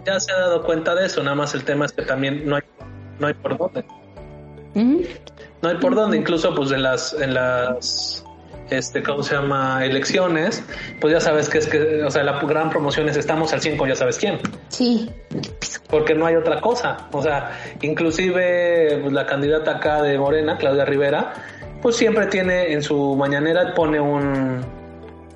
[0.04, 2.56] ya, se ha dado cuenta de eso, nada más el tema es que también no
[2.56, 2.62] hay,
[3.18, 3.84] no hay por dónde.
[4.74, 8.24] No hay por dónde, incluso pues en las, en las
[8.70, 9.84] este, ¿cómo se llama?
[9.84, 10.62] Elecciones,
[11.00, 13.86] pues ya sabes que es que, o sea, la gran promoción es estamos al 5,
[13.86, 14.38] ya sabes quién.
[14.68, 15.10] Sí.
[15.88, 17.08] Porque no hay otra cosa.
[17.12, 21.32] O sea, inclusive pues, la candidata acá de Morena, Claudia Rivera,
[21.82, 24.64] pues siempre tiene en su mañanera, pone un,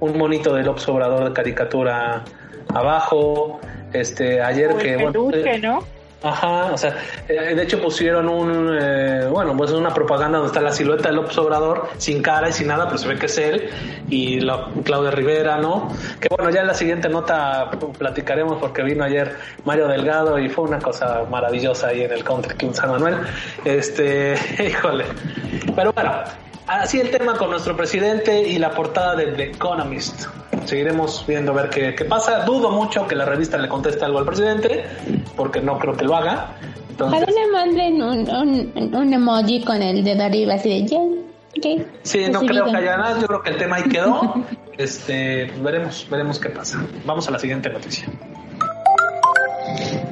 [0.01, 2.25] un monito del obsobrador de caricatura
[2.75, 3.61] abajo.
[3.93, 4.97] Este, ayer que.
[4.97, 5.85] Bueno, eh, ¿no?
[6.23, 6.97] Ajá, o sea,
[7.29, 11.17] eh, de hecho pusieron un, eh, bueno, pues una propaganda donde está la silueta del
[11.17, 13.71] López Obrador sin cara y sin nada, pero se ve que es él
[14.09, 15.89] y la, Claudia Rivera, ¿no?
[16.21, 20.65] Que bueno, ya en la siguiente nota platicaremos porque vino ayer Mario Delgado y fue
[20.65, 23.17] una cosa maravillosa ahí en el Country King San Manuel.
[23.65, 25.05] Este, híjole.
[25.75, 26.13] Pero bueno,
[26.69, 30.27] así el tema con nuestro presidente y la portada de The Economist
[30.65, 32.45] seguiremos viendo a ver qué, qué, pasa.
[32.45, 34.85] Dudo mucho que la revista le conteste algo al presidente,
[35.37, 36.57] porque no creo que lo haga.
[36.91, 37.27] Entonces...
[37.35, 41.23] le manden un, un, emoji con el dedo arriba así de
[41.55, 41.87] Okay.
[42.03, 43.21] Sí, no creo que haya nada.
[43.21, 44.43] Yo creo que el tema ahí quedó.
[44.79, 46.83] este, veremos, veremos qué pasa.
[47.05, 48.09] Vamos a la siguiente noticia.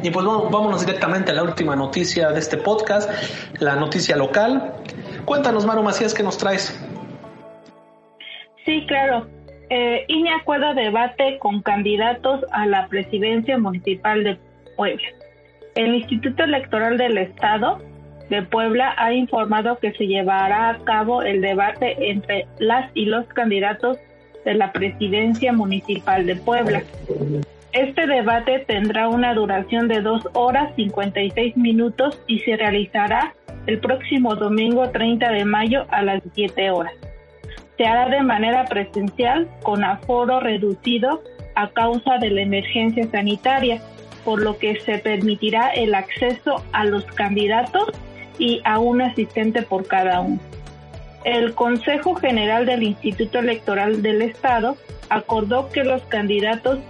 [0.03, 3.11] Y pues bueno, vámonos directamente a la última noticia de este podcast,
[3.59, 4.75] la noticia local.
[5.25, 6.79] Cuéntanos, Maru Macías, ¿qué nos traes?
[8.65, 9.27] Sí, claro.
[9.71, 14.37] Eh, INE acuerda debate con candidatos a la presidencia municipal de
[14.77, 15.07] Puebla.
[15.77, 17.79] El Instituto Electoral del Estado
[18.31, 23.27] de Puebla ha informado que se llevará a cabo el debate entre las y los
[23.27, 23.99] candidatos
[24.45, 26.83] de la presidencia municipal de Puebla.
[27.73, 33.35] Este debate tendrá una duración de dos horas 56 minutos y se realizará
[33.67, 36.95] el próximo domingo 30 de mayo a las 7 horas.
[37.81, 41.23] Se hará de manera presencial con aforo reducido
[41.55, 43.81] a causa de la emergencia sanitaria,
[44.23, 47.89] por lo que se permitirá el acceso a los candidatos
[48.39, 50.39] y a un asistente por cada uno.
[51.25, 54.77] El Consejo General del Instituto Electoral del Estado
[55.09, 56.81] acordó que los candidatos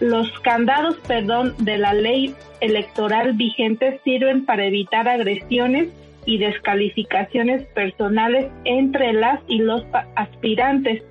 [0.00, 5.88] los candados, perdón, de la ley electoral vigente sirven para evitar agresiones
[6.26, 9.84] y descalificaciones personales entre las y los
[10.16, 11.02] aspirantes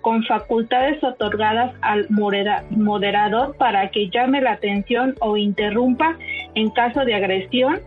[0.00, 6.18] con facultades otorgadas al moderador para que llame la atención o interrumpa
[6.54, 7.80] en caso de agresión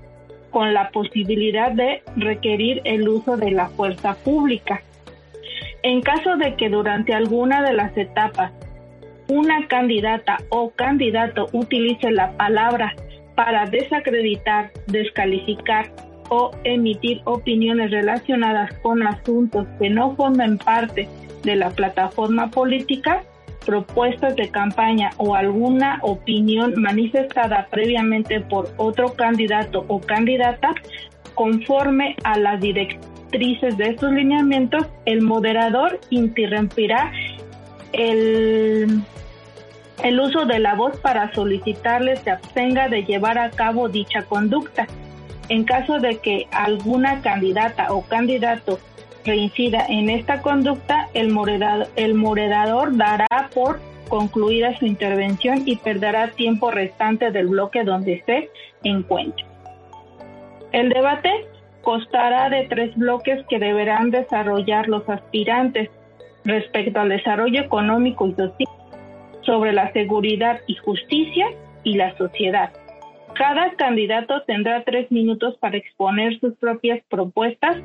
[0.50, 4.82] con la posibilidad de requerir el uso de la fuerza pública.
[5.84, 8.52] En caso de que durante alguna de las etapas
[9.28, 12.96] una candidata o candidato utilice la palabra
[13.36, 15.92] para desacreditar, descalificar
[16.30, 21.08] o emitir opiniones relacionadas con asuntos que no formen parte
[21.44, 23.24] de la plataforma política,
[23.66, 30.74] propuestas de campaña o alguna opinión manifestada previamente por otro candidato o candidata,
[31.36, 37.12] conforme a las directrices de estos lineamientos, el moderador interrumpirá
[37.94, 39.02] el,
[40.04, 44.88] el uso de la voz para solicitarle se abstenga de llevar a cabo dicha conducta.
[45.50, 48.80] En caso de que alguna candidata o candidato
[49.26, 57.32] reincida en esta conducta, el moderador, dará por concluida su intervención y perderá tiempo restante
[57.32, 58.50] del bloque donde se
[58.84, 59.46] encuentre.
[60.72, 61.30] El debate
[61.82, 65.90] constará de tres bloques que deberán desarrollar los aspirantes
[66.44, 68.70] respecto al desarrollo económico y social,
[69.42, 71.48] sobre la seguridad y justicia
[71.84, 72.72] y la sociedad.
[73.38, 77.78] Cada candidato tendrá tres minutos para exponer sus propias propuestas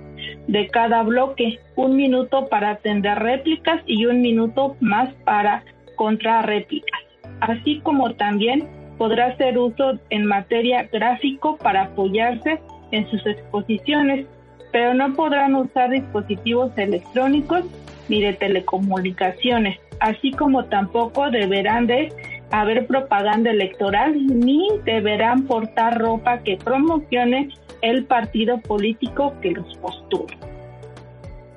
[0.47, 5.63] de cada bloque, un minuto para atender réplicas y un minuto más para
[5.97, 7.01] contrarréplicas,
[7.41, 12.59] así como también podrá hacer uso en materia gráfico para apoyarse
[12.91, 14.27] en sus exposiciones,
[14.73, 17.67] pero no podrán usar dispositivos electrónicos
[18.09, 22.11] ni de telecomunicaciones, así como tampoco deberán de
[22.53, 27.49] haber propaganda electoral ni deberán portar ropa que promocione
[27.81, 30.37] el partido político que los postula.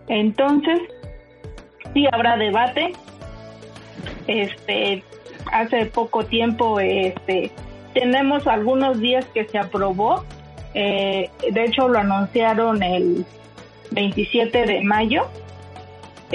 [0.08, 0.80] Entonces,
[1.94, 2.94] sí habrá debate.
[4.28, 5.04] Este,
[5.52, 7.52] hace poco tiempo, este,
[7.94, 10.24] tenemos algunos días que se aprobó.
[10.74, 13.26] Eh, de hecho, lo anunciaron el
[13.92, 15.28] 27 de mayo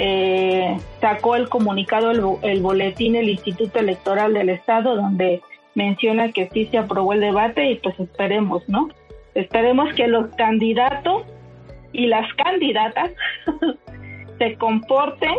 [0.03, 2.09] eh, sacó el comunicado,
[2.41, 5.41] el, boletín, el Instituto Electoral del Estado, donde
[5.75, 8.89] menciona que sí se aprobó el debate y pues esperemos, ¿no?
[9.35, 11.21] Esperemos que los candidatos
[11.93, 13.11] y las candidatas
[14.39, 15.35] se comporten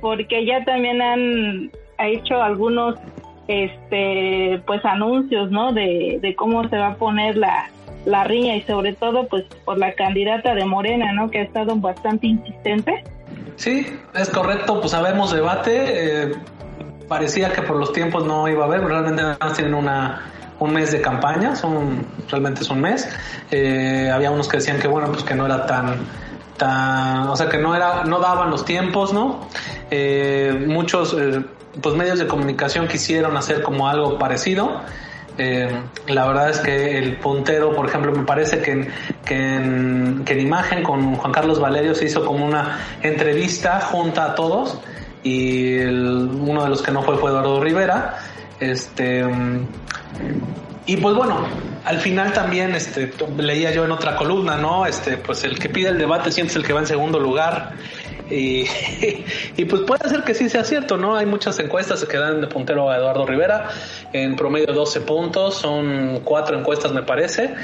[0.00, 2.94] porque ya también han hecho algunos
[3.46, 7.68] este pues anuncios no de, de cómo se va a poner la,
[8.06, 11.76] la riña y sobre todo pues por la candidata de Morena no que ha estado
[11.76, 13.04] bastante insistente
[13.56, 16.22] Sí, es correcto, pues sabemos debate.
[16.24, 16.32] Eh,
[17.08, 20.22] parecía que por los tiempos no iba a haber, realmente nada más tienen una,
[20.58, 23.08] un mes de campaña, son realmente es un mes.
[23.50, 25.96] Eh, había unos que decían que bueno, pues que no era tan
[26.56, 29.48] tan, o sea que no era, no daban los tiempos, ¿no?
[29.90, 31.16] Eh, muchos
[31.80, 34.82] pues medios de comunicación quisieron hacer como algo parecido.
[35.38, 35.70] Eh,
[36.08, 38.88] la verdad es que el puntero, por ejemplo, me parece que,
[39.24, 44.26] que, en, que en imagen con Juan Carlos Valerio se hizo como una entrevista junta
[44.26, 44.80] a todos
[45.22, 48.18] y uno de los que no fue fue Eduardo Rivera.
[48.60, 49.24] Este,
[50.86, 51.46] y pues bueno,
[51.84, 54.84] al final también este, leía yo en otra columna, ¿no?
[54.86, 57.72] Este, pues el que pide el debate siempre el que va en segundo lugar.
[59.56, 61.16] Y, pues puede ser que sí sea cierto, ¿no?
[61.16, 63.68] Hay muchas encuestas que dan de puntero a Eduardo Rivera,
[64.12, 67.54] en promedio 12 puntos, son cuatro encuestas me parece,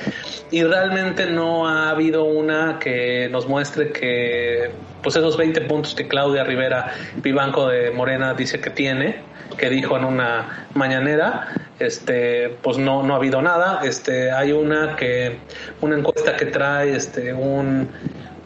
[0.51, 4.71] y realmente no ha habido una que nos muestre que
[5.03, 9.17] pues esos 20 puntos que Claudia Rivera, Vivanco de Morena, dice que tiene,
[9.57, 11.49] que dijo en una mañanera,
[11.79, 13.81] este, pues no, no ha habido nada.
[13.85, 15.39] Este, hay una que,
[15.81, 17.89] una encuesta que trae este, un,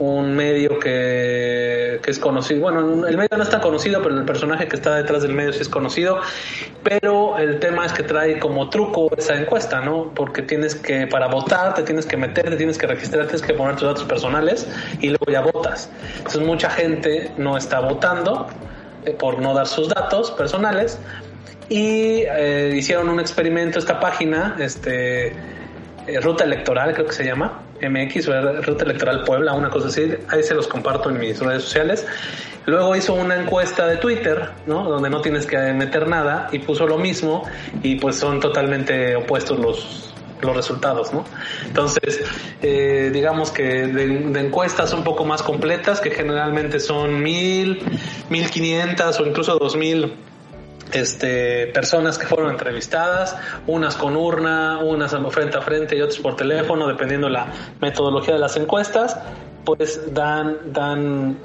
[0.02, 2.60] un medio que, que, es conocido.
[2.60, 5.60] Bueno, el medio no está conocido, pero el personaje que está detrás del medio sí
[5.60, 6.20] es conocido.
[6.82, 10.12] Pero el tema es que trae como truco esa encuesta, ¿no?
[10.14, 13.54] Porque tienes que, para votar, te tienes que meter, te tienes que registrar, tienes que
[13.54, 14.66] poner tus datos personales
[15.00, 15.90] y luego ya votas.
[16.18, 18.48] Entonces, mucha gente no está votando
[19.04, 20.98] eh, por no dar sus datos personales
[21.68, 25.32] y eh, hicieron un experimento esta página, este
[26.06, 28.26] eh, Ruta Electoral creo que se llama, MX,
[28.64, 32.06] Ruta Electoral Puebla, una cosa así, ahí se los comparto en mis redes sociales.
[32.66, 34.84] Luego hizo una encuesta de Twitter, ¿no?
[34.84, 37.42] Donde no tienes que meter nada y puso lo mismo
[37.82, 41.24] y pues son totalmente opuestos los, los resultados, ¿no?
[41.66, 42.22] Entonces,
[42.62, 47.82] eh, digamos que de, encuestas un poco más completas, que generalmente son mil,
[48.30, 50.12] mil quinientas o incluso dos mil
[50.92, 53.36] este, personas que fueron entrevistadas,
[53.66, 57.46] unas con urna, unas frente a frente y otras por teléfono, dependiendo la
[57.80, 59.18] metodología de las encuestas,
[59.64, 61.36] pues dan, dan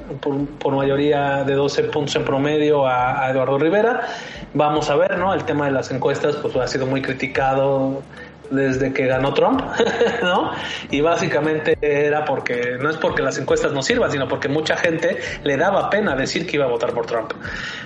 [0.59, 4.07] por, mayoría de 12 puntos en promedio a, Eduardo Rivera.
[4.53, 5.33] Vamos a ver, ¿no?
[5.33, 8.01] El tema de las encuestas pues ha sido muy criticado
[8.49, 9.61] desde que ganó Trump,
[10.23, 10.51] ¿no?
[10.89, 15.17] Y básicamente era porque, no es porque las encuestas no sirvan, sino porque mucha gente
[15.43, 17.33] le daba pena decir que iba a votar por Trump.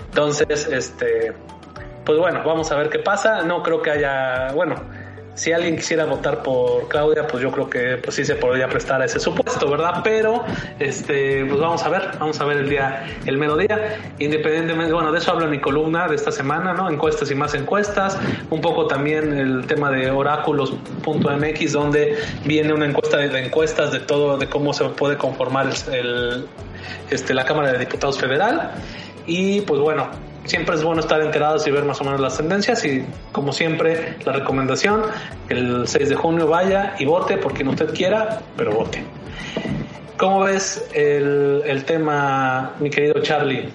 [0.10, 1.34] Entonces, este,
[2.06, 3.42] pues bueno, vamos a ver qué pasa.
[3.44, 4.76] No creo que haya, bueno,
[5.34, 9.02] si alguien quisiera votar por Claudia, pues yo creo que pues sí se podría prestar
[9.02, 10.02] a ese supuesto, ¿verdad?
[10.04, 10.44] Pero
[10.80, 15.20] este, pues vamos a ver, vamos a ver el día, el mediodía, independientemente, bueno, de
[15.20, 16.90] eso hablo en mi columna de esta semana, ¿no?
[16.90, 18.18] Encuestas y más encuestas,
[18.50, 24.38] un poco también el tema de oráculos.mx, donde viene una encuesta de, encuestas de todo,
[24.38, 26.46] de cómo se puede conformar el,
[27.10, 28.72] este, la Cámara de Diputados Federal.
[29.26, 30.10] Y pues bueno,
[30.46, 34.18] siempre es bueno estar enterados y ver más o menos las tendencias y como siempre
[34.26, 35.04] la recomendación,
[35.50, 39.04] el 6 de junio vaya y vote por quien usted quiera, pero vote.
[40.18, 43.70] ¿Cómo ves el, el tema, mi querido Charlie?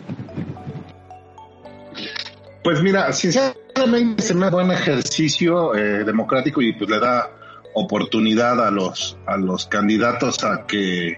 [2.62, 7.30] Pues mira, sinceramente es un buen ejercicio eh, democrático y pues le da
[7.74, 11.16] oportunidad a los, a los candidatos a que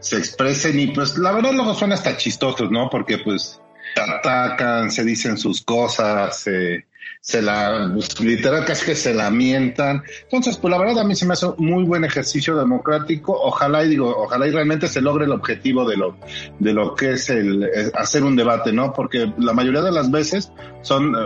[0.00, 2.88] se expresen y pues la verdad luego suena hasta chistosos, ¿no?
[2.88, 3.60] Porque pues
[3.98, 6.86] atacan, se dicen sus cosas, se,
[7.20, 10.02] se la, pues, literal casi que se lamentan.
[10.22, 13.32] Entonces, pues la verdad a mí se me hace un muy buen ejercicio democrático.
[13.32, 16.16] Ojalá y digo, ojalá y realmente se logre el objetivo de lo,
[16.58, 18.92] de lo que es el, hacer un debate, ¿no?
[18.92, 21.18] Porque la mayoría de las veces son eh,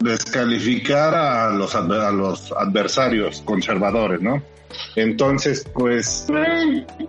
[0.00, 4.42] descalificar a los, a los adversarios conservadores, ¿no?
[4.96, 6.26] Entonces, pues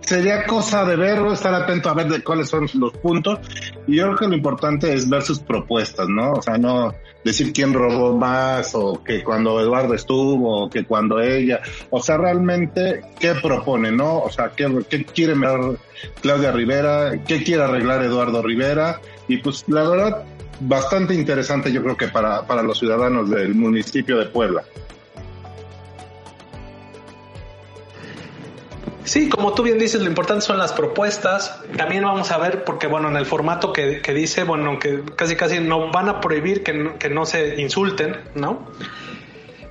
[0.02, 3.40] sería cosa de verlo, estar atento a ver de cuáles son los puntos.
[3.86, 6.32] Y yo creo que lo importante es ver sus propuestas, ¿no?
[6.32, 6.94] O sea, no
[7.24, 11.60] decir quién robó más o que cuando Eduardo estuvo o que cuando ella.
[11.90, 14.18] O sea, realmente, ¿qué propone, no?
[14.18, 15.78] O sea, ¿qué, quiere mejorar
[16.20, 17.12] Claudia Rivera?
[17.26, 19.00] ¿Qué quiere arreglar Eduardo Rivera?
[19.28, 20.24] Y pues la verdad,
[20.60, 24.64] bastante interesante yo creo que para, para los ciudadanos del municipio de Puebla.
[29.04, 31.60] Sí, como tú bien dices, lo importante son las propuestas.
[31.76, 35.34] También vamos a ver, porque bueno, en el formato que, que dice, bueno, que casi
[35.34, 38.68] casi no van a prohibir que no, que no se insulten, ¿no?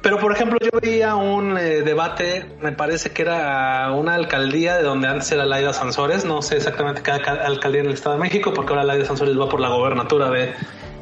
[0.02, 4.84] Pero por ejemplo, yo veía un eh, debate, me parece que era una alcaldía de
[4.84, 8.52] donde antes era Laida Sansores, no sé exactamente qué alcaldía en el Estado de México,
[8.52, 10.54] porque ahora Laida Sansores va por la gobernatura de,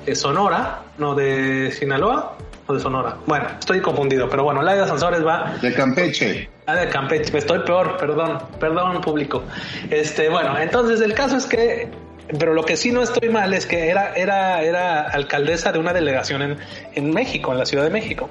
[0.05, 2.36] de Sonora, no de Sinaloa
[2.67, 3.15] o de Sonora.
[3.25, 5.55] Bueno, estoy confundido, pero bueno, Laida Sansores va.
[5.61, 6.49] De Campeche.
[6.70, 9.43] Ah, de Campeche, estoy peor, perdón, perdón, público.
[9.89, 11.89] Este, bueno, entonces el caso es que.
[12.38, 15.93] Pero lo que sí no estoy mal es que era, era, era alcaldesa de una
[15.93, 16.57] delegación en,
[16.93, 18.30] en México, en la Ciudad de México.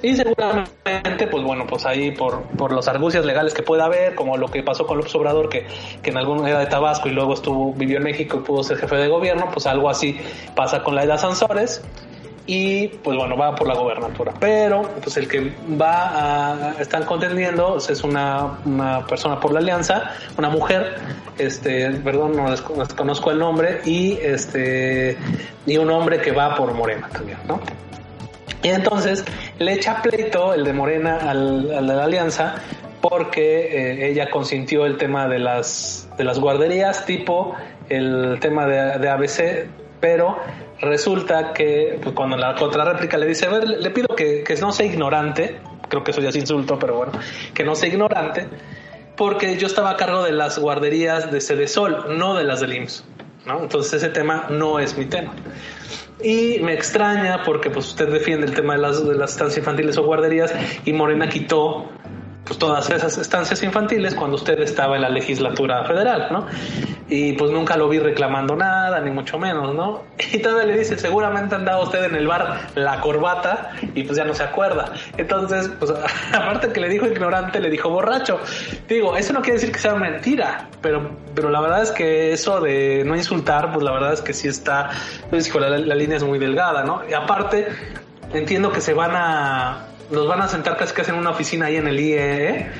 [0.00, 4.38] Y seguramente, pues bueno, pues ahí por, por los argucias legales que pueda haber, como
[4.38, 5.66] lo que pasó con López Obrador, que,
[6.02, 8.78] que en algún era de Tabasco y luego estuvo, vivió en México y pudo ser
[8.78, 10.18] jefe de gobierno, pues algo así
[10.54, 11.82] pasa con la Edad Sansores
[12.46, 14.32] y pues bueno, va por la gobernatura.
[14.38, 20.12] Pero pues el que va a, están contendiendo es una, una persona por la alianza,
[20.38, 20.96] una mujer,
[21.38, 25.18] este, perdón, no desconozco el nombre, y este,
[25.66, 27.60] y un hombre que va por Morena también, ¿no?
[28.62, 29.24] Y entonces
[29.58, 32.56] le echa pleito el de Morena al, al de la alianza
[33.00, 37.54] porque eh, ella consintió el tema de las, de las guarderías, tipo
[37.88, 39.68] el tema de, de ABC,
[40.00, 40.38] pero
[40.80, 44.72] resulta que pues, cuando la contrarréplica le dice, a ver, le, pido que, que, no
[44.72, 47.12] sea ignorante, creo que eso ya es insulto, pero bueno,
[47.54, 48.48] que no sea ignorante,
[49.16, 52.74] porque yo estaba a cargo de las guarderías de Sede Sol, no de las del
[52.74, 53.04] IMSS,
[53.46, 53.62] ¿no?
[53.62, 55.32] Entonces ese tema no es mi tema.
[56.22, 59.98] Y me extraña porque pues usted defiende el tema de las, de las estancias infantiles
[59.98, 60.54] o guarderías
[60.84, 61.90] y Morena quitó
[62.44, 66.46] pues todas esas estancias infantiles cuando usted estaba en la legislatura federal, ¿no?
[67.08, 70.02] Y pues nunca lo vi reclamando nada, ni mucho menos, ¿no?
[70.32, 74.24] Y todavía le dice, seguramente andaba usted en el bar la corbata y pues ya
[74.24, 74.92] no se acuerda.
[75.16, 75.92] Entonces, pues
[76.32, 78.40] aparte que le dijo ignorante, le dijo borracho.
[78.88, 82.60] Digo, eso no quiere decir que sea mentira, pero, pero la verdad es que eso
[82.60, 84.90] de no insultar, pues la verdad es que sí está,
[85.30, 87.02] pues, la, la línea es muy delgada, ¿no?
[87.08, 87.68] Y aparte,
[88.32, 91.76] entiendo que se van a los van a sentar casi casi en una oficina ahí
[91.76, 92.70] en el IEE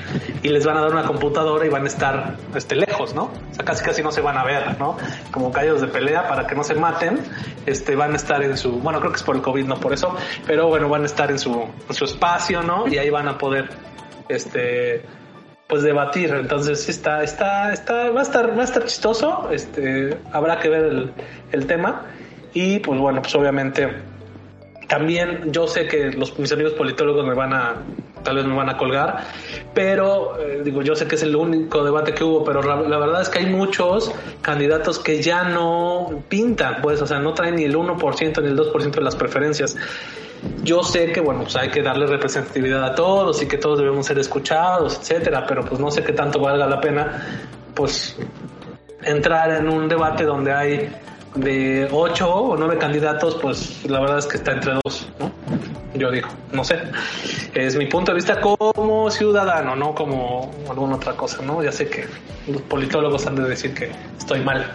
[0.43, 3.23] y les van a dar una computadora y van a estar este, lejos, ¿no?
[3.23, 4.97] O sea, casi casi no se van a ver, ¿no?
[5.31, 7.19] Como caídos de pelea para que no se maten,
[7.65, 9.93] este, van a estar en su, bueno, creo que es por el COVID, no por
[9.93, 10.15] eso,
[10.45, 12.87] pero bueno, van a estar en su, su espacio, ¿no?
[12.87, 13.69] Y ahí van a poder,
[14.29, 15.03] este,
[15.67, 16.33] pues debatir.
[16.33, 21.13] Entonces está, está, está, va a estar, va a estar chistoso, este, habrá que ver
[21.51, 22.05] el tema
[22.53, 24.16] y pues bueno, pues obviamente
[24.87, 27.75] también yo sé que los, mis amigos politólogos me van a,
[28.23, 29.25] tal vez me van a colgar,
[29.73, 33.21] pero eh, digo, yo sé que es el único debate que hubo, pero la, verdad
[33.21, 34.11] es que hay muchos
[34.41, 38.57] candidatos que ya no pintan, pues, o sea, no traen ni el 1% ni el
[38.57, 39.75] 2% de las preferencias.
[40.63, 44.05] Yo sé que, bueno, pues hay que darle representatividad a todos y que todos debemos
[44.05, 48.15] ser escuchados, etcétera, pero pues no sé qué tanto valga la pena, pues,
[49.03, 50.89] entrar en un debate donde hay
[51.35, 55.31] de ocho o nueve candidatos, pues la verdad es que está entre dos, ¿no?
[55.97, 56.79] Yo digo, no sé.
[57.53, 61.63] Es mi punto de vista como ciudadano, no como alguna otra cosa, ¿no?
[61.63, 62.05] Ya sé que
[62.47, 64.71] los politólogos han de decir que estoy mal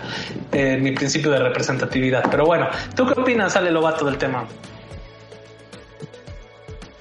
[0.52, 2.24] en mi principio de representatividad.
[2.30, 4.46] Pero bueno, ¿tú qué opinas, Ale Lobato, del tema?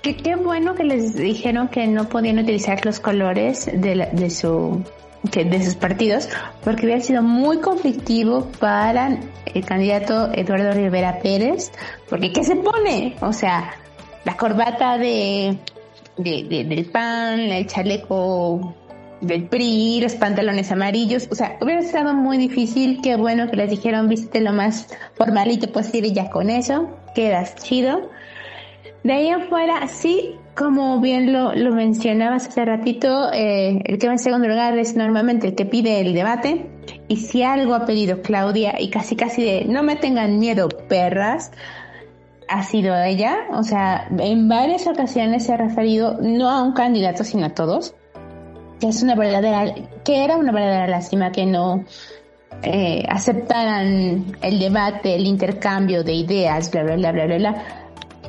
[0.02, 4.84] Qué bueno que les dijeron que no podían utilizar los colores de, de su
[5.30, 6.30] que de sus partidos,
[6.64, 9.20] porque hubiera sido muy conflictivo para
[9.54, 11.72] el candidato Eduardo Rivera Pérez,
[12.10, 13.16] porque ¿qué se pone?
[13.22, 13.76] O sea,
[14.26, 15.58] la corbata de,
[16.18, 18.76] de, del PAN, el chaleco
[19.22, 23.70] del PRI, los pantalones amarillos, o sea, hubiera estado muy difícil, qué bueno que les
[23.70, 28.10] dijeron, viste lo más formalito posible y ya con eso, quedas chido.
[29.04, 34.14] De ahí afuera, sí, como bien lo, lo mencionabas hace ratito, eh, el que va
[34.14, 36.70] en segundo lugar es normalmente el que pide el debate.
[37.08, 41.52] Y si algo ha pedido Claudia, y casi casi de no me tengan miedo, perras,
[42.48, 43.48] ha sido ella.
[43.52, 47.96] O sea, en varias ocasiones se ha referido no a un candidato, sino a todos.
[48.80, 49.74] Que es una verdadera,
[50.04, 51.86] que era una verdadera lástima que no
[52.62, 57.81] eh, aceptaran el debate, el intercambio de ideas, bla, bla, bla, bla, bla, bla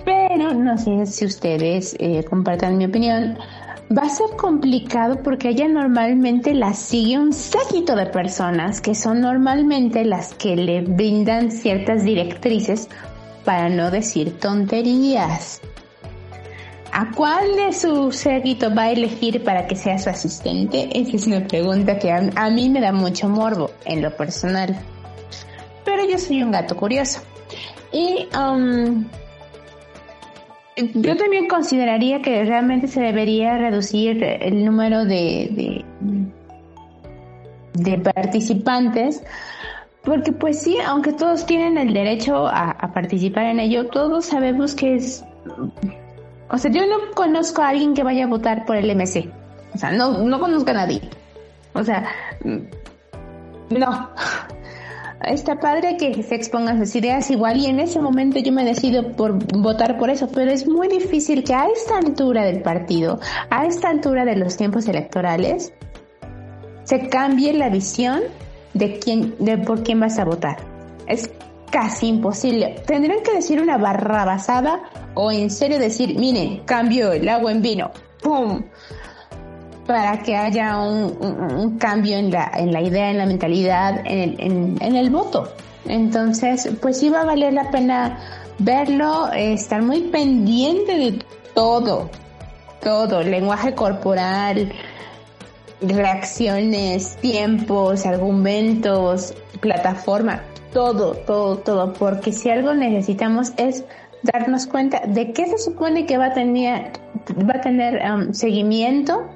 [0.05, 3.39] pero no sé si ustedes eh, compartan mi opinión.
[3.97, 9.21] Va a ser complicado porque ella normalmente la sigue un séquito de personas que son
[9.21, 12.89] normalmente las que le brindan ciertas directrices
[13.45, 15.61] para no decir tonterías.
[16.95, 20.91] ¿A cuál de su séquito va a elegir para que sea su asistente?
[20.93, 24.79] Esa es una pregunta que a, mí me da mucho morbo en lo personal.
[25.87, 27.21] Pero yo soy un gato curioso.
[27.93, 29.07] Y um,
[30.77, 35.85] yo también consideraría que realmente se debería reducir el número de,
[37.75, 39.23] de, participantes,
[40.03, 44.97] porque pues sí, aunque todos tienen el derecho a, participar en ello, todos sabemos que
[44.97, 45.25] es...
[46.49, 49.31] O sea, yo no conozco a alguien que vaya a votar por el MC.
[49.75, 51.01] O sea, no, no conozco a nadie.
[51.73, 52.07] O sea,
[53.71, 54.11] no
[55.25, 59.13] está padre que se expongan sus ideas igual y en ese momento yo me decido
[59.13, 63.21] por votar por eso, pero es muy difícil que a esta altura del partido,
[63.51, 65.73] a esta altura de los tiempos electorales,
[66.85, 68.21] se cambie la visión
[68.75, 70.57] de quién, de por quién vas a votar.
[71.07, 71.31] Es
[71.71, 72.83] casi imposible.
[72.87, 74.83] Tendrían que decir una barrabasada
[75.15, 77.91] o en serio decir, miren, cambio el agua en vino.
[78.23, 78.63] ¡Pum!
[79.87, 84.97] Para que haya un, cambio en la, en la idea, en la mentalidad, en, en,
[84.97, 85.53] el voto.
[85.87, 88.19] Entonces, pues sí va a valer la pena
[88.59, 91.19] verlo, estar muy pendiente de
[91.55, 92.11] todo,
[92.81, 94.73] todo, lenguaje corporal,
[95.81, 100.43] reacciones, tiempos, argumentos, plataforma,
[100.73, 103.85] todo, todo, todo, porque si algo necesitamos es
[104.23, 106.93] darnos cuenta de qué se supone que va a tener,
[107.39, 109.29] va a tener um, seguimiento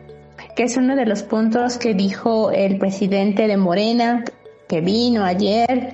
[0.57, 4.25] que es uno de los puntos que dijo el presidente de Morena,
[4.67, 5.93] que vino ayer,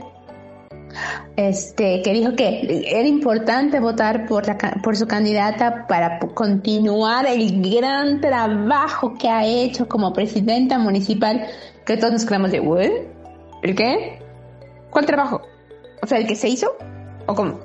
[1.37, 7.61] este, que dijo que era importante votar por, la, por su candidata para continuar el
[7.61, 11.45] gran trabajo que ha hecho como presidenta municipal,
[11.85, 13.09] que todos nos quedamos de,
[13.63, 14.21] ¿el qué?
[14.91, 15.43] ¿Cuál trabajo?
[16.03, 16.77] O sea, ¿el que se hizo?
[17.27, 17.59] ¿O cómo?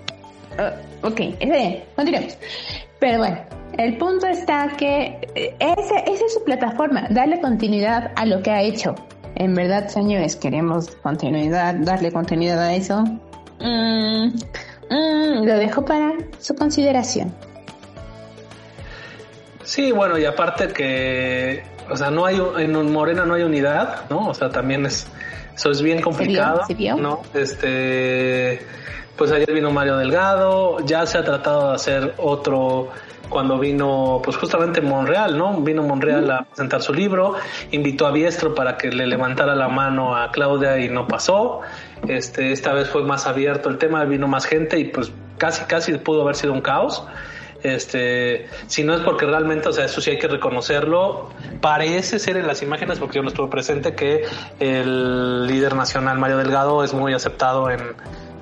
[0.58, 2.36] Uh, ok, bien, continuemos.
[3.00, 3.38] Pero bueno,
[3.78, 8.52] el punto está que eh, esa, esa es su plataforma, darle continuidad a lo que
[8.52, 8.96] ha hecho.
[9.36, 13.04] En verdad, señores, queremos continuidad, darle continuidad a eso.
[13.60, 14.30] Mm,
[14.90, 17.32] mm, lo dejo para su consideración.
[19.64, 24.30] Sí, bueno, y aparte que, o sea, no hay, en Morena no hay unidad, ¿no?
[24.30, 25.08] O sea, también es,
[25.56, 26.62] eso es bien complicado,
[26.98, 27.22] ¿no?
[27.34, 28.62] Este,
[29.18, 32.90] pues ayer vino Mario Delgado, ya se ha tratado de hacer otro
[33.30, 35.60] cuando vino, pues justamente Monreal, ¿no?
[35.62, 37.36] Vino Monreal a presentar su libro,
[37.72, 41.62] invitó a Biestro para que le levantara la mano a Claudia y no pasó.
[42.08, 45.94] Este, esta vez fue más abierto el tema, vino más gente y pues casi, casi
[45.98, 47.04] pudo haber sido un caos.
[47.64, 52.38] Este, si no es porque realmente, o sea, eso sí hay que reconocerlo, parece ser
[52.38, 54.26] en las imágenes, porque yo no estuve presente, que
[54.60, 57.82] el líder nacional Mario Delgado es muy aceptado en,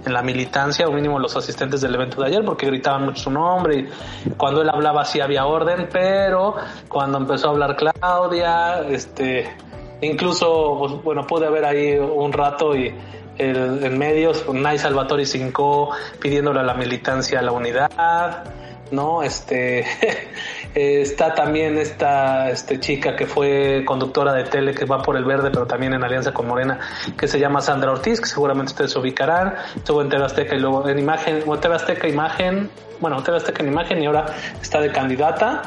[0.06, 3.32] en la militancia, o mínimo los asistentes del evento de ayer, porque gritaban mucho su
[3.32, 3.80] nombre
[4.26, 6.56] y cuando él hablaba sí había orden, pero
[6.88, 9.56] cuando empezó a hablar Claudia, este,
[10.02, 12.94] incluso, pues, bueno, pude haber ahí un rato y
[13.38, 15.92] el, en medios, Nay Salvatore Cinco
[16.22, 18.44] pidiéndole a la militancia la unidad,
[18.92, 19.24] ¿no?
[19.24, 19.86] Este,
[20.76, 25.50] está también esta este chica que fue conductora de tele que va por el verde,
[25.50, 26.80] pero también en alianza con Morena,
[27.18, 29.56] que se llama Sandra Ortiz, que seguramente ustedes se ubicarán.
[29.76, 32.70] Estuvo en TV Azteca y luego en imagen, bueno, TV Azteca imagen,
[33.00, 34.26] bueno, TV Azteca en imagen y ahora
[34.62, 35.62] está de candidata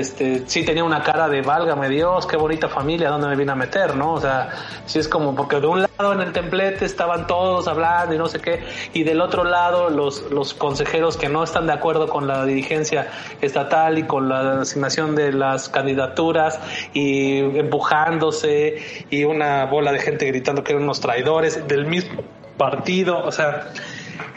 [0.00, 3.54] este, sí tenía una cara de válgame Dios, qué bonita familia, ¿dónde me vine a
[3.54, 4.14] meter, no?
[4.14, 4.50] O sea,
[4.86, 8.26] sí es como, porque de un lado en el templete estaban todos hablando y no
[8.26, 12.26] sé qué, y del otro lado los, los consejeros que no están de acuerdo con
[12.26, 13.08] la dirigencia
[13.40, 16.58] estatal y con la asignación de las candidaturas
[16.92, 22.22] y empujándose y una bola de gente gritando que eran unos traidores del mismo
[22.56, 23.68] partido, o sea,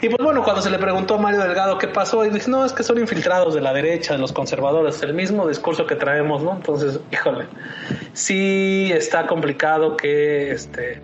[0.00, 2.64] y pues bueno, cuando se le preguntó a Mario Delgado qué pasó, y dice, no,
[2.64, 6.42] es que son infiltrados de la derecha, de los conservadores, el mismo discurso que traemos,
[6.42, 6.54] ¿no?
[6.54, 7.46] Entonces, híjole,
[8.12, 11.02] sí está complicado que este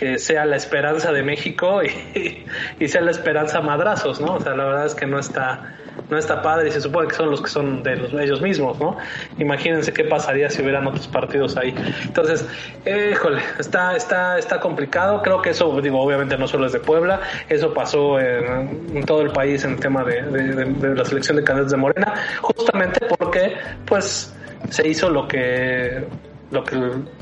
[0.00, 1.82] que sea la esperanza de México
[2.14, 2.46] y,
[2.82, 4.36] y sea la esperanza madrazos, ¿no?
[4.36, 5.76] O sea, la verdad es que no está
[6.08, 8.78] no está padre y se supone que son los que son de los, ellos mismos,
[8.80, 8.96] ¿no?
[9.38, 11.74] Imagínense qué pasaría si hubieran otros partidos ahí.
[12.04, 12.48] Entonces,
[12.86, 15.20] híjole, está, está, está complicado.
[15.22, 19.32] Creo que eso, digo, obviamente no solo es de Puebla, eso pasó en, todo el
[19.32, 23.54] país en el tema de, de la selección de candidatos de Morena, justamente porque,
[23.86, 24.34] pues,
[24.70, 26.04] se hizo lo que
[26.50, 26.76] lo que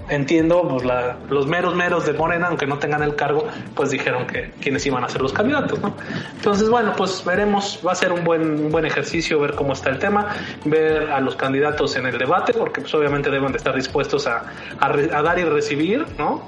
[0.08, 4.26] entiendo, pues la, los meros meros de Morena, aunque no tengan el cargo, pues dijeron
[4.26, 5.94] que quienes iban a ser los candidatos, ¿no?
[6.34, 9.90] Entonces, bueno, pues veremos, va a ser un buen, un buen ejercicio ver cómo está
[9.90, 10.34] el tema,
[10.64, 14.44] ver a los candidatos en el debate, porque pues obviamente deben de estar dispuestos a,
[14.80, 16.42] a, a dar y recibir, ¿no?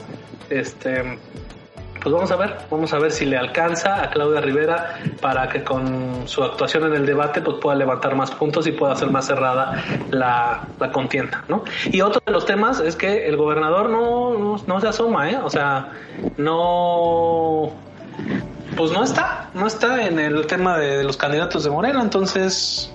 [0.49, 1.19] Este,
[2.01, 5.63] pues vamos a ver, vamos a ver si le alcanza a Claudia Rivera para que
[5.63, 9.27] con su actuación en el debate pues pueda levantar más puntos y pueda hacer más
[9.27, 11.65] cerrada la, contienda, ¿no?
[11.93, 15.39] Y otro de los temas es que el gobernador no, no, se asoma, ¿eh?
[15.43, 15.93] O sea,
[16.37, 17.71] no
[18.77, 22.91] pues no está, no está en el tema de, los candidatos de Morena, entonces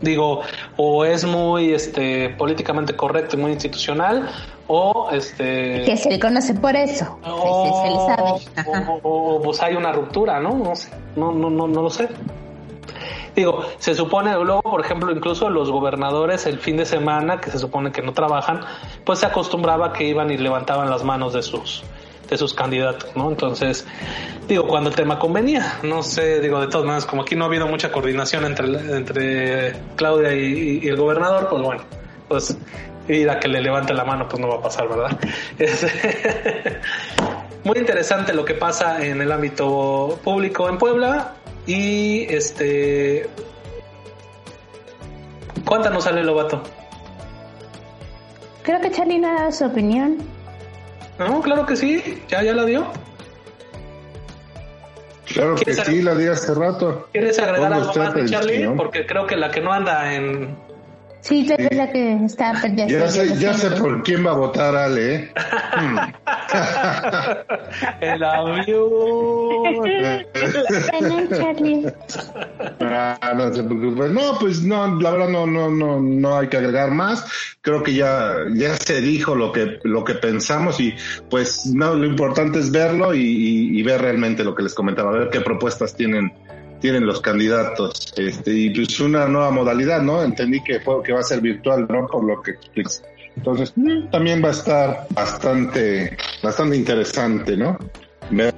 [0.00, 0.42] digo,
[0.76, 4.28] o es muy este políticamente correcto y muy institucional,
[4.74, 7.18] o este que se le conoce por eso.
[7.22, 9.00] o, se le sabe.
[9.02, 12.08] o, pues hay una ruptura no no sé no no no no lo sé.
[13.36, 17.58] Digo se supone luego por ejemplo incluso los gobernadores el fin de semana que se
[17.58, 18.60] supone que no trabajan
[19.04, 21.84] pues se acostumbraba que iban y levantaban las manos de sus
[22.30, 23.28] de sus candidatos, ¿no?
[23.28, 23.86] Entonces,
[24.48, 27.48] digo, cuando el tema convenía, no sé, digo, de todas maneras, como aquí no ha
[27.48, 31.82] habido mucha coordinación entre, entre Claudia y, y el gobernador, pues bueno,
[32.28, 32.56] pues
[33.08, 35.18] ir a que le levante la mano, pues no va a pasar, ¿verdad?
[37.64, 41.34] muy interesante lo que pasa en el ámbito público en Puebla
[41.66, 43.28] y este...
[45.64, 46.62] Cuéntanos, Ale Lobato.
[48.62, 50.18] Creo que Charlie ha dado su opinión.
[51.18, 52.86] No, claro que sí, ya, ya la dio.
[55.32, 57.08] Claro que sí, la di hace rato.
[57.12, 58.68] ¿Quieres agregar algo más de Charlie?
[58.76, 60.56] Porque creo que la que no anda en,
[61.22, 62.92] Sí, es la que está perdiendo.
[62.92, 65.14] Ya sé, ya sé por quién va a votar Ale.
[65.14, 65.32] ¿eh?
[68.00, 68.90] El avión.
[72.80, 74.08] ah, no se preocupe.
[74.08, 77.24] No, pues no, la verdad no, no, no, no hay que agregar más.
[77.60, 80.92] Creo que ya, ya se dijo lo que, lo que pensamos y
[81.30, 85.30] pues no, lo importante es verlo y, y ver realmente lo que les comentaba, ver
[85.30, 86.32] qué propuestas tienen
[86.82, 88.12] tienen los candidatos.
[88.16, 90.22] Este, y pues una nueva modalidad, ¿no?
[90.22, 92.06] Entendí que, fue, que va a ser virtual, ¿no?
[92.08, 92.56] Por lo que
[93.34, 93.72] entonces
[94.10, 97.78] también va a estar bastante, bastante interesante, ¿no?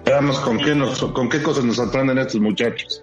[0.05, 3.03] Veamos con qué nos, con qué cosas nos sorprenden estos muchachos.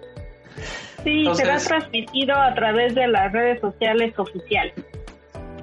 [1.02, 4.74] Sí, será transmitido a través de las redes sociales oficiales.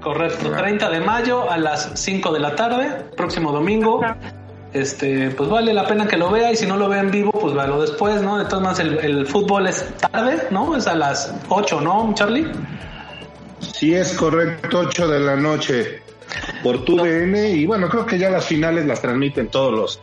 [0.02, 4.02] Correcto, 30 de mayo a las 5 de la tarde, próximo domingo.
[4.74, 7.32] Este, pues vale la pena que lo vea y si no lo ve en vivo,
[7.32, 8.38] pues véalo después, ¿no?
[8.38, 10.76] De todas maneras, el, el fútbol es tarde, ¿no?
[10.76, 12.48] Es a las 8, ¿no, Charlie?
[13.60, 16.02] Sí, es correcto, 8 de la noche
[16.64, 20.00] por tu DN y bueno, creo que ya las finales las transmiten todos los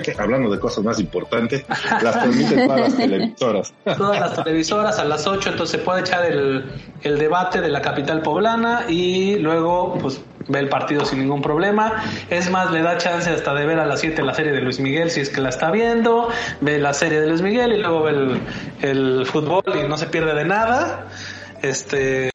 [0.18, 1.64] hablando de cosas más importantes,
[2.02, 3.74] las transmiten todas las televisoras.
[3.96, 6.64] Todas las televisoras a las 8, entonces se puede echar el,
[7.02, 12.02] el debate de la capital poblana y luego pues ve el partido sin ningún problema.
[12.30, 14.80] Es más, le da chance hasta de ver a las 7 la serie de Luis
[14.80, 16.28] Miguel si es que la está viendo,
[16.60, 18.40] ve la serie de Luis Miguel y luego ve el,
[18.82, 21.06] el fútbol y no se pierde de nada.
[21.62, 22.30] Este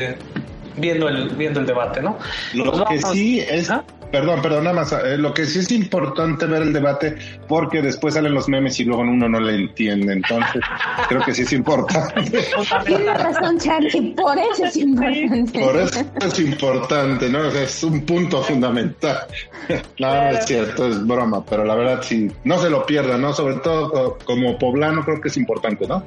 [0.78, 2.18] viendo el viendo el debate, ¿no?
[2.54, 3.84] Lo Pues que sí es, Ajá.
[4.12, 7.16] Perdón, perdón, nada más, eh, lo que sí es importante ver el debate
[7.48, 10.62] porque después salen los memes y luego uno no le entiende, entonces
[11.10, 12.44] creo que sí es importante.
[12.86, 15.60] Tiene razón, Charlie, por eso es importante.
[15.60, 17.40] Por eso es importante, ¿no?
[17.48, 19.20] O sea, es un punto fundamental.
[20.00, 23.34] No, no es cierto, es broma, pero la verdad sí, no se lo pierdan, ¿no?
[23.34, 26.02] Sobre todo co- como poblano creo que es importante, ¿no?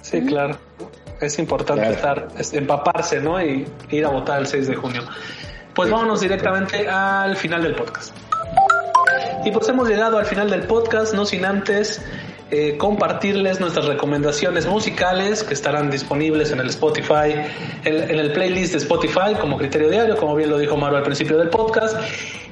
[0.00, 0.56] Sí, claro.
[1.20, 1.94] Es importante Claro.
[1.96, 3.40] estar, es- empaparse, ¿no?
[3.44, 5.02] Y ir a votar el 6 de junio.
[5.74, 8.14] Pues vámonos directamente al final del podcast.
[9.44, 12.00] Y pues hemos llegado al final del podcast, no sin antes
[12.50, 17.32] eh, compartirles nuestras recomendaciones musicales que estarán disponibles en el Spotify,
[17.84, 21.02] en, en el playlist de Spotify como criterio diario, como bien lo dijo Maru al
[21.02, 21.96] principio del podcast,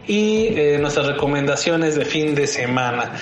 [0.06, 3.12] y eh, nuestras recomendaciones de fin de semana.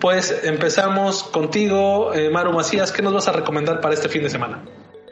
[0.00, 4.28] Pues empezamos contigo, eh, Maru Macías, ¿qué nos vas a recomendar para este fin de
[4.28, 4.62] semana?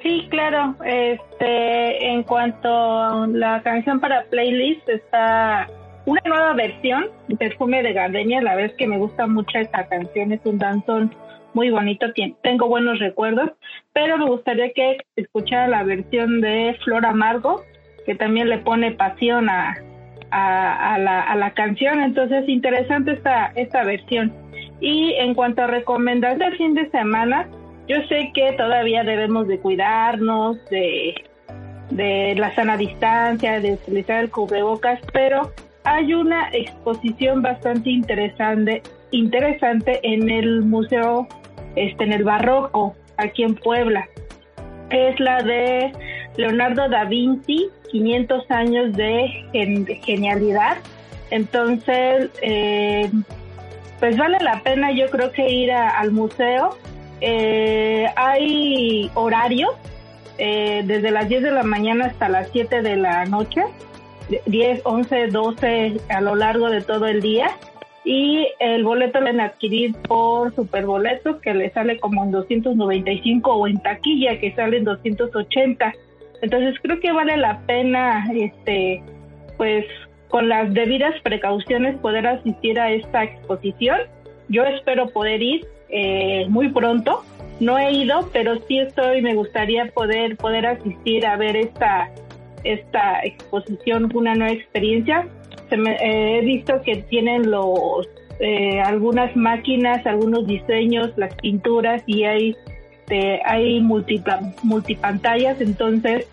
[0.02, 0.77] Sí, claro.
[0.85, 5.68] Este, en cuanto a la canción para playlist, está
[6.06, 7.06] una nueva versión,
[7.39, 8.40] Perfume de Gardenia.
[8.40, 11.14] La verdad es que me gusta mucho esta canción, es un danzón
[11.52, 12.06] muy bonito,
[12.43, 13.51] tengo buenos recuerdos,
[13.93, 17.62] pero me gustaría que escuchara la versión de Flor Amargo,
[18.06, 19.77] que también le pone pasión a,
[20.31, 22.01] a, a la, a la canción.
[22.01, 24.32] Entonces, interesante esta, esta versión.
[24.81, 27.48] Y en cuanto a recomendación del fin de semana,
[27.91, 31.12] yo sé que todavía debemos de cuidarnos, de,
[31.91, 35.53] de la sana distancia, de utilizar el cubrebocas, pero
[35.83, 41.27] hay una exposición bastante interesante, interesante en el museo,
[41.75, 44.07] este, en el Barroco, aquí en Puebla.
[44.91, 45.93] Es la de
[46.37, 50.77] Leonardo da Vinci, 500 años de gen- genialidad.
[51.33, 53.11] Entonces, eh,
[53.99, 56.77] pues vale la pena yo creo que ir al museo.
[57.21, 59.71] Eh, hay horarios
[60.39, 63.63] eh, desde las 10 de la mañana hasta las 7 de la noche,
[64.47, 67.51] 10, 11, 12 a lo largo de todo el día.
[68.03, 73.67] Y el boleto lo pueden adquirir por superboleto que le sale como en 295 o
[73.67, 75.93] en taquilla que sale en 280.
[76.41, 79.03] Entonces creo que vale la pena, este,
[79.59, 79.85] pues
[80.31, 83.99] con las debidas precauciones poder asistir a esta exposición.
[84.49, 87.25] Yo espero poder ir eh, muy pronto.
[87.61, 92.09] No he ido, pero sí estoy, me gustaría poder poder asistir a ver esta
[92.65, 95.27] esta exposición, una nueva experiencia.
[95.69, 98.09] Se me- eh, he visto que tienen los
[98.39, 102.57] eh, algunas máquinas, algunos diseños, las pinturas y hay
[102.93, 106.27] este, hay multipla- multipantallas, entonces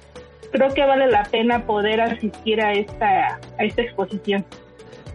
[0.52, 4.46] creo que vale la pena poder asistir a esta a esta exposición.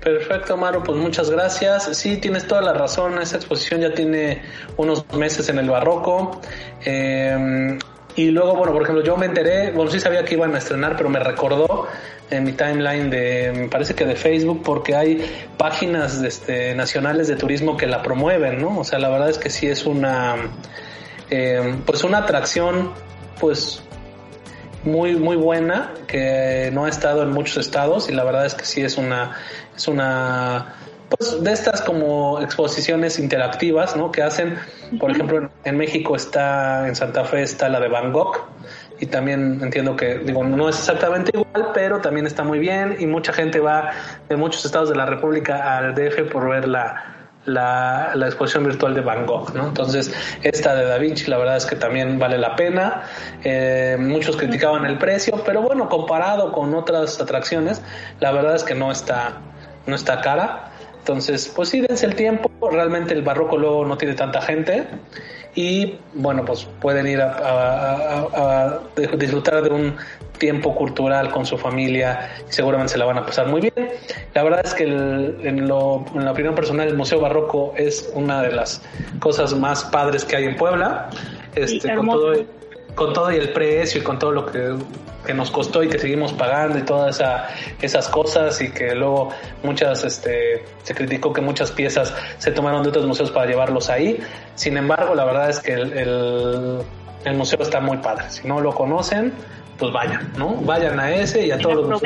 [0.02, 1.96] Perfecto, Maru, pues muchas gracias.
[1.96, 4.42] Sí, tienes toda la razón, esa exposición ya tiene
[4.76, 6.40] unos meses en el barroco.
[6.84, 7.78] Eh,
[8.16, 10.96] y luego, bueno, por ejemplo, yo me enteré, bueno, sí sabía que iban a estrenar,
[10.96, 11.86] pero me recordó
[12.30, 15.24] en mi timeline de, me parece que de Facebook, porque hay
[15.56, 18.80] páginas este, nacionales de turismo que la promueven, ¿no?
[18.80, 20.34] O sea, la verdad es que sí es una,
[21.30, 22.92] eh, pues una atracción,
[23.38, 23.82] pues
[24.84, 28.64] muy muy buena que no ha estado en muchos estados y la verdad es que
[28.64, 29.36] sí es una
[29.76, 30.74] es una
[31.08, 34.56] pues de estas como exposiciones interactivas no que hacen
[34.98, 38.38] por ejemplo en, México está en Santa Fe está la de Van Gogh
[39.00, 43.06] y también entiendo que digo no es exactamente igual pero también está muy bien y
[43.06, 43.90] mucha gente va
[44.28, 47.12] de muchos estados de la República al DF por ver la
[47.44, 49.66] la, la exposición virtual de Van Gogh, ¿no?
[49.66, 50.12] Entonces,
[50.42, 53.02] esta de Da Vinci, la verdad es que también vale la pena.
[53.42, 57.82] Eh, muchos criticaban el precio, pero bueno, comparado con otras atracciones,
[58.20, 59.40] la verdad es que no está,
[59.86, 60.68] no está cara.
[60.98, 62.48] Entonces, pues sí, dense el tiempo.
[62.70, 64.86] Realmente el barroco luego no tiene tanta gente.
[65.54, 68.80] Y bueno, pues pueden ir a, a- a- a
[69.16, 69.96] disfrutar de un
[70.38, 73.90] tiempo cultural con su familia y seguramente se la van a pasar muy bien.
[74.34, 78.10] La verdad es que el- en, lo- en la opinión personal el Museo Barroco es
[78.14, 78.80] una de las
[79.18, 81.10] cosas más padres que hay en Puebla.
[81.54, 82.32] este, con todo
[82.94, 84.76] con todo y el precio y con todo lo que,
[85.34, 87.48] nos costó y que seguimos pagando y todas esa,
[87.80, 89.30] esas cosas y que luego
[89.62, 94.18] muchas, este, se criticó que muchas piezas se tomaron de otros museos para llevarlos ahí.
[94.56, 96.82] Sin embargo, la verdad es que el,
[97.24, 98.24] el, museo está muy padre.
[98.30, 99.32] Si no lo conocen,
[99.78, 100.56] pues vayan, ¿no?
[100.56, 102.02] Vayan a ese y a todos los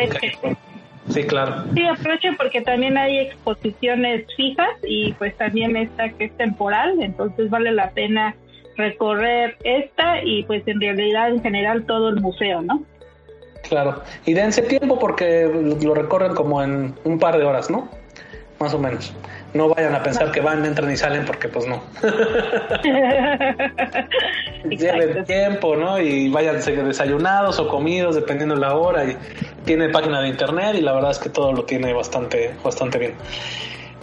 [1.08, 1.64] Sí, claro.
[1.72, 7.48] Sí, aprovechen porque también hay exposiciones fijas y pues también esta que es temporal, entonces
[7.48, 8.34] vale la pena
[8.76, 12.82] recorrer esta y pues en realidad en general todo el museo, ¿no?
[13.68, 15.50] Claro, y dense tiempo porque
[15.82, 17.88] lo recorren como en un par de horas, ¿no?
[18.60, 19.12] Más o menos.
[19.52, 21.82] No vayan a pensar que van, entran y salen porque pues no.
[24.70, 26.00] Lleven tiempo, ¿no?
[26.00, 29.16] Y vayan desayunados o comidos dependiendo de la hora y
[29.64, 33.14] tiene página de internet y la verdad es que todo lo tiene bastante, bastante bien.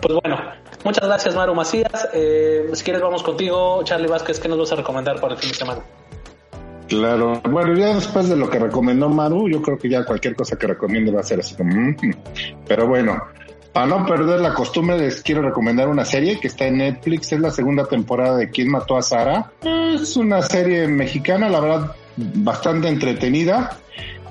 [0.02, 0.40] Pues bueno,
[0.84, 2.10] Muchas gracias, Maru Macías.
[2.14, 4.40] Eh, si quieres, vamos contigo, Charlie Vázquez.
[4.40, 5.82] ¿Qué nos vas a recomendar para el fin de semana?
[6.88, 10.58] Claro, bueno, ya después de lo que recomendó Maru, yo creo que ya cualquier cosa
[10.58, 11.74] que recomiende va a ser así como.
[11.74, 11.96] Mm".
[12.68, 13.20] Pero bueno,
[13.72, 17.32] para no perder la costumbre, les quiero recomendar una serie que está en Netflix.
[17.32, 19.52] Es la segunda temporada de ¿Quién mató a Sara?
[19.64, 23.78] Es una serie mexicana, la verdad, bastante entretenida.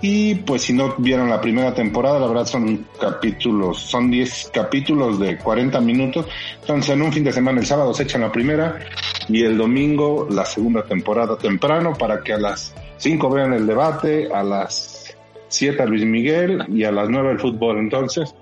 [0.03, 5.21] Y pues si no vieron la primera temporada, la verdad son capítulos, son 10 capítulos
[5.21, 6.27] de 40 minutos.
[6.61, 8.81] Entonces en un fin de semana el sábado se echan la primera
[9.29, 14.29] y el domingo la segunda temporada temprano para que a las 5 vean el debate,
[14.35, 15.15] a las
[15.47, 17.79] 7 a Luis Miguel y a las 9 el fútbol.
[17.79, 18.35] Entonces,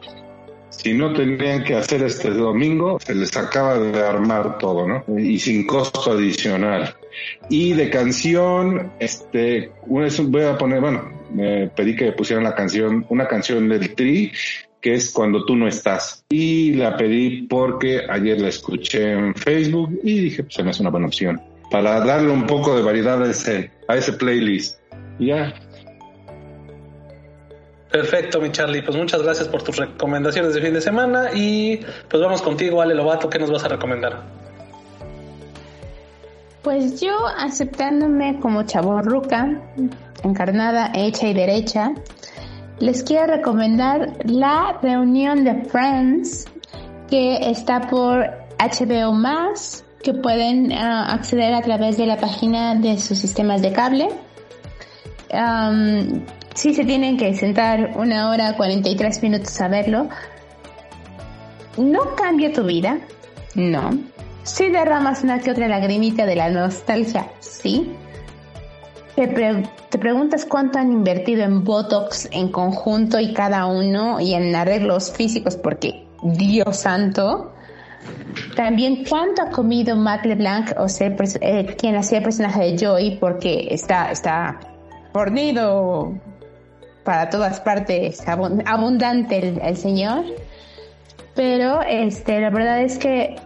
[0.70, 5.04] si no tenían que hacer este domingo, se les acaba de armar todo, ¿no?
[5.18, 6.94] Y sin costo adicional.
[7.48, 13.26] Y de canción, este, voy a poner, bueno, me pedí que pusieran la canción, una
[13.26, 14.32] canción del Tri,
[14.80, 16.24] que es Cuando tú no estás.
[16.30, 20.82] Y la pedí porque ayer la escuché en Facebook y dije, pues se me hace
[20.82, 21.40] una buena opción.
[21.70, 24.78] Para darle un poco de variedad a ese, a ese playlist.
[25.18, 25.54] Ya,
[27.90, 28.82] Perfecto, mi Charlie.
[28.82, 32.94] Pues muchas gracias por tus recomendaciones de fin de semana y pues vamos contigo, Ale
[32.94, 33.28] Lobato.
[33.28, 34.22] ¿Qué nos vas a recomendar?
[36.62, 39.60] Pues yo, aceptándome como chaborruca,
[40.22, 41.92] encarnada, hecha y derecha,
[42.78, 46.46] les quiero recomendar la reunión de Friends
[47.08, 48.26] que está por
[48.58, 53.72] HBO Más, que pueden ah, acceder a través de la página de sus sistemas de
[53.72, 54.08] cable.
[56.54, 60.08] si se tienen que sentar una hora 43 minutos a verlo,
[61.78, 62.98] no cambia tu vida,
[63.54, 63.90] no,
[64.42, 67.92] si derramas una que otra lagrimita de la nostalgia, sí.
[69.16, 69.26] Te,
[69.90, 75.12] te, preguntas cuánto han invertido en Botox en conjunto y cada uno y en arreglos
[75.12, 77.52] físicos porque Dios santo.
[78.56, 83.18] También cuánto ha comido Matt LeBlanc, o sea, eh, quien hacía el personaje de Joy,
[83.20, 84.58] porque está, está
[85.12, 86.14] fornido
[87.04, 90.24] para todas partes, abundante el, el señor.
[91.34, 93.36] Pero este, la verdad es que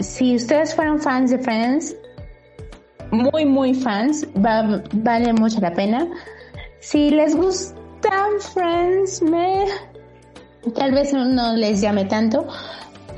[0.00, 1.94] si ustedes fueron fans de Friends,
[3.10, 6.06] muy, muy fans, vale mucho la pena.
[6.80, 9.64] Si les gustan Friends, me,
[10.74, 12.46] tal vez no les llame tanto,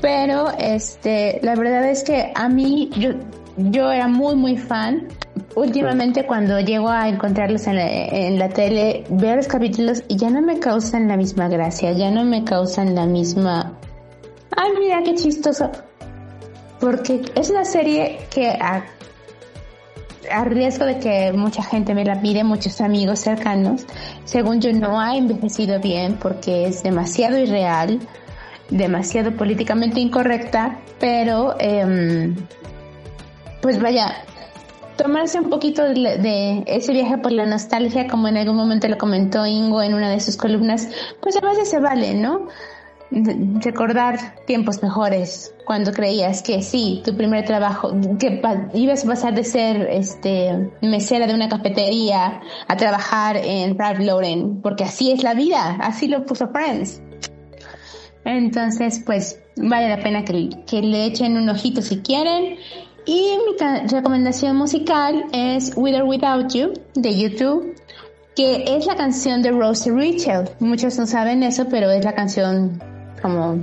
[0.01, 3.11] pero este, la verdad es que a mí, yo,
[3.57, 5.07] yo era muy, muy fan.
[5.55, 10.29] Últimamente cuando llego a encontrarlos en la, en la tele, veo los capítulos y ya
[10.29, 13.77] no me causan la misma gracia, ya no me causan la misma...
[14.55, 15.69] Ay, mira qué chistoso
[16.81, 18.83] porque es una serie que a,
[20.45, 23.85] riesgo de que mucha gente me la pide, muchos amigos cercanos,
[24.25, 27.99] según yo no ha envejecido bien porque es demasiado irreal,
[28.69, 32.35] demasiado políticamente incorrecta, pero em,
[33.61, 34.23] pues vaya,
[34.95, 39.45] tomarse un poquito de, ese viaje por la nostalgia, como en algún momento lo comentó
[39.45, 40.87] Ingo en una de sus columnas,
[41.21, 42.47] pues a veces se vale, ¿no?
[43.11, 48.41] Recordar tiempos mejores cuando creías que sí, tu primer trabajo, que
[48.73, 54.61] ibas a pasar de ser este mesera de una cafetería a trabajar en Ralph Lauren,
[54.61, 57.01] porque así es la vida, así lo puso Friends.
[58.23, 62.57] Entonces, pues vale la pena que, que le echen un ojito si quieren.
[63.05, 67.75] Y mi recomendación musical es With or Without You de YouTube,
[68.35, 70.47] que es la canción de Rosie Rachel.
[70.59, 72.79] Muchos no saben eso, pero es la canción
[73.21, 73.59] como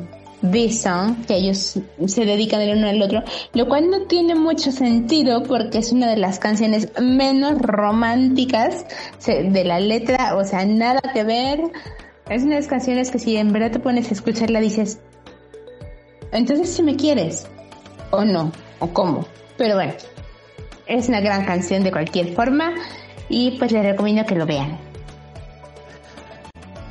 [0.50, 3.22] This Song, que ellos se dedican el uno al otro,
[3.54, 8.84] lo cual no tiene mucho sentido porque es una de las canciones menos románticas
[9.26, 11.60] de la letra, o sea, nada que ver.
[12.28, 15.00] Es una de las canciones que si en verdad te pones a escucharla dices,
[16.30, 17.46] entonces si me quieres,
[18.10, 19.26] o no, o cómo.
[19.56, 19.94] Pero bueno,
[20.86, 22.72] Es una gran canción de cualquier forma
[23.28, 24.87] y pues les recomiendo que lo vean.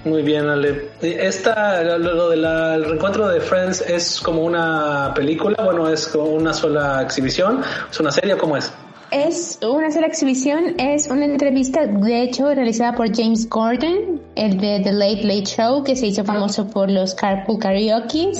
[0.07, 0.89] Muy bien, Ale.
[1.01, 7.01] Esta, lo, del reencuentro de Friends es como una película, bueno, es como una sola
[7.01, 7.61] exhibición,
[7.91, 8.71] es una serie, ¿cómo es?
[9.11, 14.81] Es una sola exhibición, es una entrevista, de hecho, realizada por James Gordon, el de
[14.83, 18.31] The Late Late Show, que se hizo famoso por los Carpool Karaoke.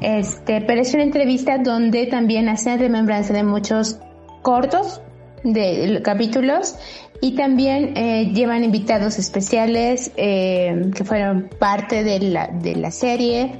[0.00, 3.98] Este, pero es una entrevista donde también hacen remembranza de muchos
[4.42, 5.00] cortos
[5.44, 6.74] de capítulos
[7.20, 13.52] y también eh, llevan invitados especiales eh, que fueron parte de la, de la serie.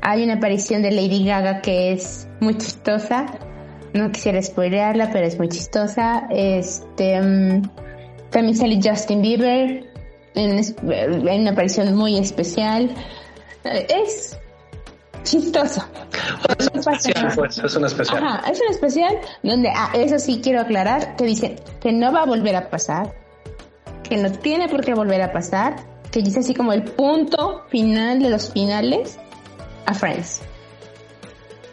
[0.00, 3.26] Hay una aparición de Lady Gaga que es muy chistosa.
[3.94, 6.26] No quisiera spoilearla, pero es muy chistosa.
[6.30, 7.62] Este, um,
[8.30, 9.84] también sale Justin Bieber
[10.34, 12.90] en, en, una aparición muy especial.
[13.64, 14.38] Es
[15.24, 15.84] chistoso.
[16.58, 18.24] Es un especial, pues, es un especial.
[18.24, 22.22] Ajá, es un especial donde, ah, eso sí quiero aclarar, que dice que no va
[22.22, 23.12] a volver a pasar,
[24.08, 25.76] que no tiene por qué volver a pasar,
[26.12, 29.18] que dice así como el punto final de los finales
[29.86, 30.42] a Friends.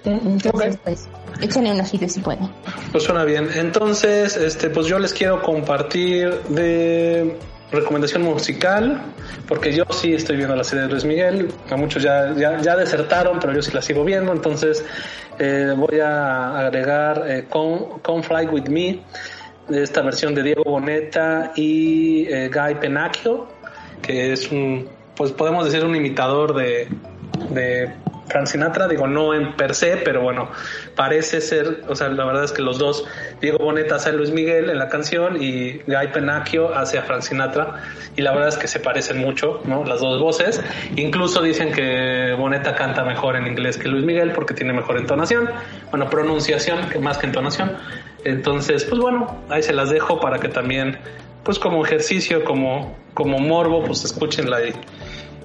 [0.04, 1.08] Entonces, pues,
[1.42, 2.50] échenle un ojito si pueden.
[2.92, 3.50] Pues suena bien.
[3.54, 7.38] Entonces, este, pues yo les quiero compartir de
[7.72, 9.02] recomendación musical,
[9.48, 13.40] porque yo sí estoy viendo la serie de Luis Miguel, a muchos ya, ya, desertaron,
[13.40, 14.86] pero yo sí la sigo viendo, entonces
[15.40, 19.00] eh, voy a agregar eh, Come, Fly With Me,
[19.70, 23.48] de esta versión de Diego Boneta y eh, Guy Penacchio,
[24.02, 26.90] que es un, pues podemos decir un imitador de
[28.32, 30.50] Frank Sinatra, digo, no en per se, pero bueno,
[30.96, 33.06] parece ser, o sea, la verdad es que los dos,
[33.42, 37.22] Diego Boneta hace a Luis Miguel en la canción y Guy Penacchio hace a Frank
[37.22, 37.84] Sinatra,
[38.16, 39.84] y la verdad es que se parecen mucho, ¿no?
[39.84, 40.62] Las dos voces,
[40.96, 45.50] incluso dicen que Boneta canta mejor en inglés que Luis Miguel porque tiene mejor entonación,
[45.90, 47.72] bueno, pronunciación que más que entonación,
[48.24, 50.98] entonces, pues bueno, ahí se las dejo para que también,
[51.44, 54.74] pues como ejercicio, como, como morbo, pues escúchenla y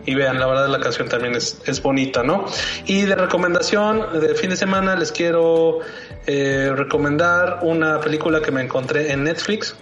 [0.07, 2.47] y vean, la verdad la canción también es, es bonita, ¿no?
[2.87, 5.81] Y de recomendación de fin de semana les quiero
[6.27, 9.77] eh, recomendar una película que me encontré en Netflix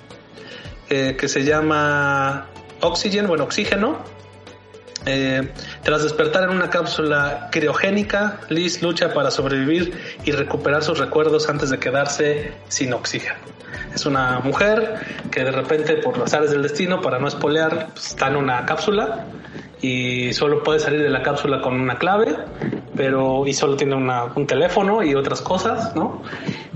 [0.91, 2.47] eh, que se llama
[2.81, 3.99] Oxygen, bueno, Oxígeno.
[5.07, 5.53] Eh,
[5.83, 9.93] tras despertar en una cápsula criogénica, Liz lucha para sobrevivir
[10.25, 13.37] y recuperar sus recuerdos antes de quedarse sin oxígeno.
[13.95, 14.95] Es una mujer
[15.31, 18.65] que de repente, por los azares del destino, para no espolear, pues, está en una
[18.65, 19.27] cápsula
[19.85, 22.35] y solo puede salir de la cápsula con una clave,
[22.97, 26.23] pero y solo tiene un teléfono y otras cosas, ¿no?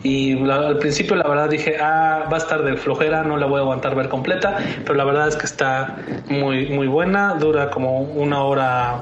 [0.03, 3.61] Y al principio la verdad dije, ah, va a estar de flojera, no la voy
[3.61, 5.97] a aguantar ver completa, pero la verdad es que está
[6.29, 9.01] muy, muy buena, dura como una hora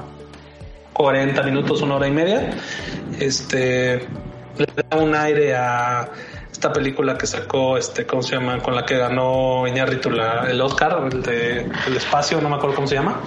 [0.93, 2.51] 40 minutos, una hora y media.
[3.19, 4.07] Este
[4.57, 6.07] le da un aire a
[6.57, 8.57] esta película que sacó, este, ¿cómo se llama?
[8.57, 12.87] Con la que ganó Iñárritu el Oscar, el de El Espacio, no me acuerdo cómo
[12.87, 13.21] se llama,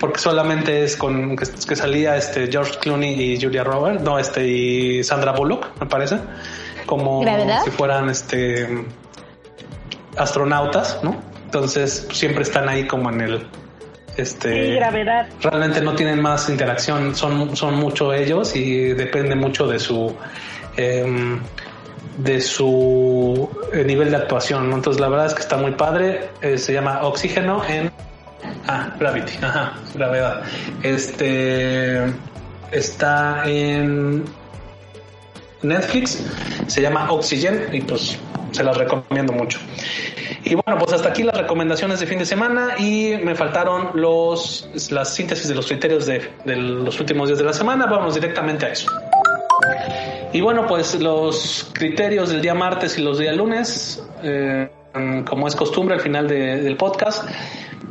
[0.00, 5.04] porque solamente es con que, salía este George Clooney y Julia Roberts, no, este y
[5.04, 6.18] Sandra Bullock, me parece,
[6.86, 7.22] como
[7.62, 8.84] si fueran este
[10.16, 11.22] astronautas, ¿no?
[11.44, 13.46] Entonces siempre están ahí como en el
[14.16, 15.28] este gravedad.
[15.40, 20.16] Realmente no tienen más interacción, son, son mucho ellos y depende mucho de su
[20.76, 21.38] eh,
[22.18, 24.72] de su eh, nivel de actuación.
[24.72, 26.30] Entonces la verdad es que está muy padre.
[26.42, 27.90] Eh, se llama Oxígeno en
[28.66, 30.42] ah Gravity, ajá, gravedad.
[30.82, 32.04] Este
[32.72, 34.24] está en
[35.62, 36.24] Netflix.
[36.66, 38.18] Se llama Oxygen y pues
[38.52, 39.58] se las recomiendo mucho.
[40.42, 44.68] Y bueno, pues hasta aquí las recomendaciones de fin de semana y me faltaron los
[44.90, 47.86] las síntesis de los criterios de, de los últimos días de la semana.
[47.86, 48.90] Vamos directamente a eso.
[50.32, 54.70] Y bueno, pues los criterios del día martes y los días lunes, eh,
[55.28, 57.28] como es costumbre al final del podcast,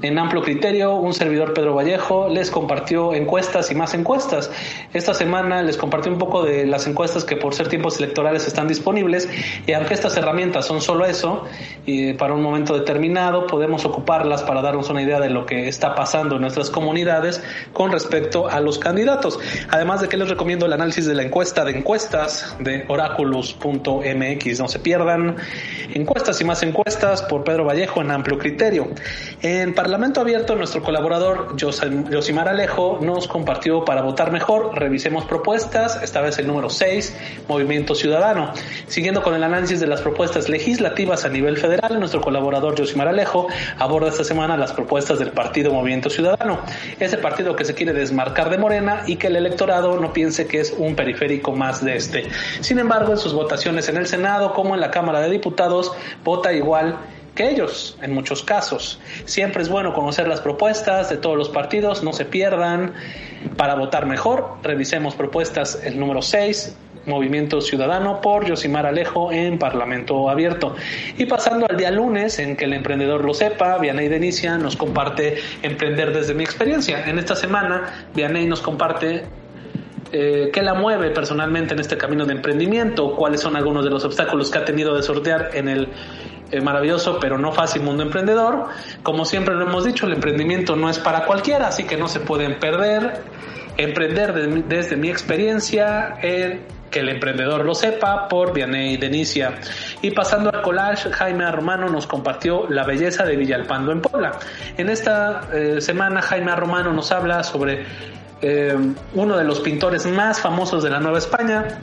[0.02, 4.50] en amplio criterio, un servidor Pedro Vallejo les compartió encuestas y más encuestas.
[4.94, 8.68] Esta semana les compartí un poco de las encuestas que por ser tiempos electorales están
[8.68, 9.28] disponibles
[9.68, 11.46] y aunque estas herramientas son solo eso,
[11.86, 15.96] y para un momento determinado podemos ocuparlas para darnos una idea de lo que está
[15.96, 17.44] pasando en nuestras comunidades
[17.74, 19.40] con respecto a los candidatos.
[19.70, 24.60] Además de que les recomiendo el análisis de la encuesta de encuestas de oráculos.mx.
[24.60, 25.36] No se pierdan
[25.94, 28.88] encuestas y más encuestas por Pedro Vallejo en amplio criterio.
[29.42, 36.20] En Parlamento Abierto, nuestro colaborador Josimar Alejo nos compartió para votar mejor, revisemos propuestas, esta
[36.20, 37.16] vez el número 6,
[37.48, 38.52] Movimiento Ciudadano.
[38.88, 43.48] Siguiendo con el análisis de las propuestas legislativas a nivel federal, nuestro colaborador Josimar Alejo
[43.78, 46.60] aborda esta semana las propuestas del Partido Movimiento Ciudadano,
[47.00, 50.60] ese partido que se quiere desmarcar de Morena y que el electorado no piense que
[50.60, 52.28] es un periférico más de este.
[52.60, 55.94] Sin embargo, en sus votaciones en el Senado como en la Cámara de Diputados,
[56.26, 56.98] vota igual
[57.40, 59.00] que ellos en muchos casos.
[59.24, 62.94] Siempre es bueno conocer las propuestas de todos los partidos, no se pierdan.
[63.56, 66.76] Para votar mejor, revisemos propuestas el número 6,
[67.06, 70.76] Movimiento Ciudadano por Yosimar Alejo en Parlamento Abierto.
[71.18, 75.38] Y pasando al día lunes, en que el emprendedor lo sepa, Vianey Denicia nos comparte
[75.62, 77.06] Emprender desde mi experiencia.
[77.08, 79.24] En esta semana, Vianey nos comparte
[80.12, 84.04] eh, qué la mueve personalmente en este camino de emprendimiento, cuáles son algunos de los
[84.04, 85.88] obstáculos que ha tenido de sortear en el
[86.64, 88.68] maravilloso pero no fácil mundo emprendedor.
[89.04, 92.20] Como siempre lo hemos dicho, el emprendimiento no es para cualquiera, así que no se
[92.20, 93.22] pueden perder.
[93.78, 94.34] Emprender
[94.68, 96.18] desde mi experiencia,
[96.90, 99.60] que el emprendedor lo sepa, por Vianey Denicia.
[100.02, 104.32] Y pasando al collage, Jaime Romano nos compartió la belleza de Villalpando en Puebla.
[104.78, 107.86] En esta eh, semana, Jaime Romano nos habla sobre
[108.42, 108.76] eh,
[109.14, 111.80] uno de los pintores más famosos de la Nueva España,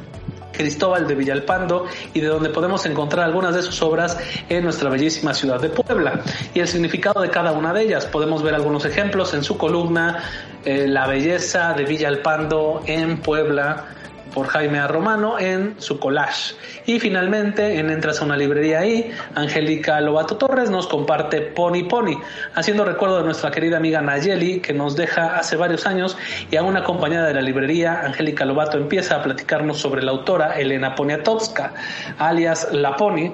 [0.57, 4.19] Cristóbal de Villalpando y de donde podemos encontrar algunas de sus obras
[4.49, 6.20] en nuestra bellísima ciudad de Puebla
[6.55, 8.07] y el significado de cada una de ellas.
[8.07, 10.23] Podemos ver algunos ejemplos en su columna
[10.65, 13.95] eh, La belleza de Villalpando en Puebla
[14.37, 14.87] por Jaime A.
[14.87, 16.55] Romano en su collage.
[16.85, 22.21] Y finalmente, en Entras a una librería ahí, Angélica Lobato Torres nos comparte Pony Pony,
[22.55, 26.19] haciendo recuerdo de nuestra querida amiga Nayeli, que nos deja hace varios años,
[26.51, 30.95] y aún acompañada de la librería, Angélica Lobato empieza a platicarnos sobre la autora Elena
[30.95, 31.73] Poniatowska,
[32.19, 33.33] alias La Pony,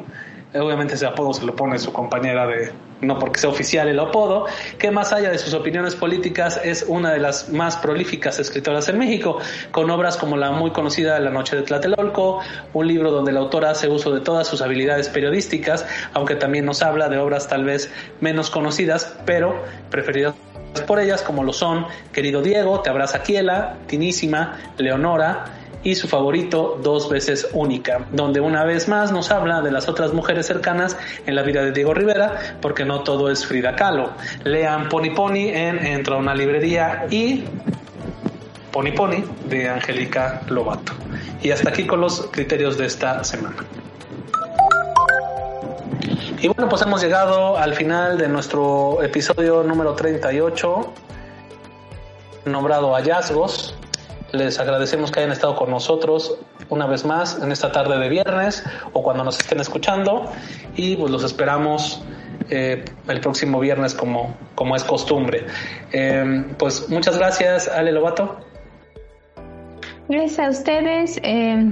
[0.54, 2.70] obviamente ese apodo se lo pone su compañera de,
[3.02, 4.46] no porque sea oficial el apodo,
[4.78, 8.98] que más allá de sus opiniones políticas es una de las más prolíficas escritoras en
[8.98, 9.38] México,
[9.70, 12.40] con obras como la muy conocida La Noche de Tlatelolco,
[12.72, 15.84] un libro donde la autora hace uso de todas sus habilidades periodísticas,
[16.14, 20.34] aunque también nos habla de obras tal vez menos conocidas, pero preferidas
[20.86, 25.44] por ellas, como lo son Querido Diego, Te abraza Kiela, Tinísima, Leonora,
[25.82, 30.12] y su favorito Dos veces única, donde una vez más nos habla de las otras
[30.12, 30.96] mujeres cercanas
[31.26, 34.10] en la vida de Diego Rivera, porque no todo es Frida Kahlo.
[34.44, 37.44] Lean Pony Pony en Entra a una librería y
[38.72, 40.92] Pony Pony de Angélica Lobato.
[41.42, 43.56] Y hasta aquí con los criterios de esta semana.
[46.40, 50.92] Y bueno, pues hemos llegado al final de nuestro episodio número 38,
[52.46, 53.76] nombrado Hallazgos.
[54.32, 56.38] Les agradecemos que hayan estado con nosotros
[56.70, 58.64] una vez más en esta tarde de viernes
[58.94, 60.24] o cuando nos estén escuchando
[60.74, 62.02] y pues los esperamos
[62.48, 65.46] eh, el próximo viernes como, como es costumbre.
[65.92, 68.38] Eh, pues muchas gracias, Ale Lobato.
[70.08, 71.20] Gracias a ustedes.
[71.22, 71.66] Eh,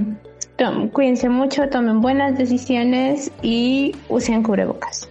[0.93, 5.09] cuídense mucho, tomen buenas decisiones y usen cubrebocas.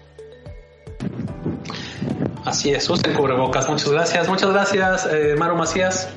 [2.44, 3.68] Así es, usen cubrebocas.
[3.68, 4.28] Muchas gracias.
[4.28, 6.08] Muchas gracias, Maru Macías.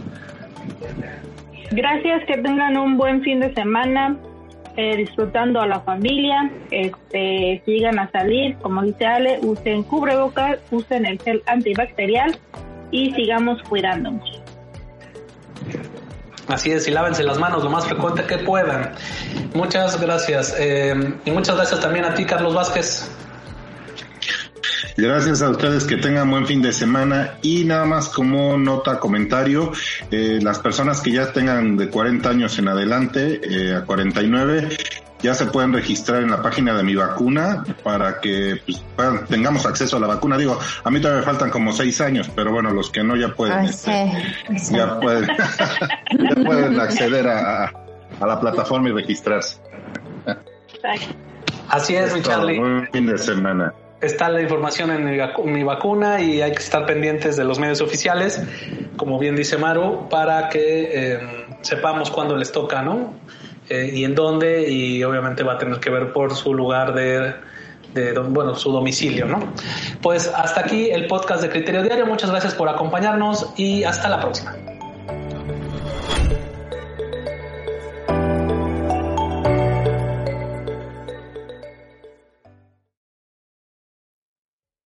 [1.75, 4.15] Gracias, que tengan un buen fin de semana,
[4.77, 11.07] eh, disfrutando a la familia, este, sigan a salir, como dice Ale, usen cubrebocas, usen
[11.07, 12.37] el gel antibacterial
[12.91, 14.39] y sigamos cuidándonos.
[16.47, 18.91] Así es, y lávense las manos lo más frecuente que puedan.
[19.55, 20.55] Muchas gracias.
[20.59, 20.93] Eh,
[21.25, 23.09] y muchas gracias también a ti, Carlos Vázquez.
[24.97, 29.71] Gracias a ustedes, que tengan buen fin de semana y nada más como nota, comentario,
[30.11, 34.77] eh, las personas que ya tengan de 40 años en adelante eh, a 49
[35.23, 38.81] ya se pueden registrar en la página de mi vacuna para que pues,
[39.29, 40.37] tengamos acceso a la vacuna.
[40.37, 43.33] Digo, a mí todavía me faltan como seis años, pero bueno, los que no ya
[43.33, 44.11] pueden, este,
[44.69, 45.27] Ya, pueden
[46.19, 47.71] ya pueden acceder a,
[48.19, 49.61] a la plataforma y registrarse.
[51.69, 52.59] Así es, mi Charlie.
[52.59, 53.73] Buen fin de semana
[54.03, 55.05] está la información en
[55.51, 58.41] mi, vacuna y hay que estar pendientes de los medios oficiales,
[58.97, 61.19] como bien dice Maru, para que eh,
[61.61, 63.13] sepamos cuándo les toca, ¿no?
[63.69, 67.33] Eh, y en dónde, y obviamente va a tener que ver por su lugar de,
[67.93, 69.53] de, bueno, su domicilio, ¿no?
[70.01, 72.05] Pues hasta aquí el podcast de Criterio Diario.
[72.05, 74.55] Muchas gracias por acompañarnos y hasta la próxima.